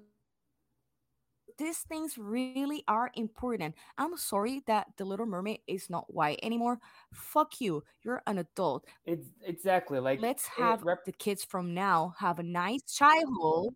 these 1.63 1.79
things 1.79 2.17
really 2.17 2.83
are 2.87 3.11
important. 3.15 3.75
I'm 3.97 4.17
sorry 4.17 4.61
that 4.67 4.87
the 4.97 5.05
Little 5.05 5.25
Mermaid 5.25 5.59
is 5.67 5.89
not 5.89 6.13
white 6.13 6.39
anymore. 6.43 6.79
Fuck 7.13 7.61
you. 7.61 7.83
You're 8.03 8.21
an 8.27 8.39
adult. 8.39 8.85
It's 9.05 9.29
exactly 9.43 9.99
like 9.99 10.21
Let's 10.21 10.45
have 10.47 10.83
rep- 10.83 11.05
the 11.05 11.11
kids 11.11 11.43
from 11.43 11.73
now 11.73 12.13
have 12.19 12.39
a 12.39 12.43
nice 12.43 12.81
childhood. 12.83 13.73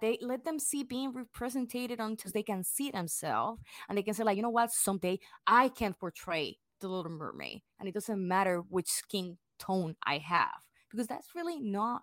They 0.00 0.18
let 0.22 0.44
them 0.44 0.58
see 0.58 0.84
being 0.84 1.12
represented 1.12 2.00
until 2.00 2.30
they 2.32 2.42
can 2.42 2.64
see 2.64 2.90
themselves 2.90 3.60
and 3.88 3.98
they 3.98 4.02
can 4.02 4.14
say, 4.14 4.24
like, 4.24 4.36
you 4.36 4.42
know 4.42 4.48
what, 4.48 4.72
someday 4.72 5.18
I 5.46 5.68
can 5.68 5.92
portray 5.92 6.56
the 6.80 6.88
Little 6.88 7.12
Mermaid. 7.12 7.60
And 7.78 7.88
it 7.88 7.92
doesn't 7.92 8.26
matter 8.26 8.62
which 8.70 8.88
skin 8.88 9.36
tone 9.58 9.94
I 10.06 10.18
have. 10.18 10.48
Because 10.90 11.06
that's 11.06 11.34
really 11.34 11.60
not 11.60 12.02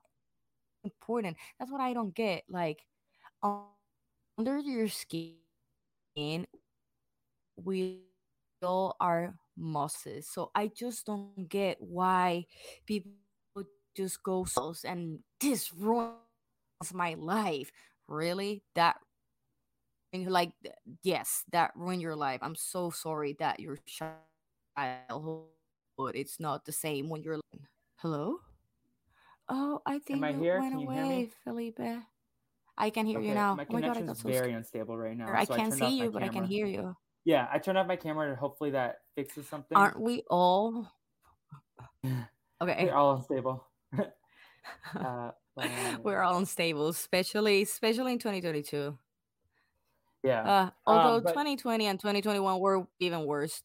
important. 0.83 1.37
That's 1.57 1.71
what 1.71 1.81
I 1.81 1.93
don't 1.93 2.13
get. 2.13 2.43
Like, 2.47 2.79
um, 3.41 3.65
under 4.39 4.57
your 4.59 4.87
skin, 4.87 5.35
we 7.61 7.99
all 8.63 8.95
are 9.01 9.35
mosses. 9.57 10.27
So 10.31 10.49
I 10.55 10.67
just 10.67 11.05
don't 11.05 11.49
get 11.49 11.75
why 11.81 12.45
people 12.85 13.11
just 13.95 14.23
go 14.23 14.45
so 14.45 14.73
and 14.85 15.19
this 15.41 15.73
ruins 15.73 16.15
my 16.93 17.15
life. 17.19 17.69
Really? 18.07 18.63
That 18.75 18.95
like 20.13 20.53
yes, 21.03 21.43
that 21.51 21.71
ruined 21.75 22.01
your 22.01 22.15
life. 22.15 22.39
I'm 22.41 22.55
so 22.55 22.89
sorry 22.89 23.35
that 23.39 23.59
your 23.59 23.77
childhood 23.85 25.43
but 25.97 26.15
it's 26.15 26.39
not 26.39 26.63
the 26.63 26.71
same 26.71 27.09
when 27.09 27.23
you're 27.23 27.41
hello. 27.97 28.39
Oh, 29.49 29.81
I 29.85 29.99
think 29.99 30.23
I 30.23 30.29
you 30.29 30.39
here? 30.39 30.59
went 30.61 30.71
Can 30.71 30.79
you 30.79 30.89
hear 30.91 31.03
away, 31.03 31.23
me? 31.25 31.31
Felipe. 31.43 31.79
I 32.79 32.89
can 32.89 33.05
hear 33.05 33.19
you 33.19 33.33
now. 33.33 33.53
my 33.55 33.65
Oh 33.69 33.73
my 33.73 33.81
god, 33.81 33.89
I 33.91 33.93
connection 33.93 34.05
got 34.07 34.15
is 34.15 34.21
so 34.21 34.29
very 34.29 34.53
unstable 34.53 34.97
right 34.97 35.15
now. 35.15 35.27
I 35.31 35.43
so 35.43 35.55
can't 35.55 35.73
off 35.73 35.79
see 35.79 35.99
you, 35.99 36.11
but 36.11 36.23
I 36.23 36.29
can 36.29 36.45
hear 36.45 36.65
you. 36.65 36.95
Yeah, 37.25 37.47
I 37.51 37.59
turned 37.59 37.77
off 37.77 37.85
my 37.85 37.97
camera. 37.97 38.29
And 38.29 38.37
hopefully 38.37 38.71
that 38.71 38.99
fixes 39.15 39.47
something. 39.47 39.77
Aren't 39.77 39.99
we 39.99 40.23
all? 40.29 40.87
Okay. 42.61 42.85
We're 42.85 42.93
all 42.93 43.15
unstable. 43.15 43.65
uh, 44.99 45.31
but, 45.55 45.69
We're 46.03 46.21
all 46.21 46.37
unstable, 46.37 46.89
especially 46.89 47.61
especially 47.61 48.11
in 48.11 48.19
2022. 48.19 48.97
yeah. 50.23 50.41
Uh, 50.41 50.69
although 50.85 51.15
Um, 51.15 51.23
but- 51.23 51.29
2020 51.29 51.85
and 51.85 51.97
2021 51.97 52.59
were 52.59 52.85
even 52.99 53.25
worse. 53.25 53.63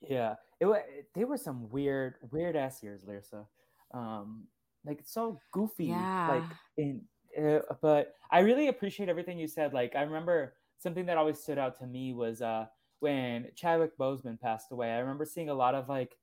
Yeah, 0.00 0.34
it 0.58 0.66
was. 0.66 0.80
They 1.14 1.24
were 1.24 1.36
some 1.36 1.70
weird, 1.70 2.16
weird 2.32 2.56
ass 2.56 2.82
years, 2.82 3.04
Lyrsa. 3.04 3.46
Um, 3.94 4.48
like 4.84 4.98
it's 4.98 5.12
so 5.12 5.38
goofy. 5.52 5.86
Yeah. 5.86 6.28
Like 6.28 6.58
in, 6.76 7.02
uh, 7.40 7.60
but 7.80 8.14
I 8.30 8.40
really 8.40 8.68
appreciate 8.68 9.08
everything 9.08 9.38
you 9.38 9.48
said. 9.48 9.72
Like 9.72 9.94
I 9.96 10.02
remember 10.02 10.54
something 10.78 11.06
that 11.06 11.16
always 11.16 11.38
stood 11.38 11.58
out 11.58 11.78
to 11.78 11.86
me 11.86 12.12
was 12.12 12.42
uh 12.42 12.66
when 13.00 13.48
Chadwick 13.56 13.96
Boseman 13.98 14.40
passed 14.40 14.72
away. 14.72 14.90
I 14.92 14.98
remember 14.98 15.24
seeing 15.24 15.48
a 15.48 15.54
lot 15.54 15.74
of 15.74 15.88
like 15.88 16.16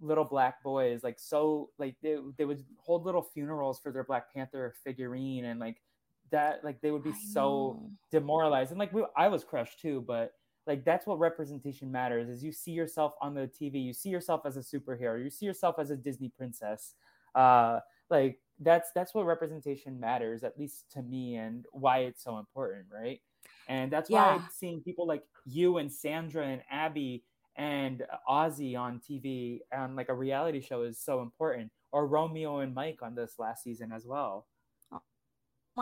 little 0.00 0.24
black 0.24 0.62
boys 0.62 1.02
like 1.02 1.18
so 1.18 1.70
like 1.78 1.96
they 2.02 2.16
they 2.36 2.44
would 2.44 2.64
hold 2.78 3.04
little 3.04 3.22
funerals 3.22 3.80
for 3.80 3.90
their 3.90 4.04
Black 4.04 4.32
Panther 4.32 4.74
figurine 4.84 5.46
and 5.46 5.58
like 5.58 5.82
that 6.30 6.62
like 6.64 6.80
they 6.80 6.90
would 6.90 7.02
be 7.02 7.10
I 7.10 7.32
so 7.32 7.42
know. 7.42 7.90
demoralized 8.10 8.70
and 8.70 8.78
like 8.78 8.92
we, 8.92 9.02
i 9.16 9.28
was 9.28 9.44
crushed 9.44 9.80
too 9.80 10.04
but 10.06 10.32
like 10.66 10.84
that's 10.84 11.06
what 11.06 11.18
representation 11.18 11.90
matters 11.90 12.28
is 12.28 12.44
you 12.44 12.52
see 12.52 12.72
yourself 12.72 13.14
on 13.20 13.34
the 13.34 13.50
tv 13.60 13.82
you 13.82 13.92
see 13.92 14.08
yourself 14.08 14.42
as 14.44 14.56
a 14.56 14.60
superhero 14.60 15.22
you 15.22 15.30
see 15.30 15.46
yourself 15.46 15.76
as 15.78 15.90
a 15.90 15.96
disney 15.96 16.30
princess 16.36 16.94
uh 17.34 17.80
like 18.10 18.38
that's 18.60 18.90
that's 18.92 19.14
what 19.14 19.24
representation 19.26 19.98
matters 20.00 20.42
at 20.44 20.58
least 20.58 20.90
to 20.90 21.02
me 21.02 21.36
and 21.36 21.66
why 21.72 21.98
it's 22.00 22.22
so 22.22 22.38
important 22.38 22.86
right 22.92 23.20
and 23.68 23.92
that's 23.92 24.10
why 24.10 24.40
Yeah. 24.40 24.48
seeing 24.48 24.82
people 24.82 25.06
like 25.06 25.24
you 25.44 25.78
and 25.78 25.92
sandra 25.92 26.44
and 26.46 26.62
abi 26.70 27.24
and 27.56 28.04
ozzy 28.28 28.76
on 28.78 29.00
tv 29.00 29.60
on 29.72 29.94
like 29.96 30.08
a 30.08 30.14
reality 30.14 30.60
show 30.60 30.82
is 30.82 30.98
so 31.00 31.22
important 31.22 31.70
or 31.92 32.06
romeo 32.06 32.58
and 32.60 32.74
mike 32.74 33.00
on 33.02 33.14
this 33.14 33.38
last 33.38 33.62
season 33.62 33.92
as 33.92 34.06
well 34.06 34.46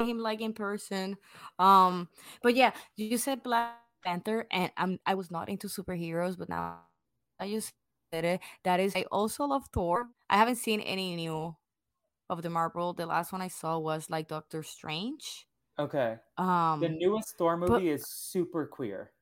him 0.01 0.19
like 0.19 0.41
in 0.41 0.53
person. 0.53 1.17
Um, 1.59 2.09
but 2.43 2.55
yeah, 2.55 2.73
you 2.97 3.19
said 3.19 3.43
Black 3.43 3.81
Panther, 4.05 4.47
and 4.51 4.71
I'm 4.77 4.99
I 5.07 5.15
was 5.15 5.31
not 5.31 5.49
into 5.49 5.69
superheroes, 5.69 6.39
but 6.39 6.49
now 6.49 6.85
I 7.41 7.51
just 7.51 7.73
said 8.13 8.25
it. 8.25 8.41
That 8.65 8.81
is, 8.81 8.95
I 8.97 9.05
also 9.11 9.45
love 9.47 9.65
Thor. 9.73 10.09
I 10.29 10.37
haven't 10.37 10.57
seen 10.57 10.81
any 10.81 11.17
new 11.17 11.57
of 12.29 12.43
the 12.43 12.51
Marvel. 12.51 12.93
The 12.93 13.07
last 13.07 13.33
one 13.33 13.43
I 13.43 13.49
saw 13.49 13.79
was 13.79 14.09
like 14.11 14.29
Doctor 14.29 14.63
Strange. 14.63 15.47
okay 15.79 16.17
Um, 16.39 16.81
the 16.81 16.89
newest 16.89 17.37
thor 17.37 17.57
but- 17.57 17.69
movie 17.71 17.91
is 17.91 18.07
super 18.09 18.67
queer 18.67 19.13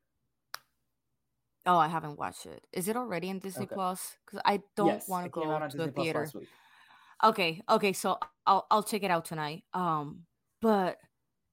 oh, 1.66 1.78
I 1.78 1.88
haven't 1.88 2.18
watched 2.18 2.44
it. 2.46 2.60
Is 2.72 2.88
it 2.88 2.96
already 2.96 3.30
in 3.30 3.38
Disney 3.38 3.64
Okay. 3.64 3.74
Plus? 3.74 4.16
Because 4.26 4.40
I 4.44 4.60
don't 4.76 4.88
Yes, 5.00 5.08
want 5.08 5.24
to 5.24 5.30
go 5.30 5.44
to 5.44 5.76
the 5.78 5.88
Plus 5.88 6.04
theater. 6.04 6.30
Okay, 7.24 7.62
okay, 7.70 7.92
so 7.94 8.18
I'll 8.46 8.66
I'll 8.70 8.82
check 8.82 9.02
it 9.02 9.10
out 9.10 9.24
tonight. 9.24 9.64
Um, 9.72 10.26
but 10.60 10.98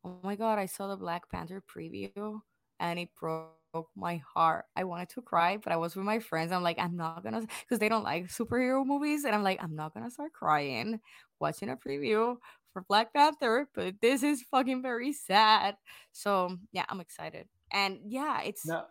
oh 0.03 0.19
my 0.23 0.35
god, 0.35 0.59
I 0.59 0.65
saw 0.65 0.87
the 0.87 0.97
Black 0.97 1.29
Panther 1.31 1.63
preview 1.63 2.41
and 2.79 2.99
it 2.99 3.09
broke 3.17 3.55
my 3.95 4.17
heart. 4.35 4.65
I 4.75 4.83
wanted 4.83 5.07
to 5.15 5.21
cry, 5.21 5.55
but 5.55 5.71
I 5.71 5.77
was 5.77 5.95
with 5.95 6.03
my 6.03 6.19
friends. 6.19 6.51
I'm 6.51 6.63
like, 6.63 6.77
I'm 6.79 6.97
not 6.97 7.23
gonna 7.23 7.47
because 7.63 7.79
they 7.79 7.87
don't 7.87 8.03
like 8.03 8.27
superhero 8.27 8.85
movies, 8.85 9.23
and 9.23 9.33
I'm 9.33 9.43
like, 9.43 9.63
I'm 9.63 9.75
not 9.75 9.93
gonna 9.93 10.11
start 10.11 10.33
crying 10.33 10.99
watching 11.41 11.69
a 11.69 11.75
preview 11.77 12.38
for 12.73 12.84
Black 12.88 13.13
Panther. 13.13 13.69
But 13.75 13.95
this 14.01 14.23
is 14.23 14.43
fucking 14.51 14.82
very 14.82 15.13
sad. 15.13 15.77
So 16.12 16.58
yeah, 16.71 16.86
I'm 16.89 17.01
excited, 17.01 17.47
and 17.71 17.99
yeah, 18.06 18.41
it's 18.43 18.65
No, 18.65 18.86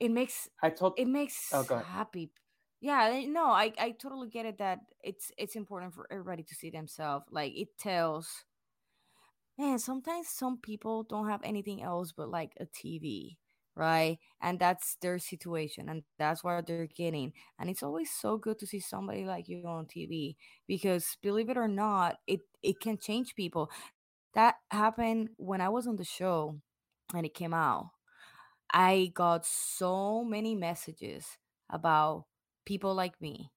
it 0.00 0.10
makes 0.10 0.48
I 0.62 0.70
told. 0.70 0.94
it 0.98 1.06
makes 1.08 1.50
Oh, 1.52 1.64
happy 1.84 2.30
yeah 2.80 3.10
eh, 3.12 3.26
no 3.26 3.46
I, 3.46 3.72
I 3.78 3.90
totally 3.92 4.28
get 4.28 4.46
it 4.46 4.58
that 4.58 4.80
it's 5.02 5.32
it's 5.36 5.56
important 5.56 5.94
for 5.94 6.06
everybody 6.10 6.42
to 6.44 6.54
see 6.54 6.70
themselves 6.70 7.24
like 7.30 7.52
it 7.56 7.76
tells 7.78 8.44
man 9.58 9.78
sometimes 9.78 10.28
some 10.28 10.58
people 10.58 11.02
don't 11.02 11.28
have 11.28 11.42
anything 11.44 11.82
else 11.82 12.12
but 12.12 12.28
like 12.30 12.52
a 12.60 12.66
tv 12.66 13.36
right? 13.78 14.18
And 14.42 14.60
that's 14.60 14.96
their 15.02 15.18
situation 15.20 15.88
and 15.88 16.04
that's 16.18 16.44
what 16.44 16.66
they're 16.66 16.88
getting. 16.88 17.32
And 17.58 17.70
it's 17.70 17.84
always 17.84 18.10
so 18.12 18.38
good 18.38 18.58
to 18.60 18.66
see 18.66 18.80
somebody 18.80 19.24
like 19.24 19.48
you 19.48 19.64
on 19.66 19.86
tv 19.86 20.36
because 20.66 21.16
believe 21.22 21.50
it 21.50 21.56
or 21.58 21.68
not 21.68 22.18
it 22.26 22.40
it 22.62 22.80
can 22.80 22.98
change 22.98 23.36
people. 23.36 23.70
That 24.34 24.56
happened 24.70 25.30
when 25.38 25.60
i 25.62 25.68
was 25.70 25.86
on 25.88 25.96
the 25.96 26.04
show 26.04 26.60
and 27.14 27.26
it 27.26 27.34
came 27.34 27.54
out. 27.54 27.90
I 28.72 29.12
got 29.14 29.46
so 29.46 30.24
many 30.24 30.54
messages 30.54 31.38
about 31.70 32.26
people 32.66 32.94
like 32.94 33.20
me 33.20 33.50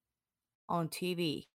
on 0.70 0.90
TV 0.90 1.50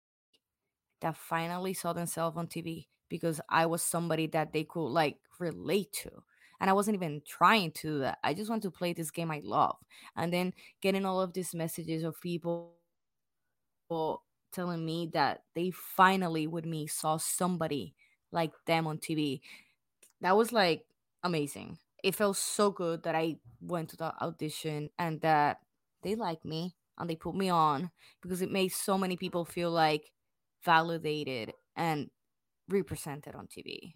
that 1.02 1.18
finally 1.18 1.74
saw 1.74 1.94
themselves 1.94 2.38
on 2.38 2.48
TV 2.48 2.88
because 3.10 3.42
I 3.50 3.66
was 3.66 3.82
somebody 3.82 4.28
that 4.28 4.54
they 4.54 4.64
could 4.64 4.88
like 4.90 5.18
relate 5.40 5.94
to. 6.04 6.24
And 6.64 6.70
I 6.70 6.74
wasn't 6.74 6.96
even 6.96 7.22
trying 7.28 7.72
to 7.72 8.00
that. 8.00 8.20
I 8.24 8.34
just 8.34 8.50
want 8.50 8.64
to 8.64 8.72
play 8.72 8.94
this 8.94 9.12
game 9.12 9.30
I 9.30 9.42
love. 9.44 9.76
And 10.16 10.32
then 10.32 10.54
getting 10.80 11.06
all 11.06 11.20
of 11.20 11.34
these 11.34 11.54
messages 11.54 12.04
of 12.06 12.22
people 12.22 12.78
telling 14.54 14.86
me 14.86 15.10
that 15.12 15.44
they 15.56 15.72
finally 15.72 16.48
with 16.48 16.64
me 16.64 16.88
saw 16.88 17.18
somebody 17.18 17.96
like 18.32 18.54
them 18.66 18.88
on 18.88 18.98
TV. 18.98 19.42
That 20.22 20.38
was 20.38 20.54
like 20.54 20.86
amazing. 21.22 21.80
It 22.02 22.16
felt 22.16 22.38
so 22.38 22.72
good 22.72 23.04
that 23.04 23.14
I 23.14 23.40
went 23.60 23.90
to 23.90 23.98
the 23.98 24.14
audition 24.24 24.90
and 24.98 25.20
that 25.20 25.58
they 26.02 26.16
liked 26.16 26.46
me 26.46 26.78
and 26.98 27.10
they 27.10 27.18
put 27.18 27.36
me 27.36 27.50
on 27.50 27.92
because 28.22 28.42
it 28.42 28.52
made 28.52 28.70
so 28.70 28.98
many 28.98 29.18
people 29.18 29.44
feel 29.44 29.70
like 29.70 30.14
validated 30.64 31.52
and 31.76 32.10
represented 32.70 33.36
on 33.36 33.48
TV. 33.48 33.96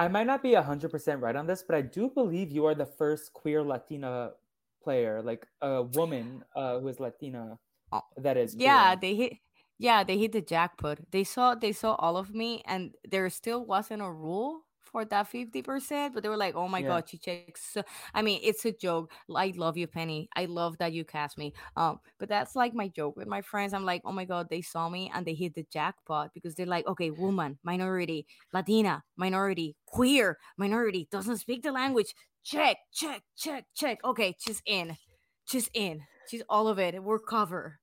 I 0.00 0.08
might 0.08 0.26
not 0.26 0.42
be 0.42 0.54
100% 0.54 1.22
right 1.22 1.36
on 1.36 1.46
this, 1.46 1.62
but 1.62 1.76
I 1.76 1.82
do 1.82 2.10
believe 2.10 2.50
you 2.50 2.66
are 2.66 2.74
the 2.74 2.86
first 2.86 3.32
queer 3.34 3.62
Latina 3.62 4.34
player, 4.82 5.22
like 5.22 5.46
a 5.60 5.82
woman 5.82 6.44
uh, 6.56 6.80
who 6.80 6.88
is 6.88 6.98
Latina 7.00 7.60
Oh, 7.92 8.02
that 8.16 8.36
is 8.36 8.54
Yeah, 8.54 8.94
queer. 8.94 8.96
they 8.96 9.14
hit 9.16 9.38
yeah, 9.78 10.04
they 10.04 10.18
hit 10.18 10.32
the 10.32 10.42
jackpot. 10.42 11.00
They 11.10 11.24
saw 11.24 11.54
they 11.54 11.72
saw 11.72 11.94
all 11.94 12.16
of 12.16 12.34
me 12.34 12.62
and 12.66 12.94
there 13.04 13.28
still 13.30 13.64
wasn't 13.64 14.02
a 14.02 14.10
rule 14.12 14.66
for 14.92 15.04
that 15.06 15.28
50%, 15.28 16.14
but 16.14 16.22
they 16.22 16.28
were 16.28 16.36
like, 16.36 16.54
"Oh 16.54 16.68
my 16.68 16.82
Yeah. 16.82 16.82
god, 16.82 17.08
she 17.08 17.18
checks." 17.18 17.62
so-" 17.74 17.84
I 18.14 18.22
mean, 18.22 18.40
it's 18.42 18.64
a 18.64 18.72
joke. 18.72 19.12
I 19.34 19.52
love 19.56 19.76
you, 19.76 19.86
Penny. 19.86 20.28
I 20.36 20.46
love 20.46 20.78
that 20.78 20.92
you 20.92 21.04
cast 21.04 21.38
me. 21.38 21.52
Um, 21.76 22.00
but 22.18 22.28
that's 22.28 22.56
like 22.56 22.74
my 22.74 22.88
joke 22.88 23.16
with 23.16 23.28
my 23.28 23.42
friends. 23.42 23.74
I'm 23.74 23.84
like, 23.84 24.02
"Oh 24.04 24.12
my 24.12 24.24
god, 24.24 24.48
they 24.50 24.62
saw 24.62 24.88
me 24.88 25.10
and 25.14 25.26
they 25.26 25.34
hit 25.34 25.54
the 25.54 25.64
jackpot 25.64 26.32
because 26.34 26.54
they're 26.54 26.66
like, 26.66 26.86
"Okay, 26.86 27.10
woman, 27.10 27.58
minority, 27.62 28.26
Latina, 28.52 29.04
minority, 29.16 29.76
queer, 29.86 30.38
minority, 30.56 31.08
doesn't 31.10 31.38
speak 31.38 31.62
the 31.62 31.72
language. 31.72 32.14
Check, 32.44 32.78
check, 32.92 33.22
check, 33.36 33.66
check. 33.74 33.98
Okay, 34.04 34.36
she's 34.38 34.62
in. 34.66 34.96
She's 35.44 35.68
in. 35.74 36.06
She's 36.28 36.42
all 36.48 36.68
of 36.68 36.78
it. 36.78 37.02
We're 37.02 37.18
covered." 37.18 37.79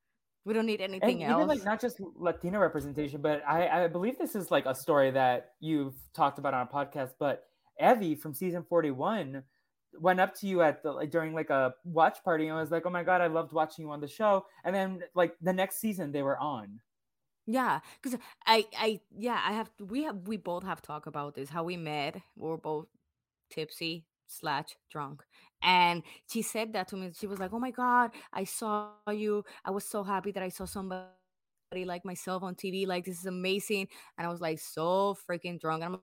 We 0.48 0.54
don't 0.54 0.66
need 0.66 0.80
And 0.80 0.94
anything 0.94 1.24
even 1.24 1.46
like 1.46 1.66
not 1.66 1.82
just 1.82 2.00
Latino 2.16 2.60
representation, 2.60 3.22
but 3.22 3.44
I, 3.46 3.84
I 3.84 3.88
believe 3.88 4.18
this 4.18 4.34
is 4.34 4.50
like 4.50 4.66
a 4.66 4.74
story 4.74 5.12
that 5.12 5.52
you've 5.60 5.96
talked 6.14 6.40
about 6.40 6.54
on 6.54 6.66
a 6.66 6.74
podcast. 6.74 7.16
But 7.20 7.44
Evvie 7.82 8.18
from 8.18 8.34
season 8.34 8.64
41 8.64 9.44
went 10.00 10.22
up 10.22 10.34
to 10.36 10.48
you 10.48 10.62
at 10.62 10.84
the 10.84 10.94
like, 10.94 11.12
during 11.12 11.34
like 11.34 11.50
a 11.50 11.74
watch 11.84 12.24
party 12.24 12.48
and 12.48 12.56
was 12.56 12.72
like, 12.72 12.86
Oh 12.86 12.90
my 12.90 13.04
god, 13.04 13.20
I 13.20 13.28
loved 13.28 13.52
watching 13.52 13.84
you 13.84 13.92
on 13.92 14.00
the 14.00 14.08
show. 14.08 14.46
And 14.64 14.74
then 14.74 15.04
like 15.16 15.36
the 15.42 15.52
next 15.52 15.82
season 15.82 16.14
they 16.14 16.24
were 16.24 16.40
on. 16.40 16.80
Yeah, 17.46 17.82
because 18.02 18.18
I, 18.46 18.68
I, 18.78 19.02
yeah, 19.18 19.42
I 19.46 19.52
have. 19.52 19.70
We 19.82 20.04
have. 20.04 20.28
We 20.28 20.38
both 20.38 20.64
have 20.64 20.82
talked 20.82 21.08
about 21.08 21.36
this. 21.36 21.50
How 21.50 21.66
we 21.66 21.76
met. 21.76 22.22
We 22.38 22.48
were 22.48 22.58
both 22.58 22.88
tipsy 23.50 24.06
slash 24.28 24.78
drunk, 24.92 25.24
and 25.62 26.04
she 26.30 26.42
said 26.42 26.74
that 26.74 26.88
to 26.90 26.96
me. 26.98 27.12
She 27.18 27.28
was 27.28 27.40
like, 27.40 27.54
"Oh 27.54 27.60
my 27.60 27.72
god, 27.72 28.12
I 28.34 28.44
saw 28.46 28.92
you. 29.10 29.44
I 29.66 29.72
was 29.72 29.86
so 29.86 30.04
happy 30.04 30.32
that 30.32 30.44
I 30.44 30.50
saw 30.50 30.66
somebody 30.66 31.08
like 31.86 32.06
myself 32.06 32.44
on 32.44 32.56
TV. 32.56 32.86
Like 32.88 33.06
this 33.06 33.20
is 33.20 33.26
amazing." 33.26 33.88
And 34.18 34.28
I 34.28 34.30
was 34.32 34.42
like, 34.42 34.60
so 34.60 35.16
freaking 35.30 35.60
drunk. 35.60 35.84
And 35.84 35.96
I'm 35.96 36.02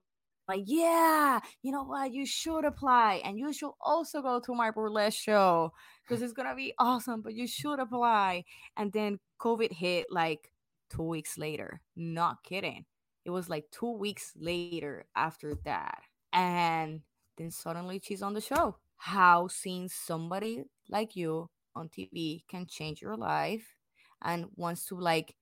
like, 0.49 0.65
"Yeah, 0.67 1.41
you 1.63 1.73
know 1.73 1.85
what? 1.85 2.13
You 2.13 2.27
should 2.27 2.65
apply, 2.65 3.23
and 3.25 3.39
you 3.39 3.53
should 3.53 3.73
also 3.81 4.23
go 4.23 4.41
to 4.41 4.55
my 4.55 4.71
burlesque 4.71 5.19
show 5.19 5.73
because 6.03 6.23
it's 6.23 6.33
gonna 6.35 6.55
be 6.55 6.75
awesome. 6.79 7.23
But 7.23 7.35
you 7.35 7.47
should 7.47 7.79
apply." 7.81 8.45
And 8.77 8.93
then 8.93 9.21
COVID 9.41 9.73
hit 9.73 10.07
like 10.11 10.51
two 10.91 11.03
weeks 11.05 11.39
later. 11.39 11.81
Not 11.97 12.43
kidding. 12.45 12.85
It 13.25 13.31
was 13.31 13.49
like 13.49 13.71
two 13.71 13.91
weeks 13.97 14.33
later 14.37 15.07
after 15.17 15.55
that. 15.65 16.03
And 16.33 17.03
then 17.39 17.51
suddenly 17.51 18.01
she's 18.05 18.23
on 18.23 18.35
the 18.35 18.41
show. 18.41 18.77
How 18.97 19.49
seeing 19.49 19.89
somebody 19.89 20.65
like 20.89 21.17
you 21.17 21.51
on 21.75 21.89
TV 21.89 22.45
can 22.49 22.67
change 22.67 23.03
your 23.03 23.17
life 23.17 23.77
and 24.23 24.47
wants 24.57 24.87
to 24.87 24.97
like 24.99 25.37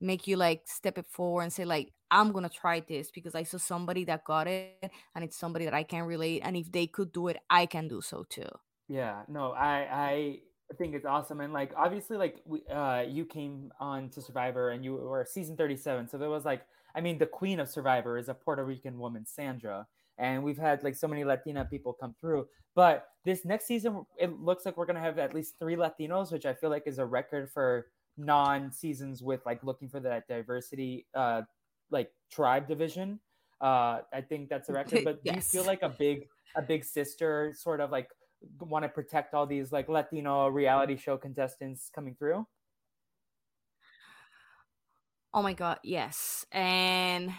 make 0.00 0.26
you 0.26 0.36
like 0.36 0.62
step 0.66 0.98
it 0.98 1.06
forward 1.08 1.42
and 1.42 1.52
say 1.52 1.64
like 1.64 1.92
I'm 2.10 2.32
gonna 2.32 2.48
try 2.48 2.80
this 2.80 3.10
because 3.10 3.34
I 3.34 3.42
saw 3.42 3.58
somebody 3.58 4.04
that 4.04 4.24
got 4.24 4.46
it 4.48 4.90
and 5.14 5.24
it's 5.24 5.36
somebody 5.36 5.64
that 5.66 5.74
I 5.74 5.82
can 5.82 6.04
relate 6.04 6.40
and 6.42 6.56
if 6.56 6.70
they 6.72 6.86
could 6.86 7.12
do 7.12 7.28
it, 7.28 7.38
I 7.50 7.66
can 7.66 7.88
do 7.88 8.00
so 8.00 8.24
too. 8.28 8.48
Yeah, 8.88 9.24
no, 9.28 9.52
I 9.52 10.40
I 10.70 10.74
think 10.76 10.94
it's 10.94 11.04
awesome, 11.06 11.40
and 11.40 11.52
like 11.52 11.72
obviously, 11.76 12.16
like 12.16 12.40
we, 12.44 12.64
uh, 12.66 13.02
you 13.02 13.24
came 13.26 13.72
on 13.80 14.08
to 14.10 14.22
Survivor, 14.22 14.70
and 14.70 14.84
you 14.84 14.94
were 14.94 15.24
season 15.28 15.56
thirty 15.56 15.76
seven, 15.76 16.08
so 16.08 16.16
there 16.18 16.30
was 16.30 16.44
like, 16.44 16.66
I 16.94 17.00
mean, 17.00 17.18
the 17.18 17.26
queen 17.26 17.60
of 17.60 17.68
Survivor 17.68 18.16
is 18.18 18.28
a 18.28 18.34
Puerto 18.34 18.64
Rican 18.64 18.98
woman, 18.98 19.26
Sandra, 19.26 19.86
and 20.18 20.42
we've 20.42 20.58
had 20.58 20.82
like 20.82 20.96
so 20.96 21.08
many 21.08 21.24
Latina 21.24 21.64
people 21.64 21.92
come 21.92 22.14
through, 22.20 22.46
but 22.74 23.08
this 23.24 23.44
next 23.44 23.66
season, 23.66 24.04
it 24.18 24.38
looks 24.40 24.64
like 24.64 24.76
we're 24.76 24.86
gonna 24.86 25.00
have 25.00 25.18
at 25.18 25.34
least 25.34 25.54
three 25.58 25.76
Latinos, 25.76 26.32
which 26.32 26.46
I 26.46 26.54
feel 26.54 26.70
like 26.70 26.84
is 26.86 26.98
a 26.98 27.06
record 27.06 27.50
for 27.50 27.86
non 28.16 28.72
seasons 28.72 29.22
with 29.22 29.44
like 29.46 29.62
looking 29.62 29.88
for 29.88 30.00
that 30.00 30.28
diversity, 30.28 31.06
uh, 31.14 31.42
like 31.90 32.10
tribe 32.30 32.68
division. 32.68 33.20
Uh, 33.60 34.00
I 34.12 34.20
think 34.20 34.48
that's 34.48 34.68
a 34.68 34.72
record. 34.72 35.00
But 35.04 35.24
do 35.24 35.32
you 35.34 35.40
feel 35.40 35.64
like 35.64 35.82
a 35.82 35.88
big 35.88 36.28
a 36.56 36.62
big 36.62 36.84
sister 36.84 37.52
sort 37.56 37.80
of 37.80 37.90
like 37.90 38.08
want 38.60 38.84
to 38.84 38.88
protect 38.88 39.34
all 39.34 39.46
these 39.46 39.72
like 39.72 39.88
Latino 39.88 40.48
reality 40.48 40.96
show 40.96 41.16
contestants 41.16 41.90
coming 41.94 42.14
through. 42.18 42.46
Oh 45.34 45.42
my 45.42 45.52
god, 45.52 45.78
yes. 45.84 46.46
And 46.52 47.32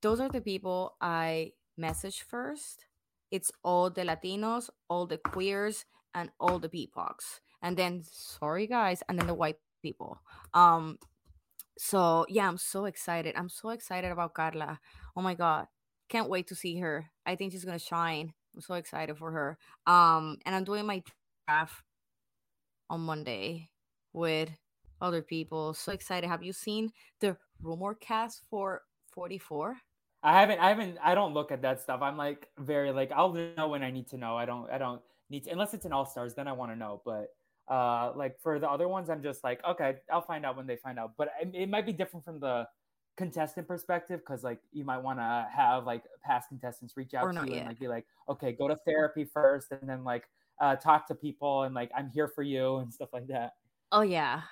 those 0.00 0.20
are 0.20 0.28
the 0.28 0.40
people 0.40 0.96
I 1.00 1.52
message 1.76 2.22
first. 2.22 2.86
It's 3.30 3.50
all 3.64 3.90
the 3.90 4.02
Latinos, 4.02 4.68
all 4.88 5.06
the 5.06 5.18
queers, 5.18 5.84
and 6.14 6.30
all 6.38 6.58
the 6.58 6.68
BIPOCs. 6.68 7.40
And 7.62 7.76
then 7.76 8.02
sorry 8.04 8.66
guys, 8.66 9.02
and 9.08 9.18
then 9.18 9.26
the 9.26 9.34
white 9.34 9.58
people. 9.82 10.18
Um 10.54 10.98
so 11.78 12.26
yeah, 12.28 12.46
I'm 12.46 12.58
so 12.58 12.84
excited. 12.84 13.34
I'm 13.36 13.48
so 13.48 13.70
excited 13.70 14.12
about 14.12 14.34
Karla. 14.34 14.80
Oh 15.16 15.22
my 15.22 15.34
god. 15.34 15.66
Can't 16.08 16.28
wait 16.28 16.46
to 16.48 16.54
see 16.54 16.78
her. 16.78 17.10
I 17.24 17.36
think 17.36 17.52
she's 17.52 17.64
gonna 17.64 17.78
shine. 17.78 18.34
I'm 18.54 18.60
so 18.60 18.74
excited 18.74 19.16
for 19.16 19.30
her. 19.32 19.58
Um 19.86 20.38
and 20.44 20.54
I'm 20.54 20.64
doing 20.64 20.86
my 20.86 21.02
draft 21.46 21.82
on 22.90 23.00
Monday 23.00 23.70
with 24.12 24.50
other 25.00 25.22
people. 25.22 25.74
So 25.74 25.92
excited. 25.92 26.28
Have 26.28 26.42
you 26.42 26.52
seen 26.52 26.92
the 27.20 27.36
rumor 27.60 27.94
cast 27.94 28.42
for 28.50 28.82
44? 29.12 29.78
I 30.22 30.38
haven't, 30.38 30.60
I 30.60 30.68
haven't, 30.68 30.98
I 31.02 31.14
don't 31.14 31.34
look 31.34 31.50
at 31.50 31.62
that 31.62 31.80
stuff. 31.80 32.00
I'm 32.02 32.16
like 32.16 32.48
very 32.58 32.92
like 32.92 33.10
I'll 33.12 33.32
know 33.32 33.68
when 33.68 33.82
I 33.82 33.90
need 33.90 34.08
to 34.08 34.16
know. 34.16 34.36
I 34.36 34.44
don't, 34.44 34.70
I 34.70 34.78
don't 34.78 35.02
need 35.30 35.44
to 35.44 35.50
unless 35.50 35.74
it's 35.74 35.84
an 35.84 35.92
All 35.92 36.06
Stars, 36.06 36.34
then 36.34 36.46
I 36.46 36.52
want 36.52 36.70
to 36.72 36.76
know. 36.76 37.02
But 37.04 37.34
uh, 37.68 38.12
like 38.14 38.40
for 38.40 38.58
the 38.58 38.68
other 38.70 38.88
ones, 38.88 39.10
I'm 39.10 39.22
just 39.22 39.42
like 39.42 39.64
okay, 39.64 39.96
I'll 40.12 40.22
find 40.22 40.46
out 40.46 40.56
when 40.56 40.66
they 40.66 40.76
find 40.76 40.98
out. 40.98 41.12
But 41.16 41.32
it, 41.40 41.54
it 41.54 41.68
might 41.68 41.86
be 41.86 41.92
different 41.92 42.24
from 42.24 42.38
the 42.38 42.68
contestant 43.16 43.68
perspective 43.68 44.20
because 44.20 44.42
like 44.42 44.60
you 44.72 44.84
might 44.84 44.98
want 44.98 45.18
to 45.18 45.46
have 45.54 45.84
like 45.84 46.04
past 46.24 46.48
contestants 46.48 46.96
reach 46.96 47.14
Or 47.14 47.18
out 47.18 47.26
to 47.28 47.32
not 47.32 47.48
you 47.48 47.54
and 47.56 47.68
like 47.68 47.78
be 47.80 47.88
like, 47.88 48.06
okay, 48.28 48.52
go 48.52 48.68
to 48.68 48.76
therapy 48.76 49.24
first, 49.24 49.72
and 49.72 49.88
then 49.88 50.04
like 50.04 50.24
uh, 50.60 50.76
talk 50.76 51.08
to 51.08 51.14
people 51.14 51.64
and 51.64 51.74
like 51.74 51.90
I'm 51.96 52.10
here 52.10 52.28
for 52.28 52.42
you 52.42 52.76
and 52.76 52.92
stuff 52.92 53.08
like 53.12 53.26
that. 53.26 53.54
Oh 53.90 54.02
yeah. 54.02 54.42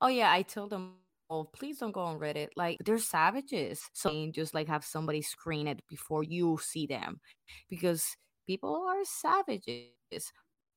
Oh 0.00 0.08
yeah, 0.08 0.30
I 0.30 0.42
told 0.42 0.70
them, 0.70 0.96
oh, 1.30 1.44
please 1.44 1.78
don't 1.78 1.92
go 1.92 2.00
on 2.00 2.18
Reddit. 2.18 2.48
Like 2.56 2.78
they're 2.84 2.98
savages. 2.98 3.82
So 3.92 4.30
just 4.32 4.54
like 4.54 4.68
have 4.68 4.84
somebody 4.84 5.22
screen 5.22 5.66
it 5.66 5.80
before 5.88 6.22
you 6.22 6.58
see 6.62 6.86
them. 6.86 7.20
Because 7.68 8.04
people 8.46 8.86
are 8.88 9.04
savages. 9.04 9.90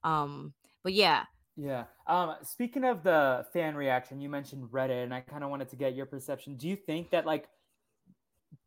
Um, 0.03 0.53
but 0.83 0.93
yeah, 0.93 1.25
Yeah. 1.55 1.83
Um, 2.07 2.35
speaking 2.41 2.85
of 2.85 3.03
the 3.03 3.45
fan 3.51 3.75
reaction, 3.75 4.21
you 4.21 4.29
mentioned 4.29 4.69
Reddit, 4.71 5.03
and 5.03 5.13
I 5.13 5.19
kind 5.19 5.43
of 5.43 5.49
wanted 5.49 5.67
to 5.69 5.75
get 5.75 5.93
your 5.93 6.05
perception. 6.05 6.55
Do 6.55 6.69
you 6.69 6.77
think 6.77 7.11
that 7.11 7.25
like 7.25 7.49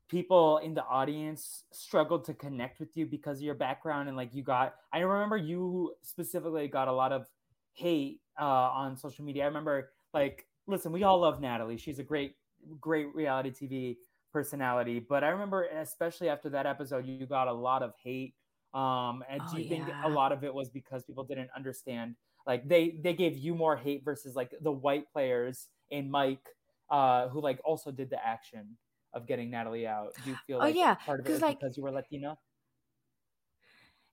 people 0.08 0.58
in 0.58 0.74
the 0.74 0.84
audience 0.84 1.64
struggled 1.72 2.22
to 2.26 2.34
connect 2.34 2.80
with 2.80 2.90
you 2.94 3.06
because 3.06 3.38
of 3.38 3.44
your 3.44 3.54
background 3.54 4.08
and 4.08 4.16
like 4.16 4.34
you 4.34 4.42
got? 4.42 4.74
I 4.92 4.98
remember 4.98 5.38
you 5.38 5.94
specifically 6.02 6.68
got 6.68 6.88
a 6.88 6.92
lot 6.92 7.12
of 7.12 7.26
hate 7.72 8.20
uh, 8.38 8.44
on 8.44 8.98
social 8.98 9.24
media. 9.24 9.44
I 9.44 9.46
remember 9.46 9.92
like, 10.12 10.44
listen, 10.66 10.92
we 10.92 11.02
all 11.02 11.20
love 11.20 11.40
Natalie. 11.40 11.76
She's 11.76 11.98
a 11.98 12.02
great, 12.02 12.34
great 12.80 13.14
reality 13.14 13.50
TV 13.50 13.96
personality, 14.32 14.98
but 14.98 15.22
I 15.24 15.28
remember 15.28 15.64
especially 15.64 16.28
after 16.28 16.48
that 16.50 16.66
episode, 16.66 17.06
you 17.06 17.26
got 17.26 17.48
a 17.48 17.52
lot 17.52 17.82
of 17.82 17.92
hate. 18.02 18.34
Um, 18.74 19.22
and 19.28 19.42
oh 19.42 19.50
do 19.50 19.58
you 19.58 19.68
think 19.68 19.88
a 20.02 20.08
lot 20.08 20.32
of 20.32 20.44
it 20.44 20.54
was 20.54 20.70
because 20.70 21.04
people 21.04 21.24
didn't 21.24 21.50
understand 21.54 22.16
like 22.46 22.66
they 22.66 22.98
they 23.02 23.12
gave 23.12 23.36
you 23.36 23.54
more 23.54 23.76
hate 23.76 24.02
versus 24.04 24.34
like 24.34 24.54
the 24.62 24.72
white 24.72 25.04
players 25.12 25.68
and 25.90 26.10
Mike, 26.10 26.48
uh, 26.90 27.28
who 27.28 27.40
like 27.40 27.60
also 27.64 27.90
did 27.90 28.08
the 28.10 28.24
action 28.24 28.76
of 29.12 29.26
getting 29.26 29.50
Natalie 29.50 29.86
out. 29.86 30.14
Do 30.24 30.30
you 30.30 30.36
feel 30.46 30.58
Oh 30.60 30.66
yeah. 30.66 30.96
part 31.04 31.20
of 31.20 31.26
it 31.26 31.42
like 31.42 31.58
because 31.60 31.76
you 31.76 31.82
were 31.82 31.90
Latina? 31.92 32.38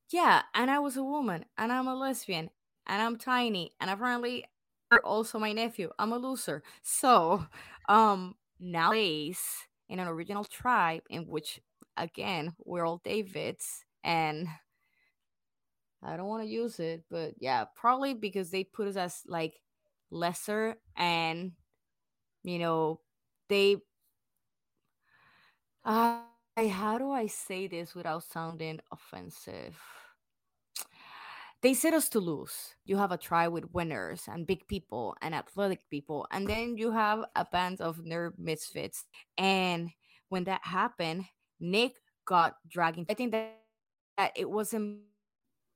Yeah, 0.10 0.44
and 0.54 0.70
I 0.72 0.80
was 0.80 0.98
a 0.98 1.04
woman, 1.04 1.46
and 1.58 1.72
I'm 1.72 1.88
a 1.88 1.96
lesbian, 1.96 2.50
and 2.88 3.02
I'm 3.02 3.18
tiny, 3.18 3.72
and 3.80 3.90
apparently 3.90 4.46
also 5.04 5.40
my 5.40 5.54
nephew. 5.54 5.92
I'm 6.00 6.12
a 6.14 6.18
loser. 6.18 6.64
So, 6.82 7.46
um, 7.88 8.36
now 8.60 8.90
nowadays 8.90 9.42
in 9.88 10.00
an 10.00 10.08
original 10.08 10.44
tribe 10.44 11.04
in 11.10 11.28
which, 11.28 11.60
again, 11.98 12.56
we're 12.66 12.86
all 12.86 13.02
Davids, 13.04 13.86
and 14.04 14.48
I 16.02 16.16
don't 16.18 16.28
want 16.28 16.44
to 16.44 16.50
use 16.50 16.80
it, 16.80 17.04
but 17.10 17.36
yeah, 17.40 17.66
probably 17.76 18.14
because 18.14 18.52
they 18.52 18.64
put 18.64 18.88
us 18.88 18.96
as 18.98 19.24
like 19.28 19.60
lesser 20.12 20.76
and 20.96 21.54
you 22.44 22.60
know 22.60 23.02
they 23.50 23.78
uh, 25.86 26.24
how 26.58 26.98
do 26.98 27.12
I 27.12 27.28
say 27.28 27.68
this 27.68 27.96
without 27.96 28.24
sounding 28.24 28.80
offensive? 28.92 29.78
They 31.62 31.74
set 31.74 31.94
us 31.94 32.08
to 32.10 32.20
lose. 32.20 32.76
You 32.86 32.98
have 32.98 33.12
a 33.12 33.18
tribe 33.18 33.52
with 33.52 33.74
winners 33.74 34.24
and 34.32 34.48
big 34.48 34.66
people 34.68 35.16
and 35.22 35.36
athletic 35.36 35.82
people, 35.90 36.26
and 36.32 36.48
then 36.48 36.78
you 36.78 36.92
have 36.92 37.26
a 37.36 37.46
band 37.46 37.82
of 37.82 37.98
nerd 37.98 38.34
misfits. 38.38 39.06
And 39.38 39.90
when 40.30 40.46
that 40.46 40.62
happened, 40.64 41.26
Nick 41.60 41.96
got 42.26 42.56
dragged. 42.68 43.06
I 43.10 43.14
think 43.14 43.32
that, 43.32 43.58
that 44.18 44.32
it 44.38 44.50
wasn't 44.50 45.00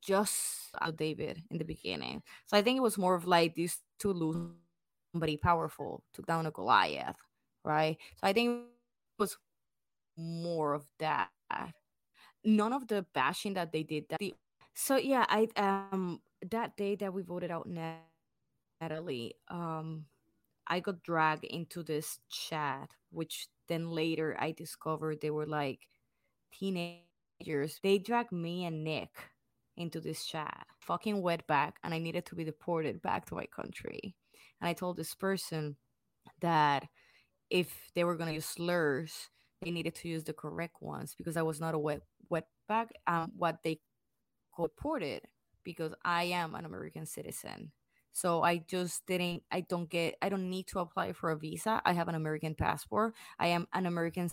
just 0.01 0.71
David 0.95 1.41
in 1.51 1.57
the 1.57 1.65
beginning. 1.65 2.23
So 2.45 2.57
I 2.57 2.61
think 2.61 2.77
it 2.77 2.81
was 2.81 2.97
more 2.97 3.15
of 3.15 3.27
like 3.27 3.55
these 3.55 3.79
two 3.99 4.13
lose 4.13 4.37
somebody 5.13 5.37
powerful 5.37 6.03
took 6.13 6.25
down 6.25 6.45
a 6.45 6.51
Goliath, 6.51 7.15
right? 7.63 7.97
So 8.19 8.27
I 8.27 8.33
think 8.33 8.63
it 8.63 9.21
was 9.21 9.37
more 10.17 10.73
of 10.73 10.85
that. 10.99 11.29
None 12.43 12.73
of 12.73 12.87
the 12.87 13.05
bashing 13.13 13.53
that 13.53 13.71
they 13.71 13.83
did. 13.83 14.05
That 14.09 14.19
the, 14.19 14.33
so 14.73 14.97
yeah, 14.97 15.25
I 15.29 15.47
um 15.57 16.21
that 16.51 16.75
day 16.77 16.95
that 16.95 17.13
we 17.13 17.21
voted 17.23 17.51
out 17.51 17.67
Natalie, 18.81 19.35
um, 19.49 20.05
I 20.67 20.79
got 20.79 21.03
dragged 21.03 21.45
into 21.45 21.83
this 21.83 22.19
chat, 22.29 22.91
which 23.11 23.47
then 23.67 23.89
later 23.89 24.37
I 24.39 24.51
discovered 24.51 25.21
they 25.21 25.31
were 25.31 25.45
like 25.45 25.87
teenagers. 26.53 27.79
They 27.83 27.97
dragged 27.97 28.31
me 28.31 28.65
and 28.65 28.83
Nick 28.83 29.11
into 29.77 29.99
this 29.99 30.25
chat, 30.25 30.67
fucking 30.79 31.21
wet 31.21 31.45
back, 31.47 31.77
and 31.83 31.93
I 31.93 31.99
needed 31.99 32.25
to 32.27 32.35
be 32.35 32.43
deported 32.43 33.01
back 33.01 33.25
to 33.27 33.35
my 33.35 33.45
country. 33.47 34.15
And 34.61 34.69
I 34.69 34.73
told 34.73 34.97
this 34.97 35.15
person 35.15 35.75
that 36.41 36.87
if 37.49 37.91
they 37.95 38.03
were 38.03 38.15
gonna 38.15 38.33
use 38.33 38.45
slurs, 38.45 39.29
they 39.61 39.71
needed 39.71 39.95
to 39.95 40.09
use 40.09 40.23
the 40.23 40.33
correct 40.33 40.81
ones 40.81 41.15
because 41.17 41.37
I 41.37 41.41
was 41.43 41.59
not 41.59 41.75
a 41.75 41.79
wet 41.79 42.01
wetback. 42.31 42.89
Um, 43.07 43.31
what 43.37 43.59
they 43.63 43.79
deported 44.57 45.21
because 45.63 45.93
I 46.03 46.23
am 46.25 46.55
an 46.55 46.65
American 46.65 47.05
citizen. 47.05 47.71
So 48.11 48.43
I 48.43 48.57
just 48.57 49.05
didn't. 49.07 49.43
I 49.51 49.61
don't 49.61 49.89
get. 49.89 50.15
I 50.21 50.29
don't 50.29 50.49
need 50.49 50.67
to 50.67 50.79
apply 50.79 51.13
for 51.13 51.31
a 51.31 51.37
visa. 51.37 51.81
I 51.85 51.93
have 51.93 52.07
an 52.07 52.15
American 52.15 52.53
passport. 52.55 53.15
I 53.39 53.47
am 53.47 53.67
an 53.73 53.85
American 53.85 54.29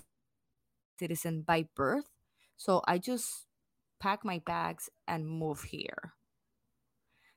citizen 0.99 1.43
by 1.43 1.66
birth. 1.75 2.11
So 2.57 2.83
I 2.87 2.99
just 2.99 3.47
pack 4.01 4.25
my 4.25 4.39
bags 4.45 4.91
and 5.09 5.27
move 5.27 5.62
here. 5.62 6.14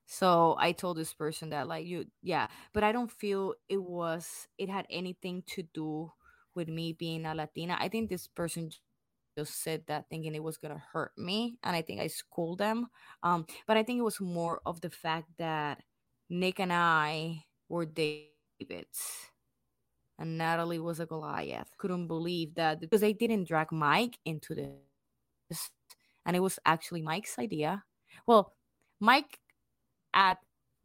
So 0.05 0.55
I 0.59 0.73
told 0.73 0.97
this 0.97 1.13
person 1.13 1.49
that 1.51 1.67
like 1.67 1.85
you 1.85 2.05
yeah, 2.21 2.47
but 2.73 2.83
I 2.83 2.91
don't 2.91 3.11
feel 3.11 3.55
it 3.69 3.81
was 3.81 4.47
it 4.57 4.69
had 4.69 4.85
anything 4.89 5.43
to 5.47 5.63
do 5.63 6.11
with 6.55 6.67
me 6.67 6.93
being 6.93 7.25
a 7.25 7.33
Latina. 7.33 7.77
I 7.79 7.87
think 7.89 8.09
this 8.09 8.27
person 8.27 8.69
just 9.37 9.63
said 9.63 9.83
that 9.87 10.09
thinking 10.09 10.35
it 10.35 10.43
was 10.43 10.57
gonna 10.57 10.81
hurt 10.91 11.11
me, 11.17 11.57
and 11.63 11.75
I 11.75 11.81
think 11.81 12.01
I 12.01 12.07
schooled 12.07 12.59
them. 12.59 12.87
Um, 13.23 13.45
but 13.67 13.77
I 13.77 13.83
think 13.83 13.99
it 13.99 14.03
was 14.03 14.19
more 14.21 14.61
of 14.65 14.81
the 14.81 14.89
fact 14.89 15.27
that 15.37 15.81
Nick 16.29 16.59
and 16.59 16.71
I 16.73 17.45
were 17.69 17.85
Davids, 17.85 19.29
and 20.19 20.37
Natalie 20.37 20.79
was 20.79 20.99
a 20.99 21.05
Goliath. 21.05 21.69
Couldn't 21.77 22.07
believe 22.07 22.55
that 22.55 22.79
because 22.79 23.01
they 23.01 23.13
didn't 23.13 23.47
drag 23.47 23.71
Mike 23.71 24.17
into 24.25 24.55
this, 24.55 25.69
and 26.25 26.35
it 26.35 26.39
was 26.39 26.59
actually 26.65 27.01
Mike's 27.01 27.37
idea. 27.39 27.83
Well, 28.27 28.53
Mike 28.99 29.39
at 30.13 30.37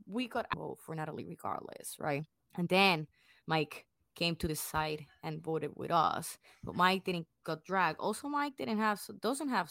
we 0.06 0.26
got 0.26 0.46
vote 0.56 0.78
for 0.84 0.94
Natalie 0.94 1.26
regardless, 1.28 1.96
right? 1.98 2.24
And 2.56 2.68
then 2.68 3.06
Mike 3.46 3.84
came 4.18 4.34
to 4.36 4.48
the 4.48 4.56
side 4.56 5.06
and 5.22 5.42
voted 5.42 5.70
with 5.76 5.90
us. 5.90 6.36
But 6.64 6.74
Mike 6.74 7.04
didn't 7.04 7.28
got 7.44 7.64
dragged. 7.64 8.00
Also, 8.00 8.28
Mike 8.28 8.56
didn't 8.58 8.78
have 8.78 9.00
doesn't 9.22 9.48
have 9.48 9.70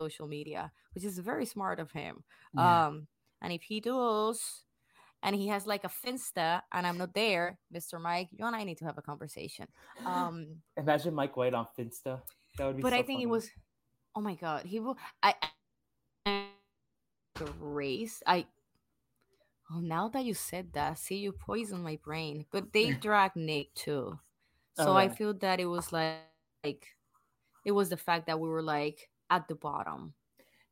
social 0.00 0.26
media, 0.26 0.72
which 0.94 1.04
is 1.04 1.18
very 1.18 1.46
smart 1.46 1.78
of 1.78 1.92
him. 1.92 2.24
Yeah. 2.54 2.86
Um, 2.86 3.06
and 3.42 3.52
if 3.52 3.62
he 3.62 3.80
does, 3.80 4.64
and 5.22 5.36
he 5.36 5.48
has 5.48 5.66
like 5.66 5.84
a 5.84 5.88
Finsta, 5.88 6.62
and 6.72 6.86
I'm 6.86 6.98
not 6.98 7.14
there, 7.14 7.58
Mr. 7.72 8.00
Mike, 8.00 8.28
you 8.32 8.44
and 8.46 8.56
I 8.56 8.64
need 8.64 8.78
to 8.78 8.86
have 8.86 8.98
a 8.98 9.02
conversation. 9.02 9.66
Um, 10.04 10.56
imagine 10.76 11.14
Mike 11.14 11.36
White 11.36 11.54
on 11.54 11.66
Finsta. 11.78 12.22
That 12.56 12.66
would 12.66 12.76
be. 12.76 12.82
But 12.82 12.92
so 12.92 12.98
I 12.98 13.02
think 13.02 13.18
funny. 13.18 13.22
it 13.24 13.28
was. 13.28 13.50
Oh 14.16 14.20
my 14.20 14.34
god, 14.34 14.64
he 14.64 14.80
will. 14.80 14.96
I. 15.22 15.34
The 17.34 17.50
race, 17.58 18.22
I 18.26 18.46
Oh, 19.70 19.80
now 19.80 20.08
that 20.08 20.24
you 20.24 20.34
said 20.34 20.72
that, 20.74 20.98
see, 20.98 21.16
you 21.16 21.32
poisoned 21.32 21.82
my 21.82 21.98
brain. 22.04 22.44
But 22.50 22.72
they 22.72 22.92
dragged 23.00 23.36
Nick 23.36 23.74
too, 23.74 24.18
so 24.74 24.96
okay. 24.96 25.06
I 25.06 25.08
feel 25.08 25.32
that 25.34 25.58
it 25.60 25.66
was 25.66 25.92
like, 25.92 26.20
like, 26.62 26.86
it 27.64 27.72
was 27.72 27.88
the 27.88 27.96
fact 27.96 28.26
that 28.26 28.38
we 28.38 28.48
were 28.48 28.62
like 28.62 29.08
at 29.30 29.48
the 29.48 29.54
bottom. 29.54 30.14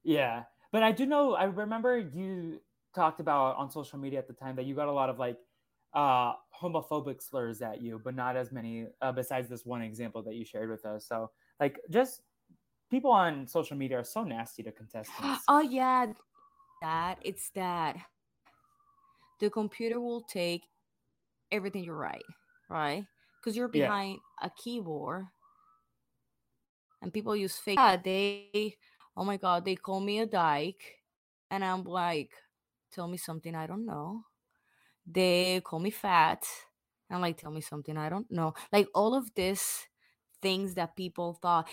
Yeah, 0.05 0.45
but 0.72 0.82
I 0.82 0.93
do 0.93 1.07
know. 1.07 1.34
I 1.34 1.45
remember 1.45 1.99
you 1.99 2.61
talked 2.95 3.20
about 3.20 3.57
on 3.57 3.70
social 3.70 3.99
media 3.99 4.18
at 4.18 4.26
the 4.26 4.34
time 4.34 4.57
that 4.57 4.66
you 4.66 4.74
got 4.74 4.88
a 4.88 4.93
lot 4.93 5.09
of 5.09 5.18
like 5.18 5.38
uh 5.95 6.34
homophobic 6.61 7.22
slurs 7.22 7.62
at 7.62 7.80
you, 7.80 8.01
but 8.03 8.14
not 8.14 8.36
as 8.36 8.53
many. 8.53 8.88
Uh, 9.01 9.12
besides 9.12 9.49
this 9.49 9.64
one 9.64 9.80
example 9.80 10.22
that 10.22 10.34
you 10.34 10.45
shared 10.45 10.68
with 10.68 10.84
us, 10.84 11.07
so 11.07 11.30
like 11.61 11.80
just 11.90 12.20
people 12.90 13.11
on 13.11 13.47
social 13.47 13.76
media 13.76 13.99
are 13.99 14.05
so 14.05 14.22
nasty 14.22 14.62
to 14.62 14.72
contestants. 14.72 15.45
oh 15.49 15.61
yeah, 15.61 16.07
that 16.82 17.18
it's 17.22 17.51
that 17.55 17.97
the 19.43 19.51
computer 19.51 20.01
will 20.01 20.22
take 20.22 20.62
everything 21.51 21.82
you 21.82 21.93
write, 21.93 22.22
right? 22.70 23.05
Because 23.36 23.57
you're 23.57 23.66
behind 23.66 24.20
yeah. 24.40 24.47
a 24.47 24.51
keyboard 24.57 25.26
and 27.03 27.12
people 27.12 27.34
use 27.34 27.57
fake. 27.57 27.76
Yeah, 27.76 27.97
they, 27.97 28.76
oh 29.16 29.24
my 29.24 29.36
God, 29.36 29.64
they 29.64 29.74
call 29.74 29.99
me 29.99 30.20
a 30.20 30.26
dyke. 30.26 30.84
And 31.51 31.64
I'm 31.64 31.82
like, 31.82 32.30
tell 32.93 33.09
me 33.09 33.18
something 33.18 33.57
I 33.57 33.66
don't 33.66 33.84
know. 33.84 34.22
They 35.05 35.61
call 35.64 35.80
me 35.80 35.90
fat. 35.90 36.47
And 37.11 37.20
like, 37.20 37.36
tell 37.36 37.51
me 37.51 37.62
something 37.62 37.97
I 37.97 38.09
don't 38.09 38.30
know. 38.30 38.55
Like 38.72 38.86
all 38.95 39.12
of 39.12 39.34
this 39.34 39.88
things 40.40 40.74
that 40.74 40.95
people 40.95 41.36
thought 41.43 41.68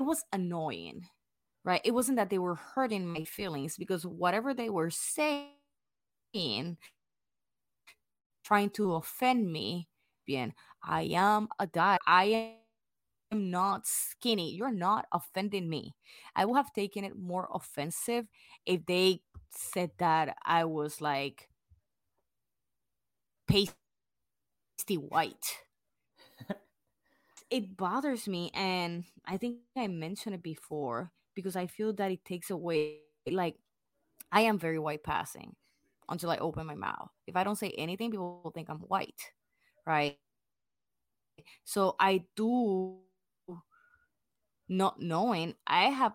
it 0.00 0.02
was 0.02 0.24
annoying, 0.32 1.06
right? 1.64 1.80
It 1.84 1.94
wasn't 1.94 2.16
that 2.16 2.28
they 2.28 2.38
were 2.38 2.56
hurting 2.56 3.06
my 3.06 3.22
feelings 3.22 3.76
because 3.76 4.04
whatever 4.04 4.52
they 4.52 4.68
were 4.68 4.90
saying 4.90 5.50
trying 8.44 8.70
to 8.70 8.94
offend 8.94 9.50
me 9.52 9.88
being 10.26 10.54
i 10.82 11.02
am 11.02 11.48
a 11.58 11.66
diet 11.66 12.00
i 12.06 12.24
am 12.24 12.54
not 13.50 13.86
skinny. 13.86 14.54
You're 14.54 14.72
not 14.72 15.06
offending 15.12 15.68
me. 15.68 15.94
I 16.34 16.46
would 16.46 16.56
have 16.56 16.72
taken 16.72 17.04
it 17.04 17.16
more 17.18 17.48
offensive 17.52 18.26
if 18.64 18.86
they 18.86 19.20
said 19.50 19.90
that 19.98 20.36
i 20.46 20.64
was 20.64 21.00
like 21.00 21.48
pasty 23.46 23.74
white. 24.96 25.58
It 27.50 27.76
bothers 27.76 28.28
me 28.28 28.50
and 28.54 29.04
i 29.26 29.36
think 29.36 29.58
i 29.76 29.86
mentioned 29.88 30.34
it 30.34 30.42
before 30.42 31.12
because 31.34 31.56
i 31.56 31.66
feel 31.66 31.92
that 31.94 32.10
it 32.12 32.24
takes 32.24 32.50
away 32.50 33.00
like 33.30 33.56
i 34.32 34.42
am 34.42 34.58
very 34.58 34.78
white 34.78 35.02
passing 35.02 35.56
until 36.08 36.30
I 36.30 36.36
open 36.38 36.66
my 36.66 36.74
mouth. 36.74 37.10
If 37.26 37.36
I 37.36 37.44
don't 37.44 37.56
say 37.58 37.70
anything, 37.76 38.10
people 38.10 38.40
will 38.42 38.50
think 38.50 38.68
I'm 38.70 38.78
white, 38.78 39.20
right? 39.86 40.18
So 41.64 41.96
I 42.00 42.24
do 42.36 42.98
not 44.68 45.00
knowing, 45.00 45.54
I 45.66 45.84
have 45.84 46.12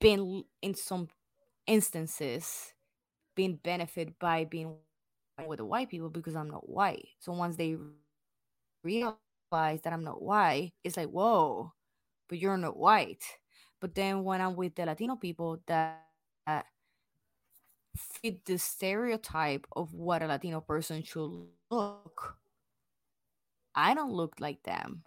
been 0.00 0.44
in 0.62 0.74
some 0.74 1.08
instances 1.66 2.72
being 3.34 3.56
benefited 3.62 4.18
by 4.18 4.44
being 4.44 4.76
with 5.46 5.58
the 5.58 5.64
white 5.64 5.90
people 5.90 6.08
because 6.08 6.34
I'm 6.34 6.50
not 6.50 6.68
white. 6.68 7.08
So 7.18 7.32
once 7.32 7.56
they 7.56 7.76
realize 8.82 9.16
that 9.50 9.92
I'm 9.92 10.04
not 10.04 10.22
white, 10.22 10.72
it's 10.82 10.96
like, 10.96 11.08
whoa, 11.08 11.72
but 12.28 12.38
you're 12.38 12.56
not 12.56 12.76
white. 12.76 13.22
But 13.80 13.94
then 13.94 14.24
when 14.24 14.40
I'm 14.40 14.56
with 14.56 14.74
the 14.74 14.86
Latino 14.86 15.16
people 15.16 15.60
that, 15.66 16.05
that 16.05 16.05
fit 17.96 18.44
the 18.44 18.58
stereotype 18.58 19.66
of 19.74 19.92
what 19.94 20.22
a 20.22 20.26
Latino 20.26 20.60
person 20.60 21.02
should 21.02 21.30
look. 21.70 22.36
I 23.74 23.94
don't 23.94 24.12
look 24.12 24.36
like 24.40 24.62
them. 24.62 25.02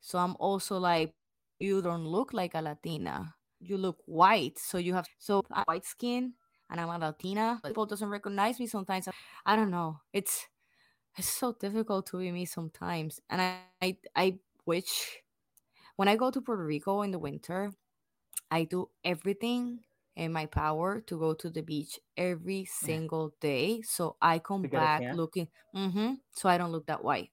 So 0.00 0.18
I'm 0.18 0.36
also 0.38 0.78
like, 0.78 1.14
you 1.58 1.82
don't 1.82 2.06
look 2.06 2.32
like 2.32 2.54
a 2.54 2.62
Latina. 2.62 3.34
You 3.60 3.76
look 3.76 3.98
white. 4.06 4.58
So 4.58 4.78
you 4.78 4.94
have 4.94 5.06
so 5.18 5.42
white 5.66 5.84
skin 5.84 6.34
and 6.70 6.80
I'm 6.80 6.88
a 6.88 6.98
Latina. 6.98 7.60
People 7.64 7.86
doesn't 7.86 8.08
recognize 8.08 8.58
me 8.58 8.66
sometimes. 8.66 9.08
I 9.44 9.56
don't 9.56 9.70
know. 9.70 10.00
It's 10.12 10.46
it's 11.18 11.28
so 11.28 11.52
difficult 11.52 12.06
to 12.06 12.18
be 12.18 12.30
me 12.30 12.44
sometimes. 12.46 13.20
And 13.28 13.42
I 13.42 13.58
I, 13.82 13.96
I 14.14 14.38
wish 14.64 15.18
when 15.96 16.08
I 16.08 16.16
go 16.16 16.30
to 16.30 16.40
Puerto 16.40 16.64
Rico 16.64 17.02
in 17.02 17.10
the 17.10 17.18
winter, 17.18 17.72
I 18.50 18.64
do 18.64 18.88
everything 19.04 19.80
in 20.16 20.32
my 20.32 20.46
power 20.46 21.00
to 21.02 21.18
go 21.18 21.34
to 21.34 21.50
the 21.50 21.62
beach 21.62 21.98
every 22.16 22.64
single 22.64 23.34
day 23.40 23.80
so 23.82 24.16
I 24.20 24.38
come 24.38 24.62
To 24.62 24.68
get 24.68 24.82
a 24.82 24.84
back 24.84 25.04
looking 25.12 25.48
mm-hmm, 25.74 26.14
so 26.32 26.48
I 26.48 26.58
don't 26.58 26.72
look 26.72 26.86
that 26.86 27.04
white. 27.04 27.30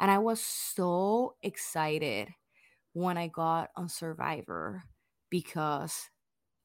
And 0.00 0.10
I 0.10 0.18
was 0.18 0.40
so 0.40 1.36
excited 1.42 2.28
when 2.92 3.16
I 3.16 3.28
got 3.28 3.70
on 3.76 3.88
Survivor 3.88 4.82
because 5.30 6.10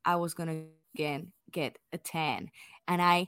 I 0.05 0.15
was 0.17 0.33
gonna 0.33 0.65
again 0.95 1.31
get 1.51 1.77
a 1.93 1.97
tan. 1.97 2.49
And 2.87 3.01
I 3.01 3.27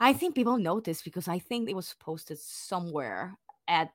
I 0.00 0.12
think 0.12 0.34
people 0.34 0.58
noticed 0.58 1.04
because 1.04 1.28
I 1.28 1.38
think 1.38 1.68
it 1.70 1.76
was 1.76 1.94
posted 2.00 2.38
somewhere 2.38 3.38
at 3.68 3.90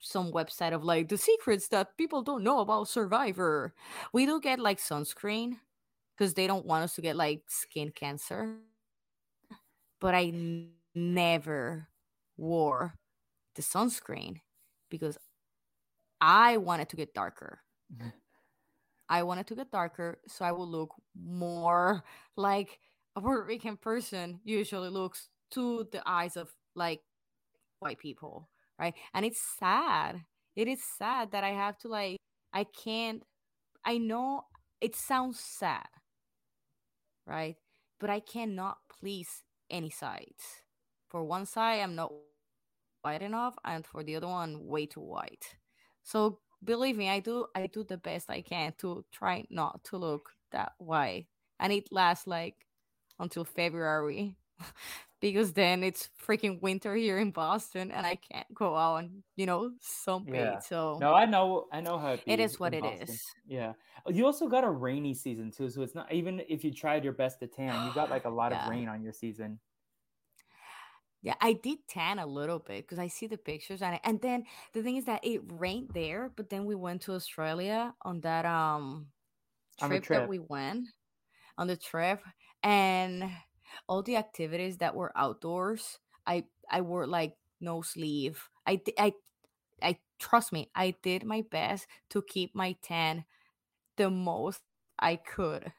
some 0.00 0.32
website 0.32 0.72
of 0.74 0.84
like 0.84 1.08
the 1.08 1.18
secrets 1.18 1.68
that 1.68 1.96
people 1.96 2.22
don't 2.22 2.44
know 2.44 2.60
about 2.60 2.88
Survivor. 2.88 3.74
We 4.12 4.26
do 4.26 4.40
get 4.40 4.58
like 4.60 4.78
sunscreen 4.78 5.58
because 6.18 6.34
they 6.34 6.46
don't 6.48 6.66
want 6.66 6.82
us 6.84 6.94
to 6.96 7.00
get 7.00 7.16
like 7.16 7.42
skin 7.48 7.90
cancer. 7.90 8.56
But 10.00 10.14
I 10.14 10.24
n- 10.24 10.70
never 10.94 11.88
wore 12.36 12.94
the 13.54 13.62
sunscreen 13.62 14.40
because 14.90 15.16
I 16.20 16.56
wanted 16.56 16.88
to 16.88 16.96
get 16.96 17.14
darker. 17.14 17.60
Mm-hmm. 17.94 18.08
I 19.08 19.22
wanted 19.22 19.46
to 19.46 19.54
get 19.54 19.70
darker 19.70 20.18
so 20.26 20.44
I 20.44 20.52
would 20.52 20.68
look 20.68 20.94
more 21.14 22.04
like 22.36 22.78
a 23.16 23.20
Puerto 23.20 23.44
Rican 23.44 23.76
person 23.76 24.40
usually 24.44 24.90
looks 24.90 25.28
to 25.52 25.88
the 25.92 26.02
eyes 26.06 26.36
of 26.36 26.52
like 26.74 27.00
white 27.78 27.98
people, 27.98 28.48
right? 28.78 28.94
And 29.14 29.24
it's 29.24 29.40
sad. 29.58 30.20
It 30.56 30.68
is 30.68 30.82
sad 30.98 31.32
that 31.32 31.44
I 31.44 31.50
have 31.50 31.78
to 31.78 31.88
like 31.88 32.16
I 32.52 32.64
can't 32.64 33.22
I 33.84 33.98
know 33.98 34.42
it 34.80 34.94
sounds 34.94 35.40
sad, 35.40 35.86
right? 37.28 37.56
But 38.00 38.10
I 38.10 38.20
cannot 38.20 38.78
please 39.00 39.42
any 39.70 39.90
sides. 39.90 40.62
For 41.08 41.24
one 41.24 41.46
side, 41.46 41.80
I'm 41.80 41.94
not 41.94 42.12
white 43.02 43.22
enough, 43.22 43.56
and 43.64 43.86
for 43.86 44.02
the 44.02 44.16
other 44.16 44.28
one, 44.28 44.66
way 44.66 44.86
too 44.86 45.00
white. 45.00 45.44
So 46.02 46.40
believe 46.64 46.96
me, 46.96 47.08
I 47.08 47.20
do 47.20 47.46
I 47.54 47.66
do 47.66 47.84
the 47.84 47.98
best 47.98 48.30
I 48.30 48.42
can 48.42 48.72
to 48.78 49.04
try 49.12 49.44
not 49.50 49.84
to 49.84 49.96
look 49.98 50.30
that 50.52 50.72
white, 50.78 51.26
and 51.60 51.72
it 51.72 51.88
lasts 51.92 52.26
like 52.26 52.66
until 53.18 53.44
February. 53.44 54.36
because 55.20 55.52
then 55.54 55.82
it's 55.82 56.08
freaking 56.20 56.60
winter 56.60 56.94
here 56.94 57.18
in 57.18 57.30
Boston 57.32 57.90
and 57.90 58.06
I 58.06 58.16
can't 58.16 58.52
go 58.54 58.76
out 58.76 58.96
and, 58.98 59.24
you 59.36 59.46
know, 59.46 59.72
Yeah. 60.24 60.60
sunbathe. 60.60 60.62
So 60.62 61.00
No, 61.00 61.14
I 61.14 61.26
know 61.26 61.68
I 61.72 61.80
know 61.80 61.98
how 61.98 62.14
it 62.14 62.24
it 62.26 62.40
is 62.40 62.58
what 62.58 62.74
it 62.74 62.84
Boston. 62.84 63.20
is. 63.24 63.34
Yeah. 63.46 63.74
Oh, 64.04 64.10
You 64.10 64.26
also 64.26 64.48
got 64.48 64.64
a 64.64 64.70
rainy 64.70 65.14
season 65.14 65.50
too, 65.50 65.70
so 65.70 65.82
it's 65.82 65.94
not 65.94 66.12
even 66.12 66.40
if 66.48 66.64
you 66.64 66.72
tried 66.72 67.04
your 67.04 67.12
best 67.12 67.40
to 67.40 67.46
tan, 67.46 67.84
you 67.84 67.92
got 67.92 68.10
like 68.10 68.24
a 68.24 68.30
lot 68.30 68.52
of 68.52 68.64
rain 68.64 68.88
on 68.88 69.02
your 69.02 69.12
season. 69.12 69.60
Yeah, 71.20 71.34
I 71.40 71.52
did 71.54 71.88
tan 71.88 72.18
a 72.20 72.26
little 72.26 72.60
bit 72.60 72.84
because 72.84 72.98
I 73.00 73.08
see 73.08 73.26
the 73.26 73.38
pictures 73.38 73.82
and 73.82 73.98
and 74.04 74.20
then 74.20 74.46
the 74.72 74.82
thing 74.82 74.96
is 74.96 75.04
that 75.06 75.24
it 75.24 75.40
rained 75.46 75.90
there, 75.92 76.28
but 76.36 76.48
then 76.48 76.64
we 76.64 76.76
went 76.76 77.02
to 77.02 77.12
Australia 77.14 77.94
on 78.02 78.20
that 78.20 78.46
um 78.46 79.12
On 79.80 79.98
trip 80.00 80.08
that 80.12 80.26
we 80.26 80.38
went 80.40 80.88
on 81.58 81.68
the 81.68 81.76
trip 81.76 82.22
and 82.62 83.30
all 83.88 84.02
the 84.02 84.16
activities 84.16 84.78
that 84.78 84.94
were 84.94 85.12
outdoors, 85.16 85.98
I 86.26 86.44
I 86.70 86.80
wore 86.82 87.06
like 87.06 87.36
no 87.60 87.82
sleeve. 87.82 88.48
I 88.66 88.80
I 88.98 89.14
I 89.82 89.98
trust 90.18 90.52
me, 90.52 90.70
I 90.74 90.94
did 91.02 91.24
my 91.24 91.42
best 91.50 91.86
to 92.10 92.22
keep 92.22 92.54
my 92.54 92.76
tan 92.82 93.24
the 93.96 94.10
most 94.10 94.62
I 94.98 95.16
could. 95.16 95.72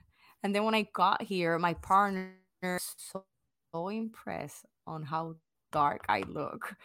And 0.43 0.55
then 0.55 0.63
when 0.63 0.75
I 0.75 0.87
got 0.93 1.21
here, 1.21 1.57
my 1.59 1.73
partner 1.75 2.35
was 2.63 2.95
so, 2.97 3.25
so 3.73 3.89
impressed 3.89 4.65
on 4.87 5.03
how 5.03 5.35
dark 5.71 6.05
I 6.09 6.21
look. 6.27 6.75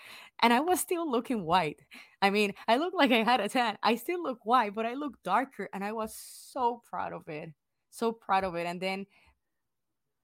And 0.42 0.52
I 0.52 0.61
was 0.61 0.80
still 0.80 1.11
looking 1.11 1.44
white. 1.44 1.80
I 2.22 2.30
mean, 2.30 2.55
I 2.68 2.76
look 2.76 2.94
like 2.94 3.12
I 3.12 3.22
had 3.22 3.40
a 3.40 3.48
tan. 3.48 3.78
I 3.82 3.96
still 3.96 4.22
look 4.22 4.44
white, 4.44 4.74
but 4.74 4.86
I 4.86 4.94
look 4.94 5.22
darker 5.22 5.68
and 5.72 5.84
I 5.84 5.92
was 5.92 6.14
so 6.14 6.82
proud 6.88 7.12
of 7.12 7.28
it. 7.28 7.50
So 7.90 8.12
proud 8.12 8.44
of 8.44 8.57
it. 8.57 8.66
And 8.66 8.80
then 8.80 9.07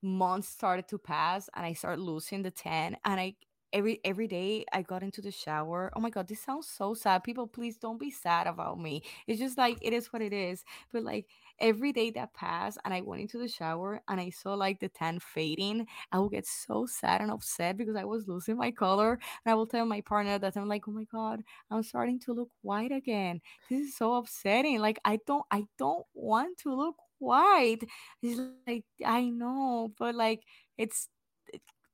months 0.03 0.49
started 0.49 0.89
to 0.89 0.99
pass 0.99 1.49
and 1.55 1.65
I 1.67 1.73
started 1.75 2.01
losing 2.01 2.43
the 2.43 2.51
tan 2.51 2.97
and 3.05 3.21
I 3.21 3.35
every 3.73 4.01
every 4.05 4.27
day 4.27 4.65
I 4.73 4.83
got 4.83 5.03
into 5.03 5.21
the 5.21 5.31
shower. 5.31 5.91
Oh 5.95 6.01
my 6.01 6.11
god, 6.11 6.29
this 6.29 6.41
sounds 6.41 6.69
so 6.69 6.95
sad. 6.95 7.23
People 7.25 7.47
please 7.47 7.77
don't 7.77 8.01
be 8.01 8.11
sad 8.11 8.47
about 8.47 8.81
me. 8.81 9.03
It's 9.27 9.39
just 9.39 9.59
like 9.59 9.79
it 9.83 9.93
is 9.93 10.13
what 10.13 10.23
it 10.23 10.33
is. 10.33 10.65
But 10.93 11.05
like 11.05 11.27
every 11.61 11.93
day 11.93 12.11
that 12.13 12.35
passed 12.35 12.79
and 12.85 12.95
I 12.95 13.03
went 13.03 13.23
into 13.23 13.39
the 13.39 13.49
shower 13.49 14.01
and 14.09 14.21
I 14.21 14.31
saw 14.31 14.55
like 14.55 14.81
the 14.81 14.89
tan 14.89 15.21
fading, 15.21 15.87
I 16.13 16.19
would 16.19 16.33
get 16.33 16.47
so 16.47 16.87
sad 16.87 17.21
and 17.21 17.31
upset 17.31 17.77
because 17.77 17.97
I 17.97 18.05
was 18.05 18.27
losing 18.29 18.57
my 18.57 18.71
color. 18.71 19.13
And 19.45 19.53
I 19.53 19.55
will 19.55 19.67
tell 19.67 19.85
my 19.87 20.01
partner 20.01 20.39
that 20.39 20.57
I'm 20.57 20.69
like, 20.69 20.89
oh 20.89 20.93
my 20.93 21.05
god, 21.05 21.43
I'm 21.71 21.83
starting 21.83 22.19
to 22.21 22.33
look 22.33 22.51
white 22.63 22.93
again. 22.93 23.41
This 23.69 23.89
is 23.89 23.97
so 23.97 24.15
upsetting. 24.15 24.81
Like 24.81 24.99
I 25.05 25.19
don't 25.27 25.45
I 25.51 25.65
don't 25.79 26.07
want 26.15 26.59
to 26.59 26.75
look 26.75 26.97
white 27.21 27.85
it's 28.23 28.41
like 28.67 28.87
I 29.07 29.31
know, 29.31 29.95
but 29.99 30.15
like 30.17 30.43
it's 30.79 31.09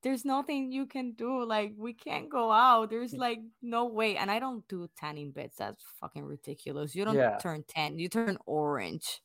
there's 0.03 0.24
nothing 0.24 0.72
you 0.72 0.87
can 0.87 1.12
do. 1.14 1.45
Like 1.45 1.74
we 1.77 1.95
can't 1.95 2.31
go 2.31 2.53
out. 2.53 2.91
There's 2.91 3.16
like 3.16 3.41
no 3.62 3.87
way. 3.87 4.16
And 4.16 4.31
I 4.31 4.39
don't 4.39 4.66
do 4.68 4.89
tanning 4.97 5.33
beds. 5.33 5.57
That's 5.59 5.85
fucking 6.01 6.24
ridiculous. 6.24 6.95
You 6.95 7.05
don't 7.05 7.24
Yeah. 7.24 7.39
turn 7.39 7.64
tan. 7.68 7.99
You 7.99 8.09
turn 8.09 8.39
orange. 8.47 9.22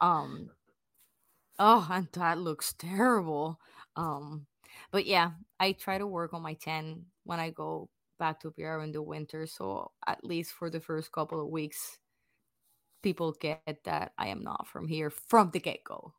Um. 0.00 0.52
Oh, 1.58 1.86
and 1.90 2.08
that 2.12 2.38
looks 2.38 2.72
terrible. 2.74 3.60
Um. 3.96 4.46
But 4.90 5.06
yeah, 5.06 5.32
I 5.60 5.72
try 5.72 5.98
to 5.98 6.06
work 6.06 6.34
on 6.34 6.42
my 6.42 6.54
tan 6.54 7.06
when 7.24 7.38
I 7.40 7.50
go 7.50 7.90
back 8.18 8.40
to 8.40 8.50
PR 8.50 8.80
in 8.80 8.92
the 8.92 9.02
winter. 9.02 9.46
So 9.46 9.92
at 10.06 10.24
least 10.24 10.52
for 10.52 10.68
the 10.70 10.80
first 10.80 11.12
couple 11.12 11.40
of 11.40 11.48
weeks, 11.48 11.98
people 13.04 13.32
get 13.32 13.84
that 13.84 14.14
I 14.18 14.28
am 14.28 14.42
not 14.42 14.68
from 14.68 14.88
here 14.88 15.10
from 15.10 15.52
the 15.52 15.60
get 15.60 15.84
go. 15.84 16.14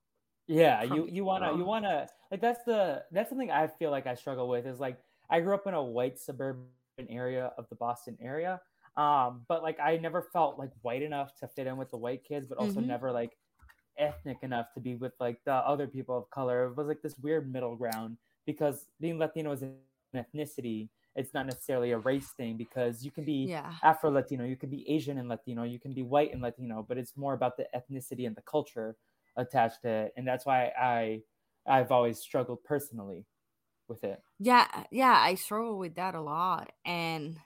Yeah, 0.48 0.84
From 0.88 1.00
you 1.00 1.08
you 1.08 1.26
wanna 1.26 1.52
you 1.52 1.66
wanna 1.66 2.10
like 2.30 2.40
that's 2.42 2.64
the 2.66 3.06
that's 3.12 3.30
something 3.30 3.50
I 3.50 3.68
feel 3.68 3.90
like 3.92 4.06
I 4.06 4.14
struggle 4.14 4.48
with 4.48 4.68
is 4.68 4.80
like 4.80 5.02
I 5.30 5.42
grew 5.42 5.56
up 5.56 5.66
in 5.66 5.74
a 5.74 5.84
white 5.84 6.20
suburban 6.20 6.70
area 7.10 7.48
of 7.58 7.68
the 7.70 7.76
Boston 7.76 8.16
area. 8.22 8.62
Um, 8.96 9.46
but 9.48 9.64
like 9.64 9.80
I 9.80 9.98
never 9.98 10.22
felt 10.22 10.60
like 10.60 10.72
white 10.82 11.02
enough 11.02 11.34
to 11.36 11.48
fit 11.48 11.66
in 11.68 11.78
with 11.78 11.90
the 11.90 11.98
white 11.98 12.24
kids, 12.24 12.46
but 12.48 12.58
also 12.60 12.80
Mhm. 12.80 12.80
never 12.80 13.12
like 13.12 13.38
ethnic 13.98 14.44
enough 14.44 14.74
to 14.74 14.82
be 14.82 14.96
with 14.96 15.14
like 15.20 15.44
the 15.46 15.54
other 15.54 15.88
people 15.88 16.18
of 16.18 16.30
color. 16.32 16.66
It 16.68 16.76
was 16.78 16.88
like 16.88 17.02
this 17.02 17.18
weird 17.20 17.52
middle 17.52 17.76
ground 17.76 18.18
because 18.46 18.90
being 19.00 19.20
Latino 19.20 19.52
is 19.54 19.64
an 19.64 19.80
ethnicity. 20.16 20.90
It's 21.16 21.34
not 21.34 21.46
necessarily 21.46 21.92
a 21.92 21.98
race 21.98 22.32
thing 22.32 22.58
because 22.58 23.04
you 23.04 23.12
can 23.12 23.24
be 23.26 23.52
Yeah. 23.52 23.76
Afro 23.84 24.10
Latino, 24.12 24.46
you 24.46 24.58
can 24.58 24.70
be 24.70 24.90
Asian 24.90 25.18
and 25.18 25.30
Latino, 25.30 25.64
you 25.64 25.80
can 25.80 25.94
be 25.94 26.02
white 26.04 26.34
and 26.34 26.42
Latino, 26.42 26.84
but 26.88 26.98
it's 26.98 27.16
more 27.18 27.34
about 27.34 27.58
the 27.58 27.68
ethnicity 27.76 28.26
and 28.28 28.36
the 28.36 28.42
culture 28.42 28.98
attached 29.38 29.82
to 29.84 29.90
it, 29.90 30.14
and 30.18 30.28
that's 30.28 30.46
why 30.46 30.72
I 30.80 31.24
I've 31.68 31.92
always 31.92 32.20
struggled 32.20 32.64
personally 32.64 33.26
with 33.88 34.04
it. 34.04 34.22
Yeah, 34.40 34.86
yeah, 34.92 35.14
I 35.14 35.36
struggle 35.36 35.78
with 35.78 35.96
that 35.96 36.16
a 36.16 36.22
lot. 36.22 36.72
And 36.86 37.40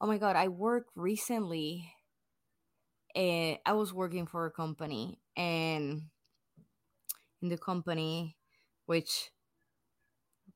oh 0.00 0.06
my 0.06 0.18
god, 0.18 0.36
I 0.36 0.48
worked 0.48 0.90
recently 0.94 1.92
and 3.14 3.58
I 3.64 3.72
was 3.72 3.92
working 3.92 4.26
for 4.26 4.46
a 4.46 4.50
company 4.50 5.20
and 5.36 6.10
in 7.42 7.48
the 7.48 7.58
company 7.58 8.36
which 8.86 9.30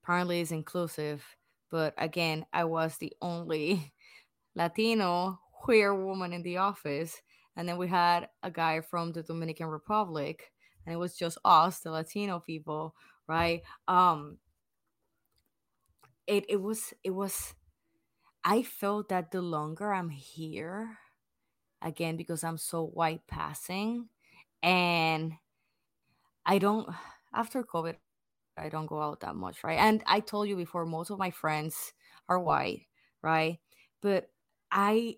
apparently 0.03 0.41
is 0.41 0.51
inclusive, 0.53 1.37
but 1.71 1.95
again, 1.99 2.47
I 2.53 2.64
was 2.64 2.97
the 2.99 3.12
only 3.23 3.93
Latino 4.55 5.39
queer 5.53 5.95
woman 5.95 6.33
in 6.33 6.43
the 6.43 6.59
office. 6.59 7.21
And 7.57 7.69
then 7.69 7.77
we 7.79 7.89
had 7.89 8.29
a 8.43 8.51
guy 8.51 8.81
from 8.81 9.12
the 9.12 9.23
Dominican 9.23 9.66
Republic, 9.66 10.53
and 10.87 10.93
it 10.93 10.97
was 10.97 11.16
just 11.16 11.39
us, 11.45 11.81
the 11.81 11.91
Latino 11.91 12.39
people, 12.39 12.95
right? 13.27 13.62
Um, 13.89 14.39
it 16.27 16.45
it 16.49 16.61
was 16.61 16.95
it 17.03 17.11
was 17.11 17.55
I 18.45 18.62
felt 18.62 19.09
that 19.11 19.31
the 19.31 19.43
longer 19.43 19.93
I'm 19.93 20.11
here, 20.11 20.99
again, 21.83 22.16
because 22.16 22.45
I'm 22.45 22.59
so 22.59 22.87
white 22.87 23.27
passing, 23.29 24.09
and 24.62 25.35
I 26.47 26.59
don't 26.59 26.89
after 27.35 27.62
COVID, 27.62 27.97
I 28.59 28.69
don't 28.69 28.87
go 28.87 29.01
out 29.03 29.21
that 29.21 29.37
much, 29.37 29.65
right? 29.65 29.79
And 29.79 30.03
I 30.07 30.21
told 30.21 30.49
you 30.49 30.57
before, 30.57 30.87
most 30.87 31.11
of 31.11 31.19
my 31.19 31.31
friends 31.31 31.93
are 32.29 32.39
white, 32.41 32.87
right? 33.23 33.59
But 34.03 34.31
I 34.71 35.17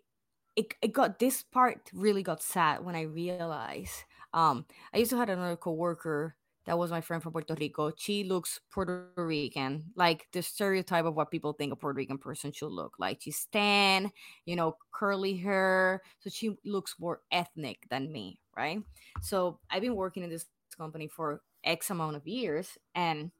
it, 0.56 0.74
it 0.82 0.92
got 0.92 1.18
this 1.18 1.42
part 1.42 1.90
really 1.94 2.22
got 2.22 2.42
sad 2.42 2.84
when 2.84 2.96
I 2.96 3.02
realized 3.02 4.04
um 4.34 4.66
I 4.94 4.98
used 4.98 5.10
to 5.10 5.16
have 5.18 5.28
another 5.28 5.56
coworker 5.56 6.36
that 6.66 6.78
was 6.78 6.90
my 6.90 7.00
friend 7.00 7.22
from 7.22 7.32
Puerto 7.32 7.54
Rico. 7.58 7.90
She 7.96 8.22
looks 8.24 8.60
Puerto 8.70 9.10
Rican, 9.16 9.92
like 9.96 10.28
the 10.32 10.42
stereotype 10.42 11.06
of 11.06 11.14
what 11.16 11.30
people 11.30 11.54
think 11.54 11.72
a 11.72 11.76
Puerto 11.76 11.96
Rican 11.96 12.18
person 12.18 12.52
should 12.52 12.70
look 12.70 12.96
like. 12.98 13.22
She's 13.22 13.46
tan, 13.46 14.12
you 14.44 14.56
know, 14.56 14.76
curly 14.92 15.36
hair, 15.38 16.02
so 16.20 16.28
she 16.30 16.58
looks 16.64 16.96
more 17.00 17.22
ethnic 17.32 17.86
than 17.90 18.12
me, 18.12 18.40
right? 18.56 18.82
So 19.22 19.60
I've 19.70 19.82
been 19.82 19.96
working 19.96 20.22
in 20.22 20.30
this 20.30 20.46
company 20.76 21.08
for 21.08 21.42
X 21.64 21.90
amount 21.90 22.16
of 22.16 22.26
years 22.26 22.78
and 22.94 23.30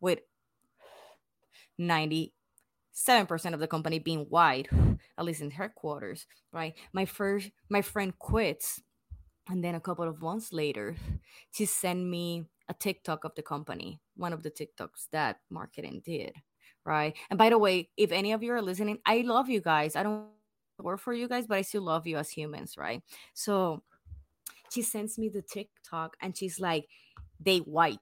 with 0.00 0.20
97% 1.80 2.30
of 3.52 3.60
the 3.60 3.66
company 3.66 3.98
being 3.98 4.26
white, 4.28 4.68
at 5.16 5.24
least 5.24 5.40
in 5.40 5.50
headquarters, 5.50 6.26
right? 6.52 6.74
My 6.92 7.04
first 7.04 7.50
my 7.68 7.82
friend 7.82 8.16
quits 8.18 8.80
and 9.48 9.64
then 9.64 9.74
a 9.74 9.80
couple 9.80 10.06
of 10.06 10.20
months 10.20 10.52
later, 10.52 10.94
she 11.52 11.64
sent 11.64 12.00
me 12.00 12.44
a 12.68 12.74
TikTok 12.74 13.24
of 13.24 13.34
the 13.34 13.42
company, 13.42 14.00
one 14.16 14.32
of 14.32 14.42
the 14.42 14.50
TikToks 14.50 15.08
that 15.12 15.38
marketing 15.50 16.02
did, 16.04 16.32
right? 16.84 17.16
And 17.30 17.38
by 17.38 17.48
the 17.48 17.58
way, 17.58 17.88
if 17.96 18.12
any 18.12 18.32
of 18.32 18.42
you 18.42 18.52
are 18.52 18.60
listening, 18.60 18.98
I 19.06 19.22
love 19.22 19.48
you 19.48 19.60
guys. 19.60 19.96
I 19.96 20.02
don't 20.02 20.26
work 20.78 21.00
for 21.00 21.14
you 21.14 21.28
guys, 21.28 21.46
but 21.46 21.56
I 21.56 21.62
still 21.62 21.82
love 21.82 22.06
you 22.06 22.18
as 22.18 22.28
humans, 22.28 22.76
right? 22.76 23.02
So 23.32 23.82
she 24.70 24.82
sends 24.82 25.18
me 25.18 25.28
the 25.28 25.42
TikTok 25.42 26.16
and 26.20 26.36
she's 26.36 26.60
like, 26.60 26.88
they 27.40 27.58
white. 27.58 27.98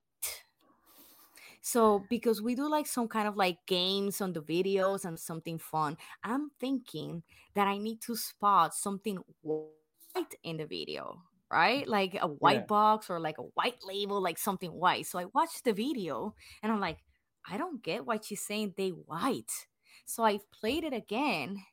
So 1.67 2.05
because 2.09 2.41
we 2.41 2.55
do 2.55 2.71
like 2.71 2.87
some 2.87 3.09
kind 3.09 3.27
of 3.27 3.37
like 3.37 3.59
games 3.67 4.21
on 4.21 4.33
the 4.33 4.41
videos 4.41 5.05
and 5.05 5.19
something 5.19 5.59
fun, 5.59 5.97
I'm 6.23 6.51
thinking 6.61 7.25
that 7.55 7.67
I 7.67 7.79
need 7.79 8.01
to 8.03 8.15
spot 8.15 8.73
something 8.73 9.19
white 9.43 10.37
in 10.45 10.59
the 10.59 10.67
video, 10.67 11.23
right? 11.51 11.87
Like 11.89 12.17
a 12.21 12.29
white 12.29 12.61
yeah. 12.61 12.67
box 12.67 13.11
or 13.11 13.19
like 13.19 13.39
a 13.39 13.51
white 13.55 13.79
label, 13.85 14.21
like 14.21 14.39
something 14.39 14.71
white. 14.71 15.07
So 15.07 15.19
I 15.19 15.25
watched 15.35 15.65
the 15.65 15.73
video 15.73 16.37
and 16.63 16.71
I'm 16.71 16.79
like, 16.79 16.99
I 17.51 17.57
don't 17.57 17.83
get 17.83 18.07
why 18.07 18.21
she's 18.23 18.43
saying 18.43 18.75
they 18.77 18.91
white. 18.91 19.51
So 20.05 20.23
I 20.23 20.39
played 20.53 20.85
it 20.85 20.93
again 20.93 21.65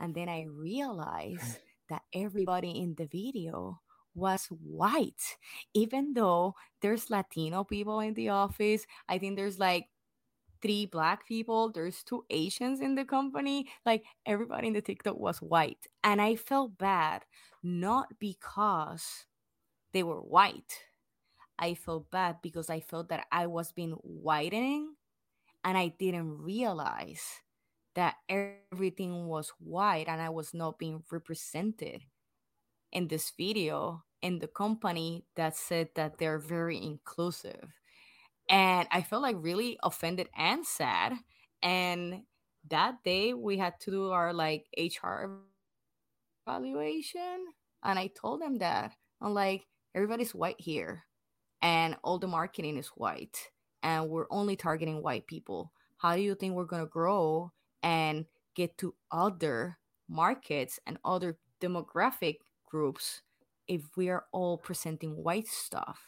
and 0.00 0.16
then 0.16 0.28
I 0.28 0.46
realized 0.50 1.58
that 1.90 2.02
everybody 2.12 2.70
in 2.70 2.96
the 2.96 3.06
video 3.06 3.80
was 4.18 4.46
white. 4.46 5.36
Even 5.74 6.14
though 6.14 6.54
there's 6.82 7.10
Latino 7.10 7.64
people 7.64 8.00
in 8.00 8.14
the 8.14 8.30
office, 8.30 8.86
I 9.08 9.18
think 9.18 9.36
there's 9.36 9.58
like 9.58 9.86
three 10.60 10.86
black 10.86 11.26
people, 11.26 11.70
there's 11.70 12.02
two 12.02 12.24
Asians 12.30 12.80
in 12.80 12.94
the 12.94 13.04
company. 13.04 13.68
Like 13.86 14.04
everybody 14.26 14.68
in 14.68 14.74
the 14.74 14.82
TikTok 14.82 15.18
was 15.18 15.38
white. 15.38 15.86
And 16.04 16.20
I 16.20 16.36
felt 16.36 16.76
bad 16.78 17.24
not 17.62 18.08
because 18.18 19.26
they 19.92 20.02
were 20.02 20.20
white. 20.20 20.84
I 21.58 21.74
felt 21.74 22.10
bad 22.10 22.36
because 22.42 22.70
I 22.70 22.80
felt 22.80 23.08
that 23.08 23.26
I 23.32 23.46
was 23.46 23.72
being 23.72 23.92
whitening 24.02 24.94
and 25.64 25.76
I 25.76 25.88
didn't 25.98 26.38
realize 26.38 27.22
that 27.94 28.14
everything 28.28 29.26
was 29.26 29.52
white 29.58 30.06
and 30.06 30.22
I 30.22 30.28
was 30.28 30.54
not 30.54 30.78
being 30.78 31.02
represented 31.10 32.02
in 32.92 33.08
this 33.08 33.32
video 33.36 34.04
in 34.22 34.38
the 34.38 34.48
company 34.48 35.24
that 35.36 35.56
said 35.56 35.88
that 35.94 36.18
they're 36.18 36.38
very 36.38 36.82
inclusive. 36.82 37.68
And 38.48 38.88
I 38.90 39.02
felt 39.02 39.22
like 39.22 39.36
really 39.38 39.78
offended 39.82 40.28
and 40.36 40.64
sad. 40.64 41.12
And 41.62 42.22
that 42.68 43.02
day 43.04 43.34
we 43.34 43.58
had 43.58 43.78
to 43.80 43.90
do 43.90 44.10
our 44.10 44.32
like 44.32 44.66
HR 44.76 45.40
evaluation. 46.46 47.46
And 47.84 47.98
I 47.98 48.08
told 48.08 48.40
them 48.40 48.58
that 48.58 48.92
I'm 49.20 49.34
like, 49.34 49.66
everybody's 49.94 50.34
white 50.34 50.60
here 50.60 51.04
and 51.62 51.96
all 52.02 52.18
the 52.18 52.26
marketing 52.26 52.76
is 52.76 52.88
white 52.88 53.50
and 53.82 54.08
we're 54.08 54.26
only 54.30 54.56
targeting 54.56 55.02
white 55.02 55.26
people. 55.26 55.72
How 55.98 56.14
do 56.14 56.22
you 56.22 56.34
think 56.34 56.54
we're 56.54 56.64
going 56.64 56.82
to 56.82 56.88
grow 56.88 57.52
and 57.82 58.26
get 58.54 58.78
to 58.78 58.94
other 59.10 59.78
markets 60.08 60.78
and 60.86 60.98
other 61.04 61.38
demographic 61.60 62.38
groups 62.66 63.22
if 63.68 63.96
we 63.96 64.08
are 64.08 64.24
all 64.32 64.58
presenting 64.58 65.22
white 65.22 65.46
stuff? 65.46 66.00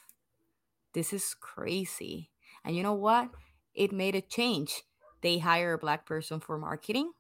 This 0.93 1.13
is 1.13 1.35
crazy. 1.35 2.31
And 2.65 2.77
you 2.77 2.83
know 2.83 2.95
what? 2.95 3.31
It 3.75 3.93
made 3.93 4.15
a 4.15 4.21
change. 4.21 4.83
They 5.23 5.39
hire 5.39 5.75
a 5.75 5.79
black 5.79 6.07
person 6.07 6.41
for 6.41 6.59
marketing. 6.59 7.13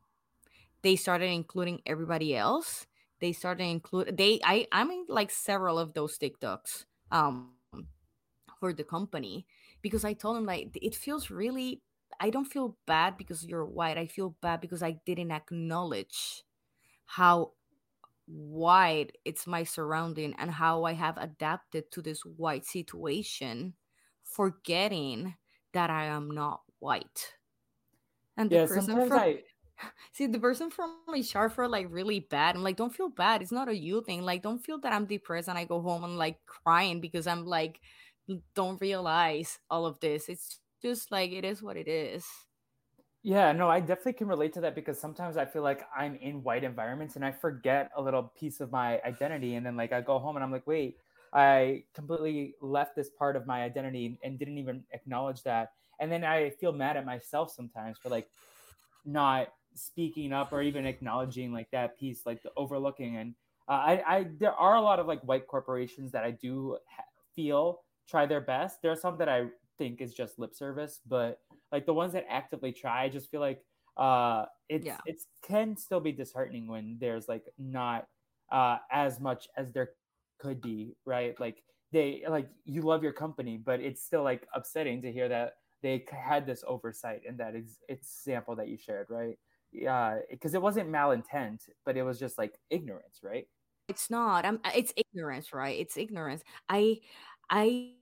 They 0.83 0.97
started 0.97 1.31
including 1.31 1.83
everybody 1.87 2.35
else 2.35 2.87
they 3.21 3.33
started 3.33 3.65
include 3.65 4.17
they 4.17 4.41
I 4.43 4.67
I'm 4.73 5.05
like 5.09 5.31
several 5.31 5.79
of 5.79 5.93
those 5.93 6.19
TikToks 6.19 6.87
um 7.13 7.53
for 8.59 8.73
the 8.73 8.85
company 8.85 9.47
because 9.83 10.05
I 10.05 10.15
told 10.15 10.37
them 10.37 10.47
like 10.47 10.77
it 10.81 10.95
feels 10.95 11.31
really 11.31 11.83
I 12.19 12.31
don't 12.31 12.45
feel 12.45 12.77
bad 12.87 13.17
because 13.17 13.47
you're 13.47 13.65
white. 13.65 13.97
I 13.97 14.07
feel 14.07 14.37
bad 14.43 14.61
because 14.61 14.83
I 14.83 15.01
didn't 15.07 15.31
acknowledge 15.31 16.45
how 17.07 17.53
wide 18.31 19.13
it's 19.25 19.47
my 19.47 19.65
surrounding 19.65 20.35
and 20.39 20.51
how 20.51 20.85
I 20.85 20.93
have 20.93 21.19
adapted 21.19 21.91
to 21.93 22.03
this 22.03 22.25
white 22.25 22.65
situation, 22.65 23.75
forgetting 24.23 25.35
that 25.73 25.91
I 25.91 26.07
am 26.07 26.31
not 26.31 26.63
white. 26.79 27.35
And 28.37 28.51
the 28.51 28.57
yeah, 28.57 28.67
person 28.67 29.07
from, 29.07 29.19
I 29.19 29.43
See, 30.13 30.27
the 30.27 30.39
person 30.39 30.71
from 30.71 30.97
chart 31.25 31.53
felt 31.53 31.71
like 31.71 31.87
really 31.91 32.21
bad. 32.21 32.55
I'm 32.55 32.63
like, 32.63 32.77
don't 32.77 32.95
feel 32.95 33.09
bad. 33.09 33.43
It's 33.43 33.53
not 33.53 33.69
a 33.69 33.77
you 33.77 34.03
thing. 34.03 34.23
Like, 34.23 34.43
don't 34.43 34.59
feel 34.59 34.79
that 34.81 34.93
I'm 34.93 35.07
depressed 35.07 35.49
and 35.49 35.59
I 35.59 35.65
go 35.65 35.81
home 35.81 36.05
and 36.05 36.19
like 36.19 36.39
crying 36.47 37.01
because 37.01 37.27
I'm 37.27 37.45
like, 37.45 37.81
don't 38.55 38.81
realize 38.81 39.59
all 39.71 39.87
of 39.87 39.99
this. 40.01 40.29
It's 40.29 40.61
just 40.83 41.11
like 41.11 41.33
it 41.33 41.45
is 41.45 41.63
what 41.63 41.77
it 41.77 41.89
is. 41.89 42.25
Yeah, 43.23 43.53
no, 43.53 43.69
I 43.69 43.81
definitely 43.81 44.15
can 44.15 44.29
relate 44.29 44.55
to 44.55 44.63
that 44.63 44.75
because 44.75 44.99
sometimes 44.99 45.37
I 45.37 45.45
feel 45.45 45.63
like 45.63 45.87
I'm 45.95 46.15
in 46.17 46.43
white 46.43 46.65
environments 46.65 47.17
and 47.17 47.25
I 47.25 47.33
forget 47.33 47.91
a 47.95 48.01
little 48.01 48.23
piece 48.23 48.61
of 48.61 48.73
my 48.73 49.01
identity. 49.03 49.57
And 49.57 49.67
then 49.67 49.77
like 49.77 49.93
I 49.93 50.01
go 50.01 50.19
home 50.19 50.37
and 50.37 50.45
I'm 50.45 50.51
like, 50.51 50.67
wait, 50.67 50.97
I 51.33 51.85
completely 51.95 52.55
left 52.63 52.97
this 52.97 53.11
part 53.11 53.37
of 53.37 53.47
my 53.47 53.63
identity 53.63 54.19
and 54.25 54.39
didn't 54.39 54.57
even 54.57 54.85
acknowledge 54.93 55.43
that. 55.43 55.73
And 56.01 56.11
then 56.11 56.25
I 56.25 56.51
feel 56.51 56.73
mad 56.73 56.97
at 56.97 57.05
myself 57.05 57.53
sometimes 57.53 57.99
for 57.99 58.09
like 58.09 58.29
not 59.05 59.49
speaking 59.75 60.33
up 60.33 60.53
or 60.53 60.63
even 60.63 60.87
acknowledging 60.87 61.53
like 61.53 61.71
that 61.73 61.99
piece, 61.99 62.27
like 62.27 62.43
the 62.43 62.51
overlooking. 62.57 63.17
And 63.17 63.35
uh, 63.69 63.73
I, 63.73 64.17
I, 64.17 64.27
there 64.39 64.55
are 64.55 64.77
a 64.77 64.81
lot 64.83 64.99
of 64.99 65.07
like 65.07 65.21
white 65.23 65.47
corporations 65.47 66.13
that 66.13 66.25
I 66.25 66.33
do 66.33 66.79
ha- 66.89 67.05
feel 67.35 67.81
try 68.09 68.27
their 68.27 68.41
best. 68.41 68.83
There 68.83 68.91
are 68.93 68.97
some 68.97 69.19
that 69.19 69.29
I 69.29 69.47
think 69.79 70.01
is 70.01 70.15
just 70.15 70.39
lip 70.39 70.55
service, 70.55 71.01
but 71.07 71.41
like 71.73 71.87
the 71.87 71.95
ones 71.95 72.13
that 72.13 72.27
actively 72.29 72.73
try, 72.73 73.05
I 73.05 73.09
just 73.09 73.31
feel 73.31 73.41
like 73.41 73.63
uh, 73.97 74.47
it's 74.69 74.87
yeah. 74.87 74.99
it's 75.07 75.27
can 75.43 75.77
still 75.77 76.01
be 76.01 76.13
disheartening 76.13 76.67
when 76.67 76.97
there's 77.01 77.29
like 77.29 77.45
not 77.59 78.07
uh, 78.51 78.79
as 78.91 79.21
much 79.21 79.49
as 79.57 79.73
there 79.73 79.91
could 80.39 80.61
be, 80.61 80.97
right? 81.05 81.39
Like 81.41 81.63
they 81.93 82.25
like 82.29 82.49
you 82.65 82.83
love 82.83 83.03
your 83.03 83.13
company, 83.13 83.57
but 83.57 83.81
it's 83.81 84.03
still 84.03 84.23
like 84.23 84.47
upsetting 84.55 85.03
to 85.03 85.13
hear 85.13 85.29
that 85.29 85.55
they 85.83 86.05
had 86.11 86.47
this 86.47 86.63
oversight 86.67 87.23
in 87.27 87.37
that 87.39 87.55
ex- 87.57 87.79
example 87.89 88.55
that 88.57 88.69
you 88.69 88.77
shared, 88.77 89.07
right? 89.09 89.37
yeah 89.73 90.19
because 90.31 90.55
it 90.55 90.63
wasn't 90.63 90.89
malintent 90.89 91.69
but 91.85 91.97
it 91.97 92.03
was 92.03 92.19
just 92.19 92.39
like 92.39 92.59
ignorance 92.71 93.21
right 93.23 93.47
it's 93.89 94.11
not 94.11 94.45
i'm 94.45 94.61
it's 94.75 94.93
ignorance 94.97 95.53
right 95.53 95.79
it's 95.79 95.97
ignorance 95.97 96.43
i 96.69 96.99
i 97.51 97.93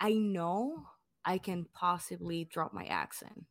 i 0.00 0.12
know 0.12 0.84
i 1.24 1.38
can 1.38 1.66
possibly 1.74 2.44
drop 2.44 2.72
my 2.72 2.84
accent 2.86 3.44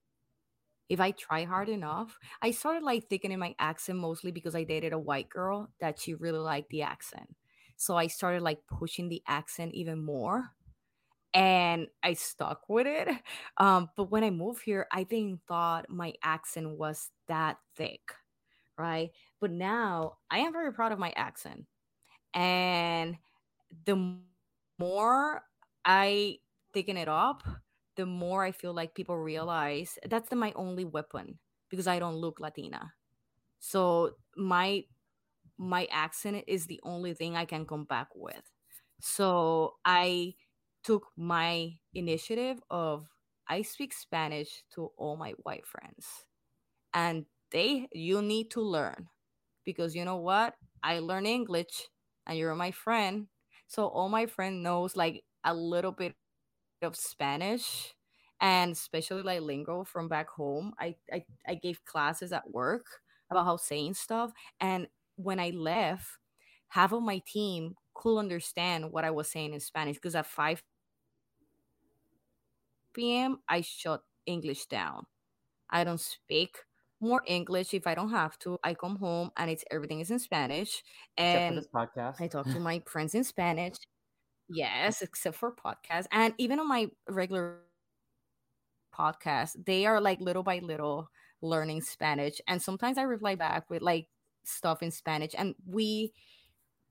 if 0.90 1.00
i 1.00 1.12
try 1.12 1.44
hard 1.44 1.70
enough 1.70 2.18
i 2.42 2.52
started 2.52 2.84
like 2.84 3.08
thickening 3.10 3.40
my 3.40 3.56
accent 3.60 3.98
mostly 3.98 4.32
because 4.32 4.56
i 4.56 4.64
dated 4.64 4.94
a 4.94 5.00
white 5.00 5.30
girl 5.30 5.70
that 5.80 6.00
she 6.00 6.14
really 6.14 6.40
liked 6.40 6.70
the 6.70 6.82
accent 6.82 7.36
so 7.76 7.96
i 7.98 8.08
started 8.08 8.42
like 8.42 8.60
pushing 8.68 9.10
the 9.10 9.22
accent 9.28 9.74
even 9.74 10.04
more 10.04 10.52
and 11.34 11.88
I 12.04 12.14
stuck 12.14 12.70
with 12.70 12.88
it. 12.88 13.10
Um, 13.58 13.90
but 13.96 14.10
when 14.10 14.24
I 14.24 14.32
moved 14.32 14.64
here, 14.64 14.88
I 14.92 15.04
didn't 15.04 15.42
thought 15.48 15.88
my 15.88 16.14
accent 16.24 16.72
was 16.72 17.12
that 17.28 17.58
thick, 17.76 18.02
right? 18.80 19.12
But 19.40 19.52
now 19.52 20.18
I 20.32 20.40
am 20.40 20.52
very 20.52 20.74
proud 20.74 20.92
of 20.92 20.98
my 20.98 21.14
accent, 21.16 21.66
and 22.34 23.16
the 23.86 24.18
more 24.80 25.44
I 25.86 26.40
thicken 26.74 26.98
it 26.98 27.08
up, 27.08 27.44
the 27.96 28.06
more 28.06 28.44
I 28.44 28.52
feel 28.52 28.74
like 28.74 28.96
people 28.96 29.18
realize 29.18 29.98
that's 30.10 30.30
the, 30.30 30.36
my 30.36 30.54
only 30.56 30.86
weapon 30.86 31.40
because 31.70 31.88
I 31.88 32.00
don't 32.00 32.16
look 32.18 32.40
Latina. 32.40 32.94
So 33.60 34.12
my 34.38 34.84
my 35.58 35.88
accent 35.92 36.44
is 36.48 36.66
the 36.68 36.80
only 36.84 37.14
thing 37.14 37.36
I 37.36 37.46
can 37.46 37.66
come 37.66 37.86
back 37.86 38.08
with. 38.16 38.44
So 39.02 39.76
I 39.86 40.36
took 40.84 41.08
my 41.18 41.74
initiative 41.94 42.60
of 42.70 43.08
I 43.48 43.62
speak 43.62 43.94
Spanish 43.94 44.64
to 44.76 44.92
all 44.98 45.18
my 45.18 45.34
white 45.44 45.66
friends. 45.68 46.26
And 46.94 47.26
they 47.52 47.88
you 47.94 48.22
need 48.22 48.52
to 48.52 48.62
learn 48.62 49.08
because 49.66 49.96
you 49.96 50.06
know 50.06 50.18
what? 50.18 50.56
I 50.84 51.00
learn 51.00 51.26
English 51.26 51.90
and 52.28 52.38
you're 52.38 52.56
my 52.56 52.72
friend. 52.72 53.28
So 53.68 53.88
all 53.88 54.10
my 54.10 54.26
friend 54.28 54.64
knows 54.64 54.96
like 54.96 55.24
a 55.46 55.54
little 55.54 55.92
bit 55.92 56.16
of 56.84 56.96
Spanish 56.96 57.94
and 58.42 58.72
especially 58.72 59.22
like 59.22 59.42
lingo 59.42 59.84
from 59.84 60.08
back 60.08 60.30
home. 60.30 60.74
I, 60.80 60.96
I, 61.12 61.24
I 61.48 61.56
gave 61.56 61.84
classes 61.86 62.32
at 62.34 62.52
work 62.52 62.86
about 63.32 63.46
how 63.46 63.58
saying 63.58 63.94
stuff. 63.96 64.32
And 64.60 64.88
when 65.16 65.40
I 65.40 65.52
left, 65.52 66.08
half 66.68 66.92
of 66.92 67.04
my 67.04 67.22
team 67.26 67.76
could 67.94 68.18
understand 68.18 68.92
what 68.92 69.06
I 69.06 69.12
was 69.12 69.32
saying 69.32 69.54
in 69.54 69.60
Spanish 69.60 69.96
because 69.96 70.16
at 70.16 70.26
five 70.26 70.64
p.m., 72.94 73.40
I 73.48 73.62
shut 73.62 74.02
English 74.26 74.66
down. 74.68 75.06
I 75.70 75.84
don't 75.84 76.00
speak 76.02 76.58
more 77.00 77.22
English 77.28 77.74
if 77.74 77.86
I 77.86 77.96
don't 77.96 78.12
have 78.12 78.40
to. 78.40 78.58
I 78.64 78.74
come 78.74 78.96
home 78.98 79.32
and 79.38 79.50
it's 79.52 79.64
everything 79.70 80.00
is 80.00 80.12
in 80.12 80.20
Spanish. 80.20 80.84
And 81.18 81.58
Except 81.58 81.74
for 81.74 81.92
this 81.92 81.98
podcast. 82.08 82.22
I 82.22 82.28
talk 82.28 82.46
to 82.46 82.60
my 82.60 82.82
friends 82.88 83.14
in 83.14 83.24
Spanish. 83.24 83.76
Yes, 84.54 85.02
except 85.02 85.38
for 85.38 85.52
podcasts. 85.52 86.08
And 86.12 86.34
even 86.38 86.60
on 86.60 86.68
my 86.68 86.90
regular 87.10 87.62
podcast, 88.96 89.56
they 89.66 89.86
are 89.86 90.00
like 90.00 90.20
little 90.20 90.44
by 90.44 90.60
little 90.60 91.10
learning 91.42 91.82
Spanish. 91.82 92.40
And 92.48 92.62
sometimes 92.62 92.98
I 92.98 93.04
reply 93.04 93.36
back 93.36 93.70
with 93.70 93.82
like 93.82 94.08
stuff 94.44 94.84
in 94.84 94.92
Spanish. 94.92 95.32
And 95.38 95.56
we 95.68 96.14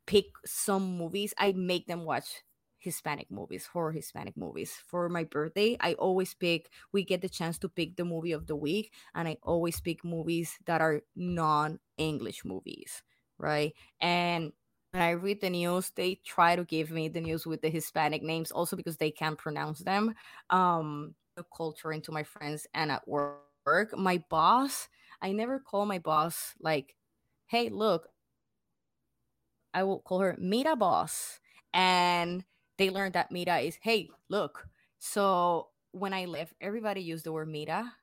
pick 0.07 0.27
some 0.47 0.99
movies. 0.99 1.35
I 1.39 1.53
make 1.53 1.87
them 1.87 2.05
watch 2.05 2.43
Hispanic 2.79 3.31
movies, 3.31 3.67
horror 3.67 3.93
Hispanic 3.93 4.37
movies. 4.37 4.73
For 4.87 5.09
my 5.09 5.25
birthday, 5.25 5.77
I 5.81 5.95
always 5.95 6.35
pick, 6.35 6.71
we 6.93 7.05
get 7.05 7.23
the 7.23 7.29
chance 7.29 7.59
to 7.61 7.69
pick 7.69 7.97
the 7.97 8.05
movie 8.05 8.33
of 8.33 8.47
the 8.47 8.57
week, 8.57 8.93
and 9.15 9.29
I 9.29 9.39
always 9.43 9.81
pick 9.81 10.05
movies 10.05 10.59
that 10.67 10.81
are 10.83 11.03
non 11.17 11.81
English 11.99 12.45
movies, 12.45 13.03
right? 13.39 13.73
And 14.01 14.53
when 14.93 15.03
I 15.03 15.11
read 15.11 15.41
the 15.41 15.51
news, 15.51 15.91
they 15.97 16.17
try 16.25 16.55
to 16.55 16.65
give 16.65 16.91
me 16.91 17.09
the 17.09 17.21
news 17.21 17.47
with 17.47 17.63
the 17.63 17.71
Hispanic 17.71 18.23
names 18.23 18.51
also 18.53 18.77
because 18.77 18.99
they 18.99 19.11
can't 19.11 19.39
pronounce 19.39 19.81
them. 19.81 20.15
Um, 20.51 21.15
the 21.37 21.45
culture 21.57 21.93
into 21.93 22.13
my 22.13 22.23
friends 22.25 22.67
and 22.75 22.93
at 22.93 23.09
work. 23.09 23.97
My 23.97 24.23
boss, 24.29 24.89
I 25.23 25.33
never 25.33 25.59
call 25.59 25.87
my 25.87 25.99
boss 25.99 26.53
like, 26.61 26.95
hey, 27.47 27.71
look, 27.71 28.09
I 29.75 29.83
will 29.85 30.01
call 30.01 30.21
her 30.21 30.37
Mira 30.39 30.77
boss. 30.77 31.41
And 31.73 32.45
they 32.79 32.91
learned 32.91 33.15
that 33.15 33.33
Mira 33.33 33.59
is, 33.61 33.79
hey, 33.83 34.11
look. 34.29 34.69
So 34.99 35.69
when 35.93 36.13
I 36.13 36.27
left, 36.27 36.55
everybody 36.61 37.01
used 37.03 37.25
the 37.25 37.33
word 37.33 37.49
Mira. 37.49 37.95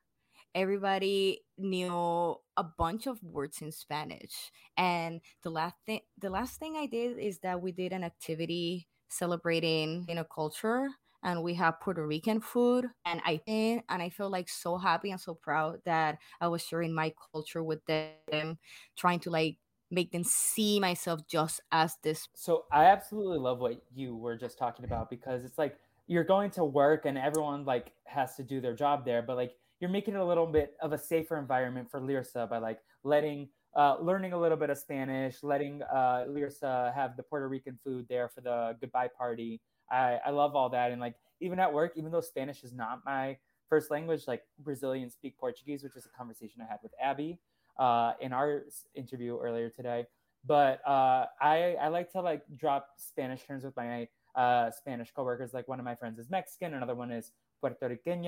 Everybody 0.54 1.42
knew 1.58 2.36
a 2.56 2.64
bunch 2.64 3.06
of 3.06 3.22
words 3.22 3.62
in 3.62 3.72
Spanish. 3.72 4.50
And 4.76 5.20
the 5.42 5.50
last 5.50 5.76
thing 5.86 6.00
the 6.18 6.30
last 6.30 6.58
thing 6.58 6.76
I 6.76 6.86
did 6.86 7.18
is 7.18 7.38
that 7.40 7.60
we 7.60 7.72
did 7.72 7.92
an 7.92 8.04
activity 8.04 8.88
celebrating 9.08 10.06
in 10.08 10.18
a 10.18 10.24
culture 10.24 10.88
and 11.22 11.42
we 11.42 11.54
have 11.54 11.80
Puerto 11.80 12.06
Rican 12.06 12.40
food 12.40 12.86
and 13.04 13.20
I 13.26 13.38
think 13.38 13.84
and 13.88 14.02
I 14.02 14.08
feel 14.08 14.30
like 14.30 14.48
so 14.48 14.78
happy 14.78 15.10
and 15.10 15.20
so 15.20 15.34
proud 15.34 15.80
that 15.84 16.18
I 16.40 16.48
was 16.48 16.62
sharing 16.62 16.94
my 16.94 17.12
culture 17.32 17.62
with 17.62 17.84
them, 17.86 18.58
trying 18.96 19.20
to 19.20 19.30
like 19.30 19.58
make 19.90 20.12
them 20.12 20.24
see 20.24 20.80
myself 20.80 21.20
just 21.26 21.60
as 21.72 21.96
this. 22.02 22.28
So 22.34 22.64
I 22.72 22.86
absolutely 22.86 23.38
love 23.38 23.58
what 23.58 23.82
you 23.92 24.16
were 24.16 24.36
just 24.36 24.58
talking 24.58 24.84
about 24.84 25.10
because 25.10 25.44
it's 25.44 25.58
like 25.58 25.76
you're 26.06 26.24
going 26.24 26.50
to 26.52 26.64
work 26.64 27.06
and 27.06 27.18
everyone 27.18 27.64
like 27.64 27.92
has 28.04 28.36
to 28.36 28.42
do 28.42 28.60
their 28.60 28.74
job 28.74 29.04
there, 29.04 29.22
but 29.22 29.36
like 29.36 29.54
you're 29.80 29.90
making 29.90 30.14
it 30.14 30.20
a 30.20 30.24
little 30.24 30.46
bit 30.46 30.74
of 30.80 30.92
a 30.92 30.98
safer 30.98 31.38
environment 31.38 31.90
for 31.90 32.00
Lyrsa 32.00 32.48
by 32.48 32.58
like 32.58 32.80
letting 33.02 33.48
uh, 33.76 33.96
learning 34.00 34.32
a 34.32 34.38
little 34.38 34.56
bit 34.56 34.68
of 34.68 34.76
Spanish, 34.78 35.42
letting 35.42 35.82
uh, 35.82 36.24
Lyrsa 36.28 36.92
have 36.94 37.16
the 37.16 37.22
Puerto 37.22 37.48
Rican 37.48 37.78
food 37.84 38.06
there 38.08 38.28
for 38.28 38.40
the 38.40 38.76
goodbye 38.80 39.08
party. 39.16 39.60
I, 39.90 40.18
I 40.26 40.30
love 40.30 40.54
all 40.54 40.68
that. 40.70 40.90
And 40.90 41.00
like 41.00 41.14
even 41.40 41.58
at 41.58 41.72
work, 41.72 41.92
even 41.96 42.10
though 42.10 42.20
Spanish 42.20 42.62
is 42.62 42.72
not 42.72 43.00
my 43.06 43.38
first 43.68 43.90
language, 43.90 44.24
like 44.26 44.42
Brazilians 44.58 45.14
speak 45.14 45.38
Portuguese, 45.38 45.82
which 45.82 45.96
is 45.96 46.04
a 46.04 46.16
conversation 46.16 46.60
I 46.60 46.70
had 46.70 46.80
with 46.82 46.92
Abi 47.02 47.38
uh, 47.78 48.12
in 48.20 48.32
our 48.32 48.64
interview 48.94 49.38
earlier 49.38 49.70
today. 49.70 50.06
But 50.44 50.80
uh, 50.86 51.26
I 51.40 51.76
I 51.80 51.88
like 51.88 52.10
to 52.12 52.20
like 52.20 52.42
drop 52.56 52.88
Spanish 52.96 53.44
terms 53.46 53.64
with 53.64 53.76
my 53.76 54.08
uh, 54.34 54.70
Spanish 54.70 55.12
coworkers. 55.14 55.54
Like 55.54 55.68
one 55.68 55.78
of 55.78 55.84
my 55.84 55.94
friends 55.94 56.18
is 56.18 56.30
Mexican, 56.30 56.74
another 56.74 56.94
one 56.94 57.10
is 57.12 57.32
Puerto 57.60 57.88
Rican, 57.88 58.24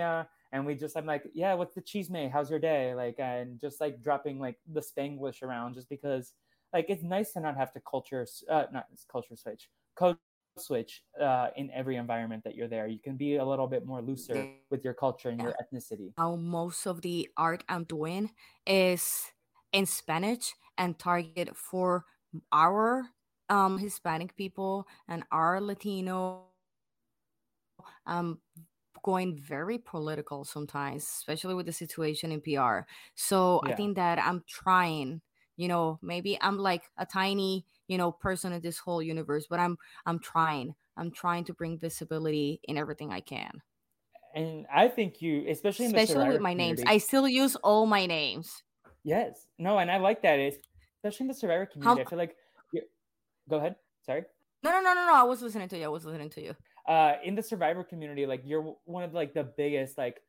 and 0.53 0.65
we 0.67 0.75
just 0.75 0.97
I'm 0.97 1.07
like, 1.07 1.25
yeah, 1.35 1.55
what's 1.55 1.75
the 1.75 1.83
chisme? 1.83 2.31
How's 2.31 2.51
your 2.51 2.59
day? 2.59 2.95
Like, 2.95 3.17
and 3.19 3.61
just 3.61 3.81
like 3.81 4.03
dropping 4.03 4.39
like 4.39 4.57
the 4.71 4.81
Spanglish 4.81 5.43
around, 5.43 5.75
just 5.75 5.89
because 5.89 6.35
like 6.73 6.87
it's 6.89 7.03
nice 7.03 7.33
to 7.33 7.41
not 7.41 7.57
have 7.57 7.73
to 7.73 7.81
culture, 7.81 8.27
uh, 8.49 8.65
not 8.73 8.87
culture 9.11 9.37
switch, 9.37 9.69
code 9.97 10.17
switch 10.59 11.03
uh, 11.21 11.49
in 11.57 11.71
every 11.71 11.97
environment 11.97 12.45
that 12.45 12.55
you're 12.55 12.69
there. 12.69 12.87
You 12.87 12.99
can 12.99 13.17
be 13.17 13.37
a 13.37 13.45
little 13.45 13.67
bit 13.67 13.87
more 13.87 14.03
looser 14.03 14.49
with 14.71 14.85
your 14.85 14.95
culture 14.95 15.31
and 15.31 15.41
your 15.41 15.55
ethnicity. 15.63 16.13
How 16.17 16.37
most 16.37 16.87
of 16.87 17.01
the 17.01 17.29
art 17.37 17.65
I'm 17.69 17.85
doing 17.85 18.31
is 18.67 19.33
in 19.73 19.87
Spanish 19.87 20.53
and 20.77 20.99
target 20.99 21.57
for 21.57 22.05
our 22.53 23.05
um, 23.49 23.79
Hispanic 23.79 24.37
people 24.37 24.87
and 25.09 25.25
our 25.33 25.61
Latino. 25.61 26.45
Um, 28.07 28.39
going 29.03 29.37
very 29.37 29.79
political 29.79 30.45
sometimes, 30.45 31.03
especially 31.03 31.55
with 31.55 31.67
the 31.67 31.73
situation 31.73 32.33
in 32.33 32.41
PR. 32.41 32.87
So 33.15 33.61
yeah. 33.65 33.73
I 33.73 33.77
think 33.77 33.97
that 33.97 34.19
I'm 34.19 34.43
trying 34.49 35.21
you 35.57 35.69
know 35.69 35.99
maybe 36.03 36.39
i'm 36.41 36.59
like 36.59 36.83
a 36.99 37.07
tiny 37.07 37.65
you 37.87 37.99
know 37.99 38.11
person 38.11 38.53
in 38.53 38.61
this 38.63 38.79
whole 38.79 39.03
universe 39.03 39.47
but 39.49 39.61
i'm 39.61 39.77
i'm 40.07 40.19
trying. 40.19 40.75
I'm 40.95 41.11
trying 41.11 41.45
to 41.45 41.55
bring 41.55 41.79
visibility 41.79 42.61
in 42.65 42.77
everything 42.77 43.13
i 43.13 43.21
can. 43.21 43.63
And 44.35 44.67
i 44.73 44.89
think 44.89 45.23
you 45.23 45.47
especially 45.49 45.87
especially 45.87 46.29
with 46.29 46.41
my 46.41 46.55
names. 46.55 46.83
i 46.87 46.99
still 46.99 47.29
use 47.29 47.57
all 47.57 47.87
my 47.87 48.07
names. 48.07 48.63
Yes. 49.05 49.47
No 49.59 49.79
and 49.79 49.91
i 49.91 49.99
like 49.99 50.23
that. 50.23 50.39
It's, 50.39 50.59
especially 50.99 51.25
in 51.25 51.29
the 51.29 51.35
survivor 51.35 51.67
community 51.67 52.01
How, 52.01 52.07
i 52.07 52.09
feel 52.09 52.19
like 52.19 52.37
go 53.49 53.57
ahead. 53.57 53.77
Sorry? 54.05 54.25
No 54.63 54.71
no 54.71 54.81
no 54.81 54.95
no 54.95 55.07
no. 55.07 55.15
I 55.15 55.23
was 55.23 55.43
listening 55.43 55.69
to 55.69 55.79
you. 55.79 55.85
I 55.87 55.89
was 55.89 56.05
listening 56.05 56.31
to 56.31 56.43
you 56.43 56.55
uh 56.89 57.15
in 57.25 57.35
the 57.35 57.43
survivor 57.43 57.85
community 57.85 58.27
like 58.27 58.43
you're 58.45 58.75
one 58.85 59.05
of 59.05 59.15
like 59.15 59.35
the 59.35 59.45
biggest 59.45 59.97
like 59.97 60.21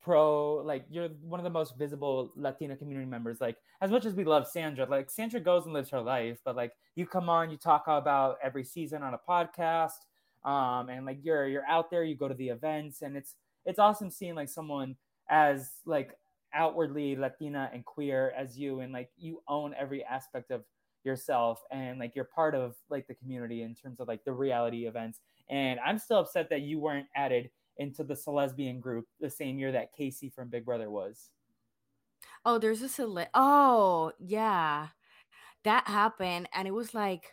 pro 0.00 0.56
like 0.64 0.84
you're 0.90 1.08
one 1.22 1.40
of 1.40 1.44
the 1.44 1.50
most 1.50 1.76
visible 1.76 2.32
latina 2.36 2.76
community 2.76 3.08
members. 3.08 3.40
Like 3.40 3.56
as 3.80 3.90
much 3.90 4.06
as 4.06 4.14
we 4.14 4.24
love 4.24 4.46
sandra 4.46 4.86
like 4.88 5.10
sandra 5.10 5.40
goes 5.40 5.64
and 5.64 5.74
lives 5.74 5.90
her 5.90 6.00
life 6.00 6.38
but 6.44 6.56
like 6.56 6.72
you 6.94 7.06
come 7.06 7.28
on 7.28 7.50
you 7.50 7.56
talk 7.56 7.84
about 7.86 8.38
every 8.42 8.64
season 8.64 9.02
on 9.02 9.14
a 9.14 9.18
podcast 9.28 10.06
um 10.44 10.88
and 10.88 11.04
like 11.04 11.18
you're 11.22 11.46
you're 11.46 11.66
out 11.66 11.90
there 11.90 12.04
you 12.04 12.16
go 12.16 12.28
to 12.28 12.34
the 12.34 12.48
events 12.48 13.02
and 13.02 13.16
it's 13.16 13.34
it's 13.66 13.78
awesome 13.78 14.10
seeing 14.10 14.34
like 14.34 14.48
someone 14.48 14.96
as 15.28 15.72
like 15.84 16.16
outwardly 16.54 17.14
latina 17.14 17.70
and 17.72 17.84
queer 17.84 18.32
as 18.36 18.58
you 18.58 18.80
and 18.80 18.92
like 18.92 19.10
you 19.18 19.42
own 19.46 19.74
every 19.78 20.02
aspect 20.04 20.50
of 20.50 20.64
yourself 21.04 21.62
and 21.70 21.98
like 21.98 22.14
you're 22.16 22.24
part 22.24 22.54
of 22.54 22.74
like 22.88 23.06
the 23.06 23.14
community 23.14 23.62
in 23.62 23.74
terms 23.74 24.00
of 24.00 24.08
like 24.08 24.24
the 24.24 24.32
reality 24.32 24.86
events 24.86 25.20
and 25.50 25.78
i'm 25.80 25.98
still 25.98 26.18
upset 26.18 26.48
that 26.50 26.62
you 26.62 26.78
weren't 26.78 27.06
added 27.16 27.50
into 27.78 28.04
the 28.04 28.14
Celesbian 28.14 28.80
group 28.80 29.06
the 29.20 29.30
same 29.30 29.58
year 29.58 29.72
that 29.72 29.92
Casey 29.92 30.28
from 30.28 30.48
Big 30.48 30.64
Brother 30.64 30.90
was. 30.90 31.30
Oh, 32.44 32.58
there's 32.58 32.82
a 32.82 32.88
Cele. 32.88 33.26
Oh, 33.34 34.12
yeah, 34.18 34.88
that 35.64 35.86
happened, 35.86 36.48
and 36.52 36.68
it 36.68 36.72
was 36.72 36.94
like, 36.94 37.32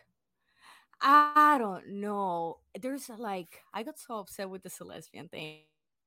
I 1.00 1.56
don't 1.58 2.00
know. 2.00 2.58
There's 2.80 3.08
like, 3.08 3.62
I 3.74 3.82
got 3.82 3.98
so 3.98 4.18
upset 4.18 4.48
with 4.48 4.62
the 4.62 4.70
Celesbian 4.70 5.30
thing 5.30 5.62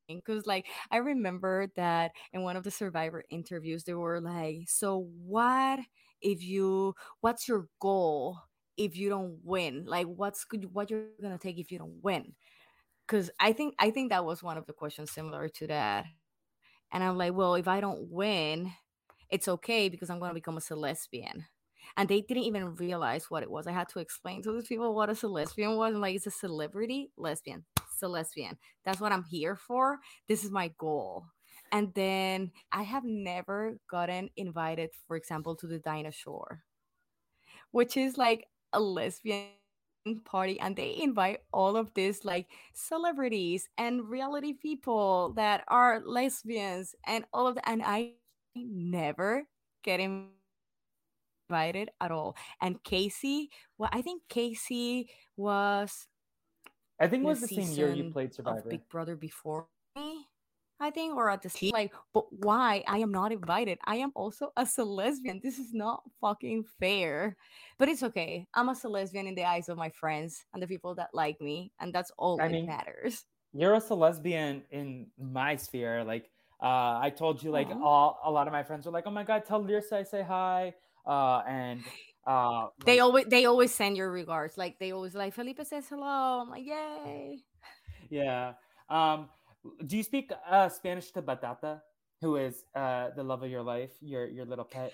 because 0.08 0.48
like 0.48 0.66
i 0.90 0.98
remember 0.98 1.68
that 1.76 2.10
in 2.34 2.42
one 2.42 2.56
of 2.56 2.64
the 2.64 2.72
survivor 2.72 3.24
interviews 3.30 3.84
they 3.84 3.94
were 3.94 4.20
like 4.20 4.62
so 4.68 5.08
what 5.24 5.78
if 6.20 6.42
you 6.42 6.96
what's 7.22 7.48
your 7.48 7.68
goal 7.80 8.40
if 8.80 8.98
you 8.98 9.10
don't 9.10 9.38
win 9.44 9.84
like 9.86 10.08
what's 10.08 10.44
good 10.46 10.74
what 10.74 10.90
you're 10.90 11.04
gonna 11.22 11.38
take 11.38 11.60
if 11.60 11.72
you 11.72 11.78
don't 11.78 12.02
win 12.02 12.34
because 13.10 13.32
I 13.40 13.54
think 13.54 13.74
I 13.80 13.90
think 13.90 14.12
that 14.12 14.24
was 14.24 14.44
one 14.44 14.58
of 14.58 14.68
the 14.68 14.74
questions 14.74 15.12
similar 15.12 15.50
to 15.50 15.68
that. 15.68 16.06
And 16.92 17.04
I'm 17.04 17.18
like, 17.18 17.34
well, 17.34 17.56
if 17.56 17.68
I 17.68 17.82
don't 17.82 18.08
win, 18.10 18.72
it's 19.30 19.48
okay 19.48 19.90
because 19.90 20.10
I'm 20.10 20.20
gonna 20.20 20.34
become 20.34 20.60
a 20.60 20.76
lesbian. 20.76 21.46
And 21.98 22.08
they 22.08 22.22
didn't 22.22 22.44
even 22.44 22.76
realize 22.76 23.26
what 23.30 23.42
it 23.42 23.50
was. 23.50 23.66
I 23.66 23.72
had 23.72 23.90
to 23.90 24.00
explain 24.00 24.44
to 24.44 24.52
these 24.54 24.68
people 24.68 24.94
what 24.94 25.10
a 25.10 25.28
lesbian 25.28 25.76
was. 25.76 25.96
Like, 25.96 26.16
it's 26.16 26.28
a 26.28 26.32
celebrity 26.32 27.12
lesbian. 27.18 27.66
Lesbian. 28.02 28.58
That's 28.86 29.02
what 29.02 29.12
I'm 29.12 29.26
here 29.26 29.58
for. 29.58 29.98
This 30.28 30.46
is 30.46 30.52
my 30.52 30.72
goal. 30.78 31.26
And 31.74 31.94
then 31.96 32.52
I 32.72 32.84
have 32.84 33.04
never 33.04 33.78
gotten 33.90 34.30
invited, 34.38 34.92
for 35.06 35.18
example, 35.18 35.56
to 35.58 35.68
the 35.68 35.80
Dinah 35.80 36.12
Shore, 36.12 36.62
which 37.72 37.98
is 37.98 38.18
like 38.18 38.48
a 38.74 38.80
lesbian 38.80 39.48
party 40.26 40.60
and 40.60 40.76
they 40.76 40.98
invite 41.02 41.40
all 41.54 41.76
of 41.76 41.94
these 41.94 42.24
like 42.26 42.48
celebrities 42.74 43.70
and 43.78 44.10
reality 44.10 44.54
people 44.54 45.34
that 45.36 45.64
are 45.68 46.02
lesbians 46.06 46.96
and 47.06 47.26
all 47.34 47.48
of 47.48 47.56
that 47.56 47.68
and 47.68 47.82
i 47.86 48.12
never 48.56 49.44
get 49.84 50.00
invited 50.00 51.90
at 52.02 52.12
all. 52.12 52.36
And 52.62 52.82
casey 52.84 53.50
well 53.78 53.90
i 53.92 54.02
think 54.02 54.24
casey 54.30 55.10
was 55.38 56.08
i 57.00 57.08
think 57.08 57.24
it 57.24 57.28
was 57.28 57.42
the 57.42 57.48
same 57.48 57.72
year 57.72 57.94
you 57.94 58.12
played 58.12 58.34
survivor. 58.34 58.64
Big 58.70 58.88
brother 58.90 59.16
before 59.16 59.68
me 59.96 60.29
I 60.80 60.92
think, 60.92 61.16
or 61.16 61.30
at 61.30 61.42
the 61.42 61.50
same 61.50 61.72
like, 61.74 61.94
but 62.14 62.26
why 62.32 62.84
I 62.88 63.00
am 63.00 63.12
not 63.12 63.32
invited? 63.32 63.80
I 63.86 63.98
am 63.98 64.12
also 64.16 64.52
a 64.56 64.66
lesbian. 64.84 65.42
This 65.44 65.60
is 65.60 65.74
not 65.74 66.04
fucking 66.22 66.64
fair. 66.80 67.36
But 67.78 67.90
it's 67.90 68.04
okay. 68.04 68.48
I'm 68.54 68.70
a 68.70 68.76
lesbian 68.88 69.28
in 69.28 69.36
the 69.36 69.44
eyes 69.44 69.68
of 69.70 69.78
my 69.78 69.90
friends 69.90 70.46
and 70.54 70.64
the 70.64 70.68
people 70.68 70.96
that 70.96 71.10
like 71.14 71.40
me, 71.42 71.72
and 71.80 71.94
that's 71.94 72.12
all 72.18 72.40
I 72.40 72.48
that 72.48 72.52
mean, 72.54 72.66
matters. 72.66 73.26
You're 73.54 73.74
also 73.74 73.96
lesbian 73.96 74.64
in 74.72 75.08
my 75.18 75.56
sphere. 75.56 76.04
Like, 76.04 76.30
uh, 76.62 77.00
I 77.02 77.12
told 77.16 77.42
you, 77.44 77.52
like, 77.52 77.68
Oh. 77.72 77.84
all 77.84 78.20
a 78.24 78.32
lot 78.32 78.48
of 78.48 78.54
my 78.54 78.64
friends 78.64 78.86
were 78.86 78.92
like, 78.92 79.08
"Oh 79.08 79.12
my 79.12 79.24
god, 79.24 79.46
tell 79.46 79.64
Lyrsa 79.64 79.94
I 79.94 80.04
say 80.04 80.22
hi." 80.22 80.74
Uh, 81.06 81.42
and 81.48 81.84
uh, 82.28 82.68
They 82.86 83.00
always 83.00 83.26
they 83.26 83.46
always 83.46 83.74
send 83.74 83.98
your 83.98 84.12
regards. 84.12 84.58
Like 84.58 84.78
they 84.80 84.92
always 84.92 85.16
like 85.16 85.34
Felipe 85.34 85.60
says 85.64 85.88
hello. 85.90 86.42
I'm 86.42 86.50
like, 86.50 86.66
yay. 86.66 87.40
yeah. 88.10 88.54
Um, 88.90 89.30
do 89.86 89.98
you 89.98 90.04
speak 90.04 90.32
uh, 90.50 90.70
Spanish 90.70 91.12
to 91.12 91.22
Batata, 91.22 91.82
who 92.22 92.36
is 92.38 92.66
uh, 92.76 93.10
the 93.16 93.24
love 93.24 93.44
of 93.44 93.50
your 93.50 93.64
life, 93.64 93.92
your 94.02 94.28
your 94.28 94.46
little 94.46 94.66
pet? 94.66 94.94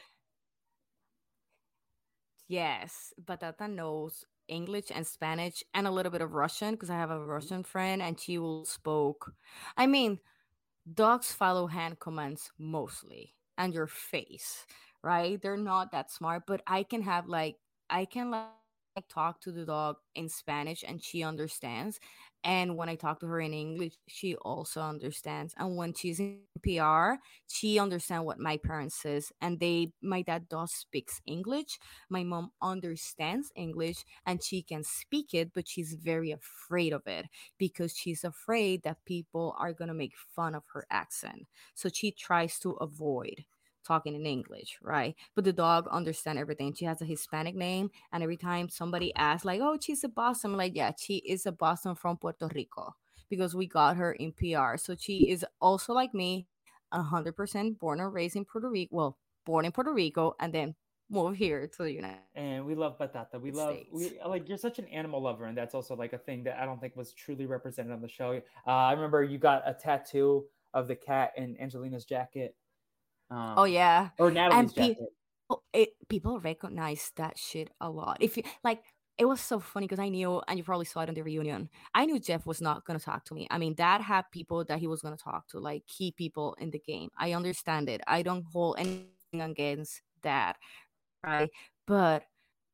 Yes, 2.48 3.14
Batata 3.24 3.70
knows 3.70 4.24
English 4.48 4.92
and 4.94 5.06
Spanish 5.06 5.64
and 5.74 5.88
a 5.88 5.92
little 5.92 6.12
bit 6.12 6.22
of 6.22 6.34
Russian 6.34 6.76
because 6.76 6.90
I 6.90 6.96
have 6.96 7.12
a 7.12 7.20
Russian 7.20 7.64
friend 7.64 8.02
and 8.02 8.20
she 8.20 8.38
will 8.38 8.66
spoke. 8.66 9.34
I 9.78 9.88
mean, 9.88 10.20
dogs 10.94 11.32
follow 11.32 11.68
hand 11.68 12.00
commands 12.00 12.52
mostly 12.60 13.36
and 13.58 13.74
your 13.74 13.88
face, 13.88 14.66
right? 15.04 15.42
They're 15.42 15.58
not 15.58 15.92
that 15.92 16.12
smart, 16.12 16.44
but 16.48 16.62
I 16.68 16.84
can 16.84 17.02
have 17.04 17.28
like 17.28 17.58
I 17.90 18.06
can 18.06 18.32
like 18.32 18.50
talk 19.02 19.42
to 19.42 19.52
the 19.52 19.66
dog 19.66 19.98
in 20.16 20.30
Spanish 20.30 20.84
and 20.88 21.04
she 21.04 21.24
understands. 21.24 22.00
And 22.44 22.78
when 22.78 22.90
I 22.90 22.96
talk 22.96 23.20
to 23.22 23.26
her 23.28 23.40
in 23.40 23.54
English, 23.54 23.94
she 24.08 24.36
also 24.36 24.82
understands. 24.82 25.54
And 25.58 25.76
when 25.78 25.94
she's 25.94 26.20
in 26.20 26.42
PR, 26.62 27.16
she 27.48 27.80
understands 27.80 28.26
what 28.26 28.40
my 28.40 28.58
parents 28.58 28.96
says. 28.96 29.32
And 29.42 29.60
they 29.60 29.94
my 30.02 30.22
dad 30.22 30.48
does 30.48 30.72
speaks 30.72 31.22
English. 31.26 31.80
My 32.10 32.24
mom 32.24 32.52
understands 32.62 33.52
English 33.56 34.06
and 34.26 34.44
she 34.44 34.62
can 34.62 34.84
speak 34.84 35.34
it, 35.34 35.54
but 35.54 35.68
she's 35.68 35.94
very 35.96 36.32
afraid 36.32 36.94
of 36.94 37.08
it 37.08 37.26
because 37.58 37.96
she's 37.98 38.24
afraid 38.24 38.84
that 38.84 39.04
people 39.06 39.56
are 39.58 39.74
to 39.88 39.94
make 39.94 40.14
fun 40.36 40.54
of 40.56 40.64
her 40.74 40.86
accent. 40.92 41.48
So 41.74 41.90
she 41.90 42.12
tries 42.12 42.60
to 42.60 42.72
avoid 42.74 43.46
talking 43.86 44.16
in 44.16 44.26
English, 44.26 44.78
right? 44.82 45.16
But 45.36 45.46
the 45.46 45.54
dog 45.54 45.88
understands 45.92 46.40
everything. 46.40 46.74
She 46.74 46.86
has 46.86 47.02
a 47.02 47.06
Hispanic 47.06 47.56
name, 47.56 47.92
and 48.12 48.24
every 48.24 48.38
time 48.38 48.70
somebody 48.70 49.14
asks, 49.16 49.46
like, 49.46 49.62
"Oh, 49.62 49.78
she's 49.80 50.04
a 50.04 50.10
Boston," 50.10 50.52
I'm 50.52 50.58
like, 50.58 50.76
"Yeah, 50.76 50.92
she 50.98 51.18
is 51.18 51.46
a 51.46 51.52
Boston 51.52 51.96
from 51.96 52.18
Puerto 52.18 52.50
Rico 52.54 52.96
because 53.30 53.56
we 53.56 53.68
got 53.68 53.98
her 53.98 54.12
in 54.14 54.34
PR." 54.34 54.78
So 54.78 54.96
she 54.96 55.30
is 55.30 55.46
also 55.62 55.94
like 55.94 56.14
me, 56.14 56.48
hundred 56.92 57.34
percent 57.34 57.80
born 57.80 58.00
and 58.00 58.14
raised 58.14 58.36
in 58.36 58.46
Puerto 58.46 58.70
Rico. 58.70 58.96
Well, 58.96 59.18
born 59.46 59.66
in 59.66 59.72
Puerto 59.72 59.94
Rico 59.94 60.36
and 60.40 60.54
then 60.54 60.76
moved 61.10 61.38
here 61.38 61.68
to 61.68 61.84
the 61.84 61.92
United 61.92 62.26
and 62.34 62.66
we 62.66 62.76
love 62.76 62.98
batata. 62.98 63.40
We 63.40 63.52
love 63.52 63.76
States. 63.76 63.90
we 63.92 64.20
like 64.26 64.50
you're 64.50 64.58
such 64.58 64.80
an 64.80 64.86
animal 64.86 65.22
lover, 65.22 65.46
and 65.46 65.58
that's 65.58 65.76
also 65.76 65.96
like 65.96 66.14
a 66.14 66.18
thing 66.18 66.44
that 66.44 66.60
I 66.60 66.66
don't 66.66 66.80
think 66.80 66.96
was 66.96 67.14
truly 67.14 67.46
represented 67.46 67.92
on 67.92 68.02
the 68.02 68.10
show. 68.10 68.42
Uh, 68.68 68.70
I 68.70 68.92
remember 68.94 69.24
you 69.24 69.38
got 69.38 69.64
a 69.66 69.74
tattoo 69.74 70.46
of 70.74 70.88
the 70.88 70.96
cat 70.96 71.32
in 71.38 71.58
Angelina's 71.60 72.06
jacket. 72.06 72.56
Um, 73.30 73.54
Oh 73.58 73.64
yeah, 73.66 74.10
or 74.20 74.32
Natalie's 74.32 74.60
and 74.60 74.74
jacket. 74.74 74.98
Oh, 75.50 75.62
it, 75.74 75.90
people 76.10 76.40
recognize 76.40 77.12
that 77.18 77.38
shit 77.38 77.70
a 77.80 77.90
lot. 77.90 78.18
If 78.20 78.38
you 78.38 78.44
like, 78.64 78.84
it 79.18 79.26
was 79.26 79.40
so 79.40 79.60
funny 79.60 79.86
because 79.86 80.00
I 80.00 80.10
knew, 80.10 80.42
and 80.48 80.58
you 80.58 80.64
probably 80.64 80.86
saw 80.86 81.02
it 81.02 81.10
on 81.10 81.16
the 81.16 81.22
reunion. 81.22 81.70
I 81.94 82.06
knew 82.06 82.20
Jeff 82.20 82.46
was 82.46 82.62
not 82.62 82.86
gonna 82.86 83.00
talk 83.00 83.26
to 83.26 83.34
me. 83.36 83.48
I 83.52 83.58
mean, 83.58 83.76
Dad 83.76 84.02
had 84.02 84.24
people 84.32 84.64
that 84.66 84.80
he 84.80 84.88
was 84.88 85.02
gonna 85.02 85.18
talk 85.18 85.48
to, 85.50 85.60
like 85.60 85.86
key 85.88 86.12
people 86.12 86.56
in 86.60 86.72
the 86.72 86.80
game. 86.80 87.10
I 87.18 87.34
understand 87.34 87.90
it. 87.90 88.02
I 88.08 88.24
don't 88.24 88.44
hold 88.46 88.78
anything 88.80 89.08
against 89.42 90.02
that, 90.24 90.58
right? 91.24 91.50
But 91.88 92.24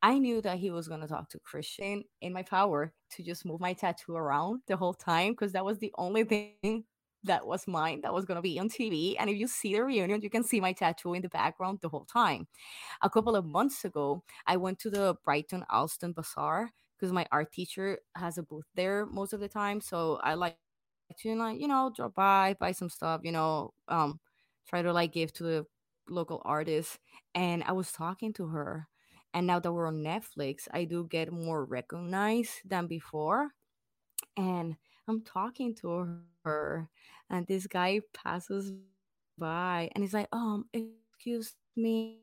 I 0.02 0.18
knew 0.18 0.41
that 0.41 0.58
he 0.58 0.72
was 0.72 0.88
gonna 0.88 1.08
talk 1.08 1.30
to 1.30 1.39
Christian 1.39 2.04
in 2.22 2.34
my 2.34 2.43
power 2.43 2.93
to 3.12 3.24
just 3.24 3.45
move 3.45 3.60
my 3.62 3.74
tattoo 3.74 4.16
around 4.16 4.62
the 4.68 4.78
whole 4.78 4.93
time 4.93 5.34
because 5.34 5.52
that 5.54 5.66
was 5.66 5.80
the 5.80 5.93
only 5.97 6.24
thing 6.24 6.86
that 7.24 7.45
was 7.47 7.67
mine 7.67 8.01
that 8.01 8.13
was 8.13 8.26
gonna 8.26 8.41
be 8.41 8.59
on 8.59 8.69
TV. 8.69 9.17
And 9.17 9.30
if 9.30 9.38
you 9.38 9.47
see 9.47 9.74
the 9.74 9.84
reunion, 9.84 10.22
you 10.22 10.30
can 10.30 10.43
see 10.43 10.59
my 10.61 10.74
tattoo 10.74 11.13
in 11.13 11.22
the 11.22 11.30
background 11.30 11.80
the 11.82 11.89
whole 11.89 12.05
time 12.05 12.47
a 13.01 13.09
couple 13.09 13.36
of 13.36 13.45
months 13.45 13.86
ago, 13.86 14.24
I 14.47 14.57
went 14.57 14.80
to 14.80 14.89
the 14.89 15.15
Brighton 15.24 15.65
Allston 15.72 16.13
Bazaar 16.13 16.72
because 16.97 17.11
my 17.13 17.26
art 17.32 17.51
teacher 17.51 17.99
has 18.15 18.38
a 18.38 18.43
booth 18.43 18.65
there 18.76 19.05
most 19.05 19.34
of 19.34 19.39
the 19.39 19.49
time. 19.49 19.82
So 19.82 20.17
I 20.24 20.36
like 20.36 20.57
to 21.19 21.36
like, 21.36 21.59
you 21.59 21.67
know, 21.67 21.91
drop 21.95 22.15
by, 22.15 22.55
buy 22.59 22.72
some 22.72 22.89
stuff, 22.89 23.22
you 23.24 23.32
know, 23.32 23.74
um, 23.88 24.19
try 24.67 24.82
to 24.82 24.93
like 24.93 25.13
give 25.13 25.34
to 25.34 25.43
the 25.43 25.65
local 26.09 26.41
artists. 26.45 26.99
And 27.36 27.63
I 27.63 27.74
was 27.74 27.91
talking 27.91 28.34
to 28.34 28.47
her. 28.49 28.88
And 29.34 29.47
now 29.47 29.59
that 29.59 29.72
we're 29.72 29.88
on 29.88 30.03
Netflix, 30.03 30.67
I 30.72 30.84
do 30.86 31.07
get 31.07 31.32
more 31.32 31.65
recognized 31.65 32.61
than 32.65 32.88
before. 32.88 33.51
And 34.38 34.78
I'm 35.08 35.22
talking 35.24 35.76
to 35.76 36.20
her, 36.45 36.89
and 37.30 37.45
this 37.47 37.68
guy 37.68 38.02
passes 38.14 38.72
by 39.38 39.89
and 39.95 40.04
he's 40.04 40.14
like, 40.14 40.28
um, 40.32 40.66
excuse 40.74 41.54
me 41.76 42.20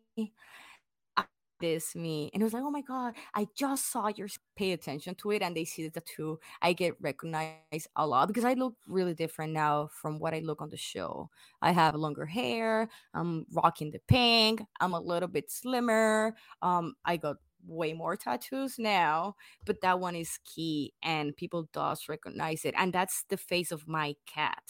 this 1.61 1.95
me 1.95 2.31
and 2.33 2.43
it 2.43 2.45
was 2.45 2.53
like 2.53 2.62
oh 2.62 2.70
my 2.70 2.81
god 2.83 3.14
i 3.35 3.47
just 3.55 3.91
saw 3.91 4.09
yours 4.09 4.39
pay 4.57 4.72
attention 4.72 5.14
to 5.14 5.31
it 5.31 5.43
and 5.43 5.57
they 5.57 5.64
see 5.64 5.83
the 5.83 5.91
tattoo 5.91 6.39
i 6.62 6.72
get 6.72 6.95
recognized 7.01 7.89
a 7.97 8.07
lot 8.07 8.29
because 8.29 8.45
i 8.45 8.53
look 8.55 8.74
really 8.87 9.14
different 9.14 9.53
now 9.53 9.89
from 9.93 10.18
what 10.18 10.35
i 10.35 10.39
look 10.41 10.61
on 10.61 10.70
the 10.70 10.76
show. 10.76 11.29
I 11.62 11.72
have 11.72 11.95
longer 11.95 12.26
hair 12.26 12.89
i'm 13.14 13.47
rocking 13.53 13.91
the 13.91 14.01
pink 14.09 14.62
i'm 14.81 14.95
a 14.95 15.01
little 15.01 15.29
bit 15.29 15.51
slimmer 15.51 16.35
um 16.62 16.95
i 17.05 17.16
got 17.16 17.37
way 17.66 17.92
more 17.92 18.16
tattoos 18.16 18.78
now 18.78 19.34
but 19.66 19.80
that 19.80 20.00
one 20.00 20.14
is 20.16 20.38
key 20.44 20.92
and 21.02 21.36
people 21.36 21.68
does 21.72 22.09
recognize 22.09 22.64
it 22.64 22.74
and 22.78 22.92
that's 22.92 23.24
the 23.28 23.36
face 23.36 23.72
of 23.72 23.86
my 23.88 24.14
cat 24.26 24.62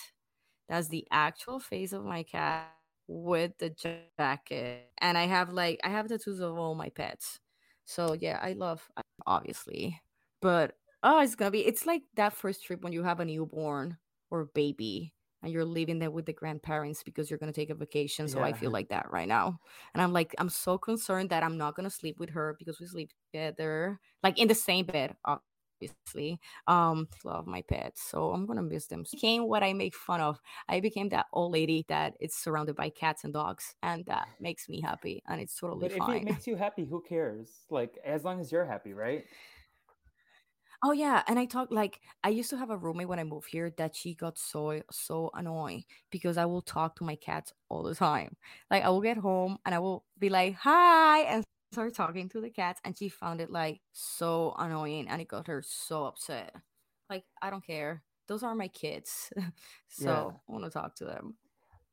that's 0.68 0.88
the 0.88 1.06
actual 1.10 1.58
face 1.60 1.92
of 1.92 2.04
my 2.04 2.22
cat 2.22 2.70
with 3.08 3.56
the 3.58 3.70
jacket. 4.18 4.90
And 4.98 5.18
I 5.18 5.26
have 5.26 5.52
like 5.52 5.80
I 5.82 5.88
have 5.88 6.08
tattoos 6.08 6.40
of 6.40 6.56
all 6.58 6.74
my 6.74 6.90
pets. 6.90 7.40
So 7.86 8.12
yeah, 8.12 8.38
I 8.42 8.52
love 8.52 8.86
obviously. 9.26 10.00
But 10.40 10.76
oh, 11.02 11.20
it's 11.20 11.34
gonna 11.34 11.50
be 11.50 11.66
it's 11.66 11.86
like 11.86 12.02
that 12.16 12.34
first 12.34 12.64
trip 12.64 12.82
when 12.82 12.92
you 12.92 13.02
have 13.02 13.20
a 13.20 13.24
newborn 13.24 13.96
or 14.30 14.44
baby 14.46 15.14
and 15.42 15.52
you're 15.52 15.64
leaving 15.64 15.98
there 15.98 16.10
with 16.10 16.26
the 16.26 16.32
grandparents 16.32 17.02
because 17.02 17.30
you're 17.30 17.38
gonna 17.38 17.52
take 17.52 17.70
a 17.70 17.74
vacation. 17.74 18.28
So 18.28 18.42
I 18.42 18.52
feel 18.52 18.70
like 18.70 18.88
that 18.90 19.10
right 19.10 19.28
now. 19.28 19.60
And 19.94 20.02
I'm 20.02 20.12
like, 20.12 20.34
I'm 20.38 20.48
so 20.48 20.78
concerned 20.78 21.30
that 21.30 21.42
I'm 21.42 21.56
not 21.58 21.74
gonna 21.76 21.90
sleep 21.90 22.18
with 22.18 22.30
her 22.30 22.56
because 22.58 22.80
we 22.80 22.86
sleep 22.86 23.10
together, 23.32 24.00
like 24.22 24.38
in 24.38 24.48
the 24.48 24.54
same 24.54 24.86
bed, 24.86 25.16
obviously. 25.24 26.40
Um, 26.66 27.08
love 27.24 27.46
my 27.46 27.62
pets, 27.62 28.02
so 28.02 28.32
I'm 28.32 28.46
gonna 28.46 28.62
miss 28.62 28.86
them. 28.88 29.04
Became 29.10 29.44
what 29.48 29.62
I 29.62 29.72
make 29.72 29.94
fun 29.94 30.20
of. 30.20 30.40
I 30.68 30.80
became 30.80 31.08
that 31.10 31.26
old 31.32 31.52
lady 31.52 31.84
that 31.88 32.14
is 32.20 32.34
surrounded 32.34 32.76
by 32.76 32.90
cats 32.90 33.24
and 33.24 33.32
dogs, 33.32 33.74
and 33.82 34.04
that 34.06 34.28
makes 34.40 34.68
me 34.68 34.80
happy, 34.80 35.22
and 35.26 35.40
it's 35.40 35.58
totally 35.58 35.88
But 35.88 35.92
if 35.92 36.08
it 36.08 36.22
makes 36.22 36.46
you 36.46 36.56
happy, 36.56 36.84
who 36.84 37.00
cares? 37.02 37.64
Like 37.70 37.98
as 38.04 38.24
long 38.24 38.40
as 38.40 38.50
you're 38.52 38.64
happy, 38.66 38.92
right? 38.94 39.26
Oh 40.82 40.92
yeah, 40.92 41.24
and 41.26 41.38
I 41.40 41.46
talk 41.46 41.72
like 41.72 42.00
I 42.22 42.28
used 42.28 42.50
to 42.50 42.56
have 42.56 42.70
a 42.70 42.76
roommate 42.78 43.08
when 43.08 43.18
I 43.18 43.24
moved 43.24 43.48
here 43.50 43.70
that 43.78 43.96
she 43.96 44.14
got 44.14 44.38
so 44.38 44.80
so 44.92 45.30
annoying 45.34 45.84
because 46.10 46.36
I 46.38 46.44
will 46.46 46.62
talk 46.62 46.94
to 46.96 47.04
my 47.04 47.16
cats 47.16 47.52
all 47.68 47.82
the 47.82 47.96
time. 47.96 48.36
Like 48.70 48.84
I 48.84 48.88
will 48.90 49.00
get 49.00 49.16
home 49.16 49.58
and 49.64 49.74
I 49.74 49.80
will 49.80 50.06
be 50.18 50.28
like, 50.28 50.54
"Hi," 50.54 51.20
and 51.22 51.42
start 51.72 51.94
talking 51.94 52.28
to 52.30 52.40
the 52.40 52.50
cats, 52.50 52.80
and 52.84 52.96
she 52.96 53.08
found 53.08 53.40
it 53.40 53.50
like 53.50 53.80
so 53.92 54.54
annoying, 54.56 55.08
and 55.08 55.20
it 55.20 55.26
got 55.28 55.48
her 55.48 55.62
so 55.62 56.04
upset. 56.04 56.54
Like 57.10 57.24
I 57.42 57.50
don't 57.50 57.64
care; 57.66 58.04
those 58.28 58.44
are 58.44 58.54
my 58.54 58.68
kids, 58.68 59.32
Yeah. 59.98 60.28
so 60.28 60.40
I 60.48 60.52
want 60.52 60.64
to 60.64 60.70
talk 60.70 60.94
to 60.96 61.04
them. 61.06 61.38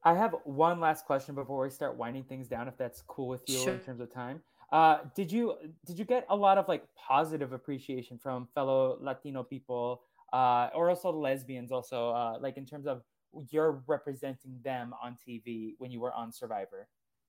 I 0.03 0.13
have 0.13 0.36
one 0.45 0.79
last 0.79 1.05
question 1.05 1.36
before 1.36 1.63
we 1.63 1.69
start 1.69 1.97
winding 1.97 2.25
things 2.25 2.47
down, 2.47 2.67
if 2.67 2.77
that's 2.77 3.01
cool 3.01 3.27
with 3.27 3.49
you 3.49 3.69
in 3.71 3.79
terms 3.81 3.99
of 4.01 4.11
time. 4.13 4.43
Uh, 4.72 4.99
did 5.16 5.32
you 5.32 5.55
did 5.86 5.97
you 5.97 6.05
get 6.05 6.26
a 6.30 6.36
lot 6.36 6.57
of 6.57 6.68
like 6.68 6.84
positive 6.95 7.53
appreciation 7.53 8.18
from 8.18 8.47
fellow 8.53 8.97
Latino 9.01 9.43
people, 9.43 10.01
uh, 10.34 10.70
or 10.74 10.89
also 10.89 11.11
lesbians, 11.11 11.72
also 11.72 12.09
uh, 12.11 12.38
like 12.39 12.57
in 12.57 12.66
terms 12.66 12.88
of 12.88 13.03
you're 13.49 13.84
representing 13.88 14.57
them 14.63 14.93
on 15.03 15.18
TV 15.28 15.76
when 15.78 15.91
you 15.91 15.99
were 15.99 16.13
on 16.13 16.32
Survivor? 16.32 16.88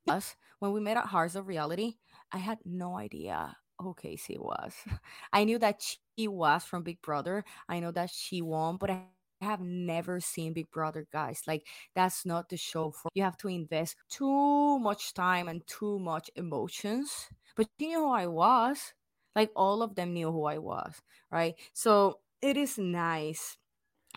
us 0.08 0.36
when 0.60 0.72
we 0.72 0.80
met 0.80 0.96
at 0.96 1.06
Hearts 1.06 1.34
of 1.34 1.48
Reality, 1.48 1.94
I 2.32 2.38
had 2.38 2.58
no 2.64 2.96
idea 2.96 3.56
who 3.78 3.94
Casey 3.94 4.38
was. 4.38 4.72
I 5.32 5.44
knew 5.44 5.58
that 5.58 5.82
she 6.16 6.28
was 6.28 6.64
from 6.64 6.82
Big 6.82 7.02
Brother. 7.02 7.44
I 7.68 7.80
know 7.80 7.90
that 7.92 8.10
she 8.10 8.40
won, 8.40 8.76
but 8.76 8.90
I 8.90 9.02
have 9.40 9.60
never 9.60 10.20
seen 10.20 10.52
Big 10.52 10.70
Brother, 10.70 11.06
guys. 11.12 11.42
Like 11.46 11.66
that's 11.94 12.24
not 12.26 12.48
the 12.48 12.56
show 12.56 12.90
for 12.90 13.10
you 13.14 13.22
have 13.22 13.36
to 13.38 13.48
invest 13.48 13.96
too 14.10 14.78
much 14.78 15.14
time 15.14 15.48
and 15.48 15.66
too 15.66 15.98
much 15.98 16.30
emotions. 16.36 17.28
But 17.56 17.68
you 17.78 17.88
knew 17.88 17.98
who 18.00 18.10
I 18.12 18.26
was. 18.26 18.92
Like 19.34 19.50
all 19.54 19.82
of 19.82 19.94
them 19.96 20.14
knew 20.14 20.32
who 20.32 20.44
I 20.46 20.58
was, 20.58 20.94
right? 21.30 21.54
So 21.74 22.20
it 22.40 22.56
is 22.56 22.78
nice 22.78 23.58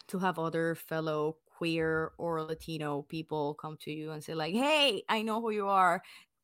to 0.08 0.20
have 0.20 0.40
other 0.40 0.76
fellow 0.76 1.38
queer 1.46 2.12
or 2.18 2.42
Latino 2.44 3.04
people 3.04 3.54
come 3.56 3.78
to 3.82 3.92
you 3.92 4.12
and 4.12 4.24
say 4.24 4.34
like, 4.34 4.54
"Hey, 4.54 5.04
I 5.10 5.22
know 5.22 5.42
who 5.42 5.52
you 5.52 5.68
are. 5.68 6.02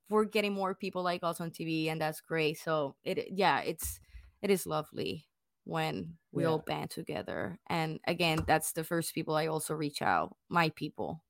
We're 0.10 0.26
getting 0.26 0.54
more 0.54 0.76
people 0.76 1.04
like 1.04 1.24
us 1.24 1.42
on 1.42 1.52
TV, 1.52 1.90
and 1.90 2.02
that's 2.02 2.22
great." 2.22 2.58
So 2.60 2.96
it, 3.04 3.28
yeah, 3.32 3.62
it's 3.62 4.00
it 4.42 4.52
is 4.52 4.66
lovely. 4.68 5.26
When 5.66 6.18
we 6.32 6.44
Yeah. 6.44 6.46
all 6.46 6.60
band 6.60 6.92
together. 6.92 7.60
And 7.68 8.00
again, 8.08 8.46
that's 8.48 8.74
the 8.74 8.84
first 8.84 9.14
people 9.16 9.36
I 9.36 9.48
also 9.48 9.74
reach 9.76 10.02
out, 10.02 10.38
my 10.50 10.70
people. 10.70 11.24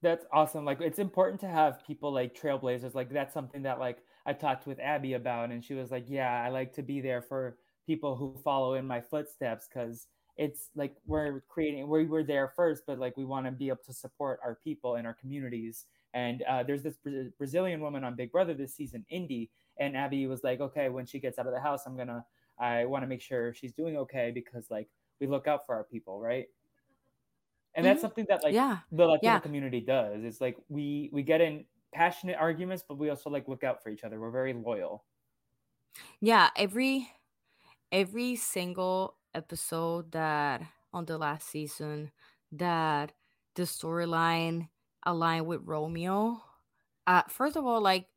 That's 0.00 0.26
awesome. 0.32 0.64
Like 0.64 0.80
it's 0.80 0.98
important 0.98 1.40
to 1.42 1.48
have 1.48 1.84
people 1.86 2.12
like 2.12 2.34
trailblazers. 2.34 2.94
Like 2.94 3.08
that's 3.10 3.32
something 3.32 3.62
that 3.62 3.78
like 3.78 4.04
I 4.26 4.32
talked 4.32 4.66
with 4.66 4.80
Abi 4.80 5.12
about, 5.14 5.50
and 5.50 5.64
she 5.64 5.74
was 5.74 5.90
like, 5.92 6.06
"Yeah, 6.08 6.42
I 6.44 6.48
like 6.48 6.72
to 6.74 6.82
be 6.82 7.00
there 7.00 7.22
for 7.22 7.58
people 7.86 8.16
who 8.16 8.36
follow 8.38 8.74
in 8.74 8.86
my 8.86 9.00
footsteps 9.00 9.68
because 9.68 10.08
it's 10.36 10.70
like 10.74 10.96
we're 11.06 11.42
creating 11.42 11.88
we 11.88 12.06
were 12.06 12.24
there 12.24 12.48
first, 12.48 12.82
but 12.86 12.98
like 12.98 13.16
we 13.16 13.24
want 13.24 13.46
to 13.46 13.52
be 13.52 13.68
able 13.68 13.82
to 13.84 13.92
support 13.92 14.40
our 14.42 14.56
people 14.56 14.96
and 14.96 15.06
our 15.06 15.14
communities." 15.14 15.86
And 16.14 16.42
uh, 16.42 16.62
there's 16.64 16.82
this 16.82 16.96
Bra- 16.98 17.30
Brazilian 17.38 17.80
woman 17.80 18.02
on 18.04 18.16
Big 18.16 18.32
Brother 18.32 18.54
this 18.54 18.74
season, 18.74 19.06
Indy, 19.08 19.52
and 19.78 19.96
Abi 19.96 20.26
was 20.26 20.42
like, 20.42 20.58
"Okay, 20.60 20.88
when 20.88 21.06
she 21.06 21.20
gets 21.20 21.38
out 21.38 21.46
of 21.46 21.52
the 21.54 21.60
house, 21.60 21.86
I'm 21.86 21.96
gonna 21.96 22.26
I 22.62 22.86
want 22.86 23.02
to 23.04 23.08
make 23.08 23.22
sure 23.22 23.54
she's 23.54 23.74
doing 23.74 23.96
okay 23.98 24.30
because 24.32 24.70
like 24.70 24.90
we 25.20 25.26
look 25.28 25.48
out 25.48 25.66
for 25.66 25.74
our 25.76 25.84
people, 25.84 26.20
right?" 26.20 26.48
And 27.74 27.86
that's 27.86 28.00
Mhm. 28.00 28.00
something 28.00 28.26
that 28.28 28.42
like 28.42 28.58
Yeah. 28.58 28.80
the 28.90 29.06
Latino 29.06 29.38
Yeah. 29.38 29.40
community 29.40 29.80
does. 29.80 30.24
It's 30.24 30.40
like 30.40 30.56
we 30.68 31.10
we 31.12 31.22
get 31.22 31.40
in 31.40 31.66
passionate 31.92 32.36
arguments, 32.36 32.84
but 32.86 32.96
we 32.98 33.08
also 33.10 33.30
like 33.30 33.48
look 33.48 33.64
out 33.64 33.82
for 33.82 33.88
each 33.90 34.04
other. 34.04 34.20
We're 34.20 34.30
very 34.30 34.52
loyal. 34.52 35.04
Yeah, 36.20 36.50
every 36.56 37.10
every 37.92 38.36
single 38.36 39.18
episode 39.34 40.12
that 40.12 40.62
on 40.92 41.06
the 41.06 41.18
last 41.18 41.48
season 41.48 42.12
that 42.52 43.14
the 43.56 43.64
storyline 43.64 44.70
aligned 45.04 45.46
with 45.48 45.62
Romeo. 45.64 46.42
Uh 47.08 47.24
first 47.28 47.56
of 47.56 47.66
all, 47.66 47.82
like 47.82 48.08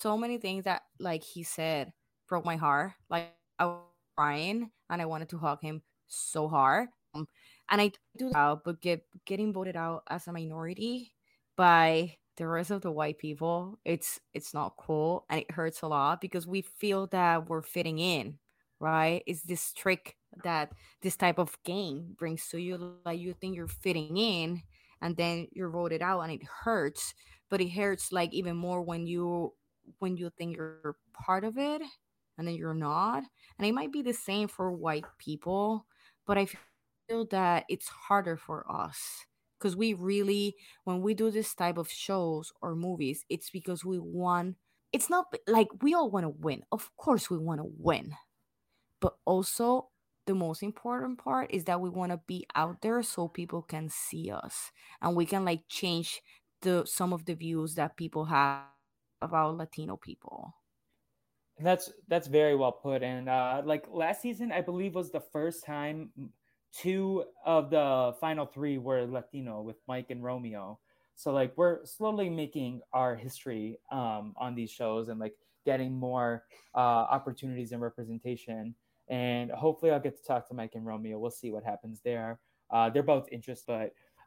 so 0.00 0.18
many 0.18 0.38
things 0.38 0.64
that 0.64 0.84
like 1.00 1.24
he 1.24 1.44
said 1.44 1.94
broke 2.28 2.46
my 2.46 2.56
heart. 2.56 2.94
Like 3.10 3.37
I 3.58 3.66
was 3.66 3.82
crying 4.16 4.70
and 4.90 5.02
I 5.02 5.06
wanted 5.06 5.28
to 5.30 5.38
hug 5.38 5.60
him 5.62 5.82
so 6.06 6.48
hard. 6.48 6.88
Um, 7.14 7.28
and 7.70 7.80
I 7.80 7.92
do 8.16 8.30
that, 8.30 8.60
but 8.64 8.80
get 8.80 9.04
getting 9.24 9.52
voted 9.52 9.76
out 9.76 10.04
as 10.08 10.26
a 10.28 10.32
minority 10.32 11.14
by 11.56 12.16
the 12.36 12.46
rest 12.46 12.70
of 12.70 12.82
the 12.82 12.92
white 12.92 13.18
people, 13.18 13.78
it's 13.84 14.20
it's 14.34 14.54
not 14.54 14.76
cool 14.78 15.26
and 15.28 15.40
it 15.40 15.50
hurts 15.50 15.82
a 15.82 15.88
lot 15.88 16.20
because 16.20 16.46
we 16.46 16.62
feel 16.62 17.06
that 17.08 17.48
we're 17.48 17.62
fitting 17.62 17.98
in 17.98 18.38
right? 18.80 19.22
It's 19.26 19.42
this 19.42 19.72
trick 19.72 20.16
that 20.44 20.72
this 21.02 21.16
type 21.16 21.38
of 21.38 21.58
game 21.64 22.14
brings 22.18 22.48
to 22.48 22.58
you. 22.60 22.98
Like 23.04 23.18
you 23.20 23.34
think 23.34 23.56
you're 23.56 23.66
fitting 23.68 24.16
in, 24.16 24.62
and 25.02 25.16
then 25.16 25.48
you're 25.52 25.70
voted 25.70 26.02
out, 26.02 26.20
and 26.20 26.32
it 26.32 26.42
hurts. 26.64 27.14
But 27.50 27.60
it 27.60 27.70
hurts 27.70 28.12
like 28.12 28.32
even 28.32 28.56
more 28.56 28.82
when 28.82 29.06
you 29.06 29.54
when 29.98 30.16
you 30.16 30.30
think 30.30 30.56
you're 30.56 30.96
part 31.12 31.44
of 31.44 31.58
it, 31.58 31.82
and 32.38 32.46
then 32.48 32.54
you're 32.54 32.74
not. 32.74 33.24
And 33.58 33.66
it 33.66 33.72
might 33.74 33.92
be 33.92 34.02
the 34.02 34.14
same 34.14 34.48
for 34.48 34.72
white 34.72 35.04
people, 35.18 35.86
but 36.26 36.38
I 36.38 36.46
feel 37.08 37.26
that 37.26 37.64
it's 37.68 37.88
harder 37.88 38.36
for 38.36 38.70
us 38.70 39.26
because 39.58 39.76
we 39.76 39.94
really 39.94 40.56
when 40.84 41.02
we 41.02 41.14
do 41.14 41.30
this 41.30 41.54
type 41.54 41.78
of 41.78 41.90
shows 41.90 42.52
or 42.62 42.74
movies, 42.76 43.24
it's 43.28 43.50
because 43.50 43.84
we 43.84 43.98
want. 43.98 44.56
It's 44.92 45.10
not 45.10 45.26
like 45.46 45.68
we 45.82 45.94
all 45.94 46.10
want 46.10 46.24
to 46.24 46.30
win. 46.30 46.62
Of 46.72 46.90
course, 46.96 47.28
we 47.30 47.38
want 47.38 47.60
to 47.60 47.70
win 47.78 48.14
but 49.00 49.16
also 49.24 49.90
the 50.26 50.34
most 50.34 50.62
important 50.62 51.18
part 51.18 51.50
is 51.50 51.64
that 51.64 51.80
we 51.80 51.88
want 51.88 52.12
to 52.12 52.20
be 52.26 52.46
out 52.54 52.82
there 52.82 53.02
so 53.02 53.28
people 53.28 53.62
can 53.62 53.88
see 53.88 54.30
us 54.30 54.70
and 55.00 55.16
we 55.16 55.24
can 55.26 55.44
like 55.44 55.62
change 55.68 56.20
the 56.62 56.84
some 56.86 57.12
of 57.12 57.24
the 57.24 57.34
views 57.34 57.74
that 57.76 57.96
people 57.96 58.26
have 58.26 58.64
about 59.22 59.56
latino 59.56 59.96
people 59.96 60.54
And 61.58 61.66
that's 61.66 61.92
that's 62.06 62.28
very 62.28 62.54
well 62.54 62.72
put. 62.72 63.02
And 63.02 63.28
uh, 63.28 63.62
like 63.64 63.84
last 63.90 64.22
season, 64.22 64.52
I 64.52 64.60
believe 64.60 64.94
was 64.94 65.10
the 65.10 65.20
first 65.20 65.64
time 65.64 66.10
two 66.72 67.24
of 67.44 67.70
the 67.70 68.14
final 68.20 68.46
three 68.46 68.78
were 68.78 69.04
Latino 69.06 69.62
with 69.62 69.76
Mike 69.88 70.10
and 70.10 70.22
Romeo. 70.22 70.78
So 71.16 71.32
like 71.32 71.52
we're 71.56 71.84
slowly 71.84 72.30
making 72.30 72.80
our 72.92 73.16
history 73.16 73.80
um, 73.90 74.34
on 74.36 74.54
these 74.54 74.70
shows 74.70 75.08
and 75.08 75.18
like 75.18 75.34
getting 75.64 75.92
more 75.98 76.44
uh, 76.76 76.78
opportunities 76.78 77.72
and 77.72 77.82
representation. 77.82 78.74
And 79.08 79.50
hopefully, 79.50 79.90
I'll 79.90 80.00
get 80.00 80.16
to 80.18 80.24
talk 80.24 80.46
to 80.48 80.54
Mike 80.54 80.72
and 80.74 80.86
Romeo. 80.86 81.18
We'll 81.18 81.30
see 81.30 81.50
what 81.50 81.64
happens 81.64 82.00
there. 82.04 82.38
Uh, 82.70 82.90
they're 82.90 83.02
both 83.02 83.26
interested, 83.32 83.64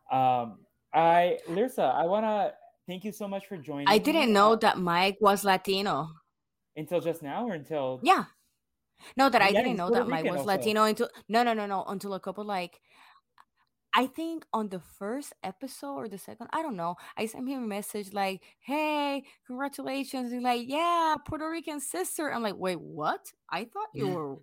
but 0.09 0.15
um, 0.15 0.57
I, 0.93 1.37
Lyrsa, 1.47 1.95
I 1.95 2.05
want 2.05 2.25
to 2.25 2.53
thank 2.87 3.05
you 3.05 3.11
so 3.11 3.27
much 3.27 3.45
for 3.45 3.57
joining. 3.57 3.87
i 3.87 3.97
didn't 3.97 4.33
know 4.33 4.53
uh, 4.53 4.55
that 4.55 4.77
mike 4.77 5.15
was 5.21 5.43
latino 5.43 6.09
until 6.75 7.01
just 7.01 7.21
now 7.23 7.47
or 7.47 7.53
until 7.53 8.01
yeah 8.01 8.25
no 9.17 9.29
that 9.29 9.41
i 9.41 9.51
Yeah, 9.51 9.53
didn't 9.53 9.77
know 9.77 9.91
that 9.91 10.07
mike 10.07 10.27
was 10.27 10.45
also. 10.45 10.45
latino 10.45 10.83
until 10.85 11.09
no 11.29 11.43
no 11.43 11.53
no 11.53 11.65
no 11.67 11.83
until 11.85 12.13
a 12.15 12.21
couple 12.21 12.45
like 12.45 12.81
I 13.93 14.07
think 14.07 14.45
on 14.53 14.69
the 14.69 14.79
first 14.79 15.33
episode 15.43 15.95
or 15.95 16.07
the 16.07 16.17
second, 16.17 16.47
I 16.53 16.61
don't 16.61 16.77
know. 16.77 16.95
I 17.17 17.25
sent 17.25 17.49
him 17.49 17.63
a 17.63 17.67
message 17.67 18.13
like, 18.13 18.41
"Hey, 18.61 19.25
congratulations!" 19.45 20.31
He's 20.31 20.41
like, 20.41 20.65
"Yeah, 20.67 21.15
Puerto 21.25 21.49
Rican 21.49 21.81
sister." 21.81 22.31
I'm 22.31 22.41
like, 22.41 22.55
"Wait, 22.55 22.79
what? 22.79 23.33
I 23.49 23.65
thought 23.65 23.89
you 23.93 24.07
were 24.07 24.35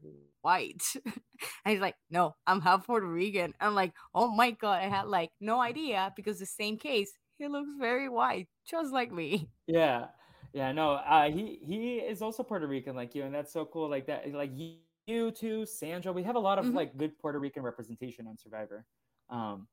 white." 0.43 0.83
and 1.07 1.73
he's 1.73 1.81
like, 1.81 1.97
"No, 2.11 2.37
I'm 2.47 2.61
half 2.61 2.87
Puerto 2.87 3.07
Rican." 3.07 3.55
I'm 3.59 3.75
like, 3.75 3.95
"Oh 4.15 4.29
my 4.35 4.51
god!" 4.51 4.83
I 4.83 4.89
had 4.89 5.07
like 5.09 5.31
no 5.41 5.61
idea 5.63 6.13
because 6.15 6.39
the 6.39 6.47
same 6.47 6.77
case, 6.79 7.11
he 7.39 7.49
looks 7.49 7.71
very 7.79 8.09
white, 8.11 8.49
just 8.67 8.93
like 8.93 9.11
me. 9.13 9.49
Yeah, 9.67 10.11
yeah, 10.53 10.73
no, 10.73 10.93
uh, 10.93 11.31
he 11.31 11.61
he 11.63 11.99
is 11.99 12.23
also 12.23 12.43
Puerto 12.43 12.67
Rican 12.67 12.97
like 12.97 13.15
you, 13.15 13.25
and 13.25 13.35
that's 13.35 13.53
so 13.53 13.65
cool. 13.67 13.89
Like 13.89 14.07
that, 14.07 14.33
like 14.33 14.51
you, 14.55 15.31
too, 15.31 15.67
Sandra. 15.67 16.13
We 16.13 16.23
have 16.23 16.37
a 16.37 16.41
lot 16.41 16.59
of 16.59 16.67
Mhm. 16.67 16.75
like 16.75 16.97
good 16.97 17.19
Puerto 17.19 17.39
Rican 17.39 17.63
representation 17.63 18.27
on 18.27 18.37
Survivor. 18.39 18.87
Um, 19.29 19.69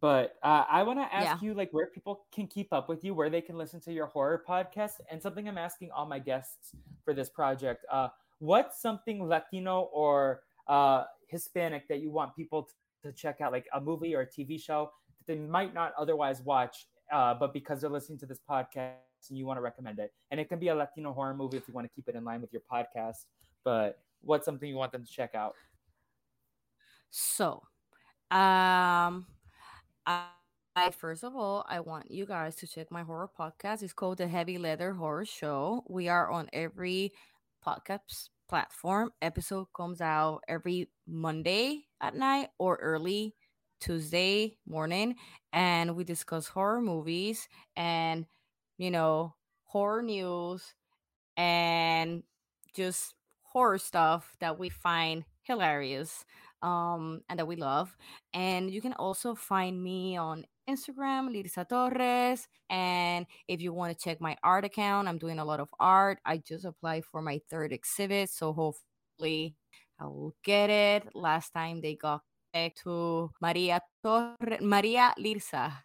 but 0.00 0.36
uh, 0.42 0.64
I 0.68 0.82
want 0.82 0.98
to 0.98 1.14
ask 1.14 1.40
Yeah. 1.42 1.46
you 1.48 1.54
like 1.54 1.70
where 1.72 1.86
people 1.86 2.26
can 2.32 2.46
keep 2.48 2.72
up 2.72 2.88
with 2.88 3.04
you, 3.04 3.14
where 3.14 3.30
they 3.30 3.40
can 3.40 3.56
listen 3.56 3.80
to 3.82 3.92
your 3.92 4.06
horror 4.06 4.42
podcast, 4.46 5.00
and 5.10 5.22
something 5.22 5.48
I'm 5.48 5.58
asking 5.58 5.90
all 5.92 6.06
my 6.06 6.18
guests 6.18 6.74
for 7.04 7.14
this 7.14 7.30
project. 7.30 7.84
Uh, 7.90 8.08
what's 8.38 8.80
something 8.80 9.26
Latino 9.28 9.82
or 9.92 10.42
uh, 10.66 11.04
Hispanic 11.28 11.86
that 11.88 12.00
you 12.00 12.10
want 12.10 12.34
people 12.34 12.64
to, 12.64 12.74
to 13.04 13.12
check 13.12 13.40
out, 13.40 13.52
like 13.52 13.66
a 13.72 13.80
movie 13.80 14.14
or 14.16 14.22
a 14.22 14.26
TV 14.26 14.58
show 14.58 14.90
that 15.18 15.26
they 15.26 15.38
might 15.38 15.74
not 15.74 15.92
otherwise 15.96 16.42
watch, 16.42 16.88
uh, 17.12 17.34
but 17.34 17.52
because 17.52 17.80
they're 17.80 17.90
listening 17.90 18.18
to 18.18 18.26
this 18.26 18.40
podcast 18.40 18.96
and 19.30 19.38
you 19.38 19.46
want 19.46 19.58
to 19.58 19.62
recommend 19.62 19.98
it? 19.98 20.12
And 20.30 20.40
it 20.40 20.48
can 20.48 20.58
be 20.58 20.68
a 20.68 20.74
Latino 20.74 21.12
horror 21.12 21.34
movie 21.34 21.56
if 21.56 21.68
you 21.68 21.74
want 21.74 21.86
to 21.86 21.94
keep 21.94 22.08
it 22.08 22.14
in 22.14 22.24
line 22.24 22.40
with 22.40 22.52
your 22.52 22.62
podcast. 22.70 23.24
But 23.64 23.98
what's 24.22 24.44
something 24.44 24.68
you 24.68 24.76
want 24.76 24.92
them 24.92 25.04
to 25.04 25.10
check 25.10 25.34
out? 25.34 25.54
So, 27.10 27.62
um, 28.30 29.26
I, 30.06 30.90
first 30.90 31.22
of 31.22 31.36
all, 31.36 31.64
I 31.68 31.80
want 31.80 32.10
you 32.10 32.26
guys 32.26 32.56
to 32.56 32.66
check 32.66 32.90
my 32.90 33.02
horror 33.02 33.30
podcast. 33.38 33.82
It's 33.82 33.92
called 33.92 34.18
the 34.18 34.26
Heavy 34.26 34.58
Leather 34.58 34.92
Horror 34.92 35.24
Show. 35.24 35.84
We 35.88 36.08
are 36.08 36.30
on 36.30 36.48
every 36.52 37.12
podcast 37.64 38.28
platform. 38.48 39.12
Episode 39.22 39.66
comes 39.76 40.00
out 40.00 40.40
every 40.48 40.90
Monday 41.06 41.84
at 42.00 42.16
night 42.16 42.48
or 42.58 42.76
early 42.76 43.34
Tuesday 43.80 44.56
morning, 44.66 45.14
and 45.52 45.94
we 45.94 46.04
discuss 46.04 46.48
horror 46.48 46.80
movies 46.80 47.48
and 47.76 48.26
you 48.84 48.90
know 48.90 49.34
horror 49.64 50.02
news 50.02 50.74
and 51.36 52.22
just 52.76 53.14
horror 53.42 53.78
stuff 53.78 54.36
that 54.40 54.58
we 54.58 54.68
find 54.68 55.24
hilarious 55.44 56.24
um 56.62 57.22
and 57.28 57.38
that 57.38 57.46
we 57.46 57.56
love. 57.56 57.96
And 58.34 58.70
you 58.70 58.80
can 58.82 58.92
also 58.94 59.34
find 59.34 59.82
me 59.82 60.16
on 60.16 60.44
instagram 60.68 61.30
Lyrsa 61.32 61.68
torres. 61.68 62.48
And 62.70 63.26
if 63.48 63.60
you 63.62 63.72
want 63.72 63.96
to 63.96 64.04
check 64.04 64.20
my 64.20 64.36
art 64.42 64.64
account 64.64 65.08
i'm 65.08 65.18
doing 65.18 65.38
a 65.38 65.44
lot 65.44 65.60
of 65.60 65.68
art. 65.80 66.18
I 66.26 66.38
just 66.38 66.64
applied 66.66 67.04
for 67.06 67.22
my 67.22 67.40
third 67.50 67.72
exhibit 67.72 68.30
so 68.30 68.52
hopefully 68.52 69.56
i 70.00 70.04
will 70.04 70.34
get 70.44 70.70
it. 70.70 71.08
Last 71.14 71.52
time 71.52 71.80
they 71.80 71.96
got 71.96 72.22
back 72.52 72.76
to 72.84 73.30
maria 73.40 73.80
torre 74.02 74.36
maria 74.60 75.14
Lyrsa 75.18 75.83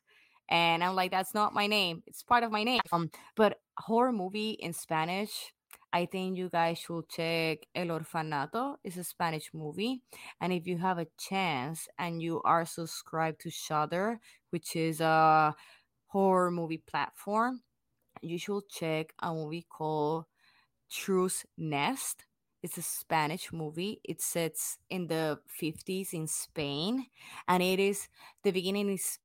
and 0.50 0.84
i'm 0.84 0.96
like 0.96 1.12
that's 1.12 1.34
not 1.34 1.54
my 1.54 1.68
name 1.68 2.04
it's 2.06 2.24
part 2.24 2.44
of 2.44 2.52
my 2.52 2.64
name 2.64 2.82
um 2.92 3.10
but 3.36 3.60
horror 3.78 4.12
movie 4.12 4.52
in 4.52 4.74
spanish 4.74 5.54
I 5.92 6.06
think 6.06 6.38
you 6.38 6.50
guys 6.50 6.78
should 6.78 7.10
check 7.10 7.60
El 7.74 7.88
Orfanato. 7.88 8.76
It's 8.84 8.98
a 8.98 9.04
Spanish 9.04 9.50
movie. 9.54 10.02
And 10.40 10.54
if 10.54 10.68
you 10.68 10.78
have 10.78 11.00
a 11.00 11.08
chance 11.18 11.88
and 11.98 12.22
you 12.22 12.42
are 12.44 12.66
subscribed 12.66 13.42
to 13.42 13.50
Shudder, 13.50 14.20
which 14.52 14.76
is 14.76 15.02
a 15.02 15.56
horror 16.08 16.52
movie 16.52 16.84
platform, 16.86 17.62
you 18.22 18.38
should 18.38 18.70
check 18.70 19.14
a 19.20 19.34
movie 19.34 19.66
called 19.68 20.26
Truth 20.92 21.46
Nest. 21.58 22.26
It's 22.62 22.78
a 22.78 22.84
Spanish 22.84 23.52
movie. 23.52 24.00
It 24.04 24.22
sets 24.22 24.78
in 24.90 25.08
the 25.08 25.40
50s 25.60 26.14
in 26.14 26.28
Spain. 26.28 27.08
And 27.48 27.64
it 27.64 27.80
is, 27.80 28.10
the 28.44 28.52
beginning 28.52 28.90
is 28.90 29.18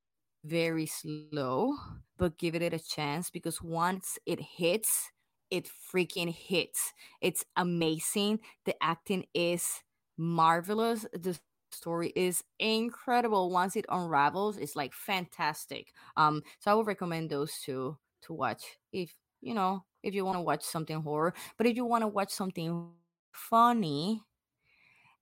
very 0.44 0.86
slow, 0.86 1.74
but 2.18 2.38
give 2.38 2.54
it 2.54 2.72
a 2.72 2.78
chance 2.78 3.30
because 3.30 3.62
once 3.62 4.18
it 4.26 4.40
hits, 4.40 5.10
it 5.50 5.68
freaking 5.92 6.32
hits. 6.32 6.92
It's 7.20 7.44
amazing. 7.56 8.40
The 8.64 8.74
acting 8.82 9.24
is 9.34 9.82
marvelous. 10.16 11.06
The 11.12 11.38
story 11.72 12.12
is 12.14 12.42
incredible. 12.58 13.50
Once 13.50 13.76
it 13.76 13.86
unravels, 13.88 14.58
it's 14.58 14.76
like 14.76 14.92
fantastic. 14.92 15.92
Um, 16.16 16.42
so 16.60 16.70
I 16.70 16.74
would 16.74 16.86
recommend 16.86 17.30
those 17.30 17.52
two 17.64 17.98
to 18.22 18.32
watch 18.32 18.62
if 18.92 19.14
you 19.42 19.54
know 19.54 19.84
if 20.02 20.14
you 20.14 20.24
want 20.24 20.36
to 20.36 20.42
watch 20.42 20.62
something 20.62 21.00
horror. 21.02 21.34
But 21.56 21.66
if 21.66 21.76
you 21.76 21.84
want 21.84 22.02
to 22.02 22.08
watch 22.08 22.30
something 22.30 22.92
funny, 23.32 24.22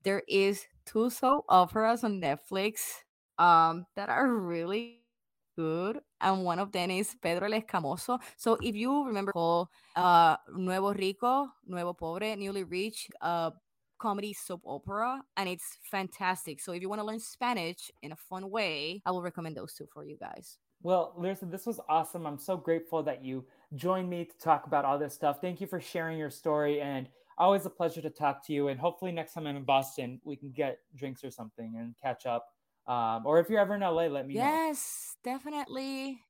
there 0.03 0.23
is 0.29 0.67
two 0.87 1.11
soap 1.11 1.45
operas 1.49 2.05
on 2.05 2.21
Netflix 2.21 3.05
um 3.39 3.87
that 3.97 4.09
are 4.09 4.29
really 4.29 5.02
good 5.63 6.01
and 6.21 6.45
one 6.45 6.59
of 6.59 6.73
them 6.73 6.91
is 6.91 7.15
Pedro 7.23 7.47
el 7.47 7.61
Escamoso. 7.61 8.19
So 8.37 8.51
if 8.69 8.75
you 8.83 9.07
remember 9.07 9.33
uh 9.97 10.37
Nuevo 10.67 10.93
Rico, 10.93 11.49
Nuevo 11.67 11.93
Pobre, 11.93 12.37
Newly 12.37 12.65
Rich, 12.65 13.09
uh 13.21 13.51
comedy 13.99 14.33
soap 14.33 14.63
opera 14.67 15.23
and 15.37 15.49
it's 15.49 15.79
fantastic. 15.95 16.61
So 16.61 16.73
if 16.73 16.83
you 16.83 16.89
want 16.89 17.01
to 17.01 17.07
learn 17.07 17.21
Spanish 17.21 17.91
in 18.03 18.11
a 18.13 18.17
fun 18.17 18.51
way, 18.51 19.01
I 19.07 19.11
will 19.13 19.23
recommend 19.23 19.57
those 19.57 19.75
two 19.75 19.87
for 19.95 20.05
you 20.05 20.17
guys. 20.19 20.59
Well, 20.83 21.15
Lyrsa, 21.17 21.49
this 21.49 21.65
was 21.65 21.79
awesome. 21.89 22.27
I'm 22.27 22.39
so 22.39 22.57
grateful 22.57 23.05
that 23.05 23.25
you 23.25 23.45
joined 23.77 24.11
me 24.11 24.25
to 24.25 24.37
talk 24.39 24.67
about 24.67 24.85
all 24.85 24.99
this 24.99 25.15
stuff. 25.15 25.41
Thank 25.41 25.61
you 25.61 25.69
for 25.69 25.81
sharing 25.81 26.19
your 26.19 26.31
story 26.31 26.81
and 26.81 27.09
always 27.39 27.65
a 27.67 27.71
pleasure 27.71 28.03
to 28.03 28.11
talk 28.11 28.45
to 28.47 28.53
you. 28.53 28.69
And 28.69 28.81
hopefully 28.81 29.13
next 29.13 29.35
time 29.35 29.47
I'm 29.47 29.57
in 29.57 29.65
Boston, 29.65 30.21
we 30.25 30.35
can 30.35 30.51
get 30.51 30.79
drinks 30.97 31.23
or 31.23 31.31
something 31.31 31.77
and 31.79 31.95
catch 32.03 32.27
up. 32.27 32.49
Um, 32.87 33.27
or 33.27 33.39
if 33.41 33.49
you're 33.49 33.61
ever 33.61 33.75
in 33.75 33.83
LA, 33.83 34.09
let 34.09 34.27
me 34.27 34.35
yes, 34.35 34.43
know. 34.43 34.63
Yes, 34.69 35.17
definitely. 35.23 36.21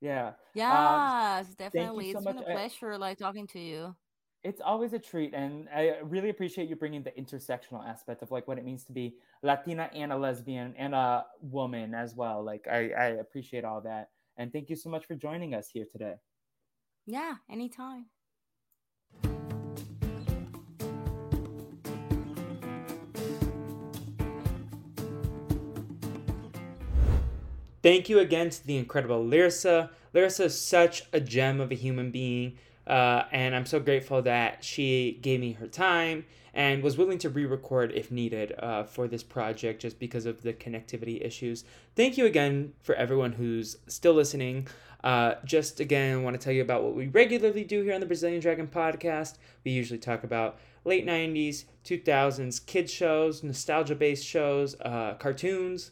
Yeah. 0.00 0.32
Yes, 0.54 0.74
um, 0.74 1.56
definitely. 1.56 2.10
It's 2.10 2.22
so 2.22 2.26
been 2.26 2.38
a 2.38 2.42
pleasure 2.42 2.98
like 2.98 3.18
talking 3.18 3.46
to 3.48 3.58
you. 3.60 3.96
It's 4.44 4.60
always 4.60 4.92
a 4.92 4.98
treat, 4.98 5.34
and 5.34 5.68
I 5.68 5.98
really 6.00 6.28
appreciate 6.28 6.68
you 6.68 6.74
bringing 6.74 7.04
the 7.04 7.12
intersectional 7.12 7.86
aspect 7.86 8.22
of 8.22 8.32
like 8.32 8.48
what 8.48 8.58
it 8.58 8.64
means 8.64 8.84
to 8.86 8.92
be 8.92 9.16
Latina 9.42 9.88
and 9.94 10.12
a 10.12 10.16
lesbian 10.16 10.74
and 10.76 10.94
a 10.96 11.26
woman 11.40 11.94
as 11.94 12.16
well. 12.16 12.42
Like 12.42 12.66
I, 12.66 12.90
I 12.90 13.06
appreciate 13.22 13.64
all 13.64 13.80
that, 13.82 14.10
and 14.36 14.52
thank 14.52 14.68
you 14.68 14.74
so 14.76 14.90
much 14.90 15.06
for 15.06 15.14
joining 15.14 15.54
us 15.54 15.68
here 15.68 15.86
today. 15.90 16.16
Yeah, 17.06 17.36
anytime. 17.48 18.10
Thank 27.82 28.08
you 28.08 28.20
again 28.20 28.48
to 28.50 28.64
the 28.64 28.76
incredible 28.76 29.24
Lyrsa. 29.24 29.90
Lyrsa 30.14 30.44
is 30.44 30.60
such 30.60 31.02
a 31.12 31.18
gem 31.18 31.60
of 31.60 31.72
a 31.72 31.74
human 31.74 32.12
being, 32.12 32.56
uh, 32.86 33.24
and 33.32 33.56
I'm 33.56 33.66
so 33.66 33.80
grateful 33.80 34.22
that 34.22 34.62
she 34.62 35.18
gave 35.20 35.40
me 35.40 35.54
her 35.54 35.66
time 35.66 36.24
and 36.54 36.80
was 36.80 36.96
willing 36.96 37.18
to 37.18 37.28
re 37.28 37.44
record 37.44 37.90
if 37.92 38.12
needed 38.12 38.54
uh, 38.60 38.84
for 38.84 39.08
this 39.08 39.24
project 39.24 39.82
just 39.82 39.98
because 39.98 40.26
of 40.26 40.42
the 40.42 40.52
connectivity 40.52 41.26
issues. 41.26 41.64
Thank 41.96 42.16
you 42.16 42.24
again 42.24 42.72
for 42.82 42.94
everyone 42.94 43.32
who's 43.32 43.78
still 43.88 44.14
listening. 44.14 44.68
Uh, 45.02 45.34
just 45.44 45.80
again, 45.80 46.18
I 46.18 46.22
want 46.22 46.40
to 46.40 46.44
tell 46.44 46.52
you 46.52 46.62
about 46.62 46.84
what 46.84 46.94
we 46.94 47.08
regularly 47.08 47.64
do 47.64 47.82
here 47.82 47.94
on 47.94 48.00
the 48.00 48.06
Brazilian 48.06 48.40
Dragon 48.40 48.68
podcast. 48.68 49.38
We 49.64 49.72
usually 49.72 49.98
talk 49.98 50.22
about 50.22 50.60
late 50.84 51.04
90s, 51.04 51.64
2000s 51.84 52.64
kids 52.64 52.92
shows, 52.92 53.42
nostalgia 53.42 53.96
based 53.96 54.24
shows, 54.24 54.80
uh, 54.82 55.14
cartoons. 55.18 55.90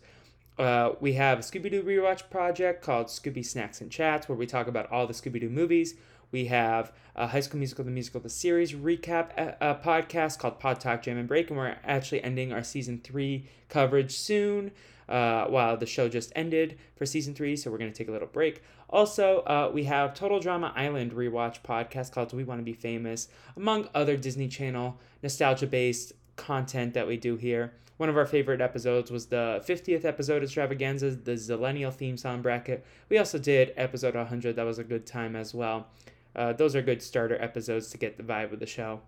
Uh, 0.60 0.94
we 1.00 1.14
have 1.14 1.38
a 1.38 1.42
Scooby 1.42 1.70
Doo 1.70 1.82
rewatch 1.82 2.28
project 2.28 2.82
called 2.82 3.06
Scooby 3.06 3.42
Snacks 3.42 3.80
and 3.80 3.90
Chats, 3.90 4.28
where 4.28 4.36
we 4.36 4.44
talk 4.44 4.66
about 4.66 4.92
all 4.92 5.06
the 5.06 5.14
Scooby 5.14 5.40
Doo 5.40 5.48
movies. 5.48 5.94
We 6.32 6.44
have 6.46 6.92
a 7.16 7.26
High 7.26 7.40
School 7.40 7.58
Musical, 7.58 7.82
the 7.82 7.90
musical, 7.90 8.20
the 8.20 8.28
series 8.28 8.74
recap 8.74 9.30
uh, 9.38 9.52
uh, 9.64 9.80
podcast 9.80 10.38
called 10.38 10.60
Pod 10.60 10.78
Talk 10.78 11.00
Jam 11.00 11.16
and 11.16 11.26
Break, 11.26 11.48
and 11.48 11.58
we're 11.58 11.76
actually 11.82 12.22
ending 12.22 12.52
our 12.52 12.62
season 12.62 13.00
three 13.02 13.48
coverage 13.70 14.12
soon. 14.12 14.72
Uh, 15.08 15.46
while 15.46 15.76
the 15.76 15.86
show 15.86 16.08
just 16.08 16.32
ended 16.36 16.78
for 16.94 17.04
season 17.04 17.34
three, 17.34 17.56
so 17.56 17.68
we're 17.68 17.78
going 17.78 17.90
to 17.90 17.98
take 17.98 18.06
a 18.06 18.12
little 18.12 18.28
break. 18.28 18.62
Also, 18.88 19.40
uh, 19.40 19.68
we 19.74 19.82
have 19.82 20.14
Total 20.14 20.38
Drama 20.38 20.72
Island 20.76 21.10
rewatch 21.10 21.62
podcast 21.62 22.12
called 22.12 22.28
Do 22.28 22.36
We 22.36 22.44
Want 22.44 22.60
to 22.60 22.64
Be 22.64 22.74
Famous, 22.74 23.26
among 23.56 23.88
other 23.92 24.16
Disney 24.16 24.46
Channel 24.46 24.96
nostalgia 25.20 25.66
based 25.66 26.12
content 26.40 26.94
that 26.94 27.06
we 27.06 27.16
do 27.16 27.36
here. 27.36 27.72
One 27.98 28.08
of 28.08 28.16
our 28.16 28.24
favorite 28.24 28.62
episodes 28.62 29.10
was 29.10 29.26
the 29.26 29.62
50th 29.66 30.06
episode 30.06 30.42
extravaganza, 30.42 31.10
the 31.10 31.32
Zillennial 31.32 31.92
theme 31.92 32.16
song 32.16 32.40
bracket. 32.40 32.84
We 33.10 33.18
also 33.18 33.38
did 33.38 33.74
episode 33.76 34.14
100, 34.14 34.56
that 34.56 34.64
was 34.64 34.78
a 34.78 34.84
good 34.84 35.06
time 35.06 35.36
as 35.36 35.52
well. 35.54 35.88
Uh, 36.34 36.54
those 36.54 36.74
are 36.74 36.80
good 36.80 37.02
starter 37.02 37.40
episodes 37.42 37.90
to 37.90 37.98
get 37.98 38.16
the 38.16 38.22
vibe 38.22 38.52
of 38.52 38.58
the 38.58 38.66
show. 38.66 39.02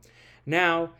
Now, 0.45 0.91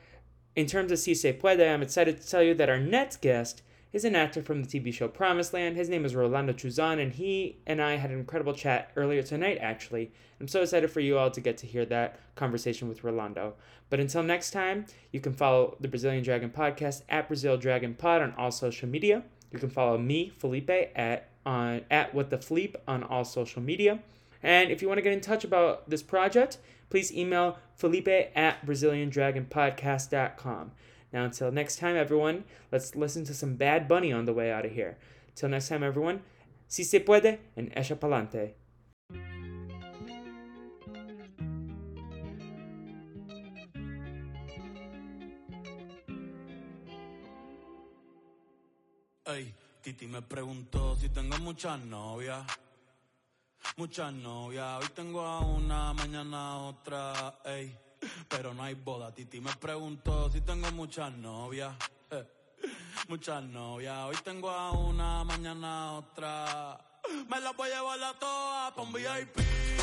in 0.57 0.67
terms 0.67 0.91
of 0.91 0.99
Si 0.99 1.15
Se 1.15 1.35
Puede, 1.35 1.61
I'm 1.61 1.83
excited 1.83 2.21
to 2.21 2.27
tell 2.27 2.43
you 2.43 2.55
that 2.55 2.71
our 2.71 2.79
next 2.79 3.21
guest 3.21 3.63
is 3.93 4.07
an 4.07 4.17
actor 4.17 4.43
from 4.43 4.63
the 4.63 4.69
TV 4.69 4.93
show 4.93 5.07
Promised 5.07 5.53
Land. 5.53 5.77
His 5.77 5.91
name 5.91 6.05
is 6.05 6.15
Rolando 6.15 6.55
Chusan, 6.55 7.01
and 7.01 7.13
he 7.13 7.59
and 7.67 7.83
I 7.83 7.97
had 7.97 8.11
an 8.11 8.19
incredible 8.19 8.55
chat 8.55 8.91
earlier 8.97 9.23
tonight, 9.23 9.59
actually. 9.61 10.11
I'm 10.41 10.49
so 10.49 10.63
excited 10.63 10.91
for 10.91 11.01
you 11.01 11.19
all 11.19 11.31
to 11.31 11.41
get 11.41 11.59
to 11.59 11.67
hear 11.67 11.85
that 11.87 12.19
conversation 12.35 12.89
with 12.89 13.05
Rolando. 13.05 13.55
But 13.91 14.01
until 14.01 14.23
next 14.23 14.53
time, 14.53 14.87
you 15.13 15.21
can 15.21 15.35
follow 15.35 15.77
the 15.79 15.89
Brazilian 15.89 16.25
Dragon 16.25 16.49
Podcast 16.49 17.03
at 17.11 17.29
Brazil 17.29 17.59
Dragon 17.59 17.95
Pod 17.95 18.23
on 18.23 18.33
all 18.39 18.51
social 18.51 18.89
media. 18.89 19.23
You 19.51 19.59
can 19.59 19.69
follow 19.69 19.99
me, 19.99 20.31
Felipe, 20.31 20.71
at 20.97 21.29
on 21.45 21.83
at 21.91 22.15
What 22.15 22.31
the 22.31 22.39
Fleep 22.39 22.77
on 22.89 23.03
all 23.03 23.27
social 23.27 23.61
media. 23.61 23.99
And 24.43 24.71
if 24.71 24.81
you 24.81 24.89
want 24.89 24.99
to 24.99 25.03
get 25.03 25.13
in 25.13 25.21
touch 25.21 25.45
about 25.45 25.91
this 25.91 26.03
project, 26.03 26.57
please 26.89 27.13
email 27.13 27.59
Felipe 27.77 28.09
at 28.09 28.65
BrazilianDragonPodcast.com. 28.65 30.71
Now, 31.13 31.25
until 31.25 31.53
next 31.53 31.79
time, 31.79 31.95
everyone, 31.95 32.45
let's 32.71 32.97
listen 32.97 33.25
to 33.25 33.35
some 33.35 33.57
Bad 33.57 33.87
Bunny 33.87 34.13
on 34.13 34.25
the 34.25 34.33
way 34.33 34.51
out 34.51 34.65
of 34.65 34.73
here. 34.73 34.97
Till 35.35 35.51
next 35.51 35.69
time, 35.69 35.83
everyone, 35.83 36.23
si 36.69 36.85
se 36.85 37.01
puede 37.01 37.39
and 37.55 37.71
echa 37.75 37.97
palante. 37.99 38.55
Ey, 49.27 49.55
Titi 49.83 50.07
me 50.07 50.21
preguntó 50.23 50.97
si 50.97 51.09
tengo 51.11 51.39
muchas 51.39 51.79
novias. 51.85 52.45
Muchas 53.77 54.13
novias. 54.13 54.83
Hoy 54.83 54.89
tengo 54.95 55.21
a 55.21 55.41
una, 55.41 55.93
mañana 55.93 56.53
a 56.53 56.57
otra. 56.59 57.39
Ey. 57.45 57.82
Pero 58.29 58.55
no 58.55 58.63
hay 58.63 58.75
boda. 58.75 59.15
Titi 59.15 59.41
me 59.41 59.55
preguntó 59.57 60.31
si 60.31 60.41
tengo 60.41 60.71
muchas 60.73 61.13
novias. 61.13 61.75
Muchas 63.09 63.43
novias. 63.43 63.97
Hoy 64.05 64.17
tengo 64.23 64.49
a 64.49 64.71
una, 64.71 65.25
mañana 65.25 65.89
a 65.89 65.93
otra. 65.95 66.79
Me 67.29 67.41
la 67.41 67.51
voy 67.53 67.69
a 67.71 67.77
llevar 67.77 68.03
a 68.05 68.19
todas 68.19 68.73
pa' 68.73 68.83
un 68.83 68.93
VIP, 68.93 69.39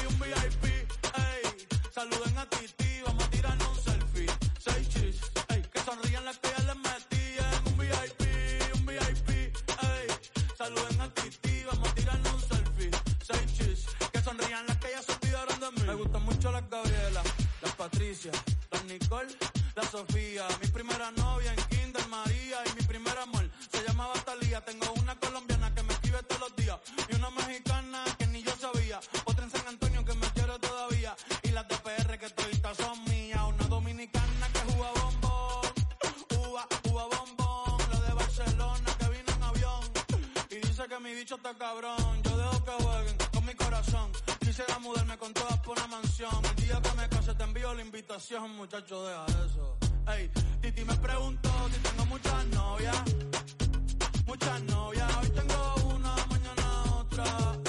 un 0.07 0.19
VIP. 0.19 0.63
Ey, 0.63 1.67
saluden 1.91 2.37
a 2.37 2.49
Titi, 2.49 3.01
vamos 3.05 3.23
a 3.23 3.29
tirarnos 3.29 3.67
un 3.77 3.83
selfie. 3.83 4.27
Seis 4.59 4.89
chis, 4.89 5.21
ey, 5.49 5.61
que 5.63 5.79
sonrían 5.81 6.23
las 6.23 6.39
que 6.39 6.49
ya 6.49 6.63
les 6.63 6.77
metí 6.77 7.25
en 7.37 7.67
un 7.67 7.77
VIP, 7.77 8.21
un 8.75 8.85
VIP. 8.85 9.29
Ey, 9.29 10.07
saluden 10.57 11.01
a 11.01 11.13
Titi, 11.13 11.63
vamos 11.65 11.89
a 11.89 11.93
tirarnos 11.93 12.33
un 12.33 12.41
selfie. 12.41 12.91
Seis 13.21 13.53
chis, 13.53 13.85
que 14.13 14.21
sonrían 14.21 14.65
las 14.65 14.77
que 14.77 14.91
ya 14.91 15.01
se 15.01 15.11
olvidaron 15.11 15.59
de 15.59 15.71
mí. 15.71 15.87
Me 15.87 15.93
gustan 15.95 16.23
mucho 16.23 16.51
las 16.51 16.69
Gabriela 16.69 17.21
la 17.23 17.28
Patricia, 17.79 18.33
la 18.71 18.83
Nicole, 18.83 19.33
la 19.73 19.83
Sofía. 19.83 20.45
Mi 20.61 20.67
primera 20.67 21.11
novia 21.11 21.53
en 21.53 21.63
Kinder 21.69 22.05
María 22.09 22.57
y 22.65 22.75
mi 22.75 22.85
primer 22.85 23.17
amor 23.17 23.49
se 23.71 23.81
llamaba 23.87 24.13
Talía. 24.25 24.59
Tengo 24.65 24.91
una 24.97 25.15
colombiana 25.17 25.73
que 25.73 25.83
me 25.83 25.93
escribe 25.93 26.21
todos 26.23 26.41
los 26.41 26.55
días 26.57 26.77
y 27.07 27.15
una 27.15 27.29
mexicana 27.29 28.03
que 28.17 28.27
ni 28.27 28.43
yo 28.43 28.51
sabía. 28.59 28.99
Otra 29.23 29.45
en 29.45 29.51
San 29.51 29.65
Antonio 29.65 30.03
que 30.03 30.13
me 30.13 30.27
quiere 30.33 30.59
todavía 30.59 31.15
y 31.41 31.51
las 31.51 31.69
de 31.69 32.17
que 32.19 32.29
todavía 32.31 32.75
son 32.75 33.01
mías. 33.05 33.39
Una 33.47 33.65
dominicana 33.69 34.47
que 34.51 34.59
juega 34.73 34.91
bombón, 35.01 35.71
uva, 36.37 36.67
uva 36.91 37.05
bombón. 37.05 37.77
La 37.93 38.01
de 38.01 38.13
Barcelona 38.13 38.89
que 38.99 39.07
vino 39.07 39.31
en 39.37 39.43
avión 39.43 39.83
y 40.49 40.55
dice 40.55 40.83
que 40.85 40.99
mi 40.99 41.13
bicho 41.13 41.35
está 41.35 41.57
cabrón. 41.57 42.23
Yo 42.23 42.37
dejo 42.37 42.61
que 42.65 42.83
jueguen 42.83 43.17
con 43.31 43.45
mi 43.45 43.53
corazón. 43.55 44.11
Quisiera 44.41 44.79
mudarme 44.79 45.17
con 45.17 45.33
todas 45.33 45.57
por 45.59 45.77
una 45.77 45.87
mansión. 45.87 46.43
El 46.43 46.55
día 46.57 46.81
que 46.81 46.93
me 46.97 47.08
te 47.39 47.45
envío 47.45 47.73
la 47.73 47.81
invitación, 47.81 48.51
muchacho, 48.57 49.01
deja 49.05 49.25
eso. 49.45 49.77
Ey, 50.11 50.29
Titi 50.61 50.83
me 50.83 50.93
preguntó 50.95 51.49
si 51.71 51.79
tengo 51.79 52.05
muchas 52.07 52.45
novias. 52.47 53.01
Muchas 54.25 54.61
novias, 54.63 55.09
hoy 55.17 55.29
tengo 55.29 55.75
una, 55.95 56.15
mañana 56.27 56.83
otra. 56.99 57.68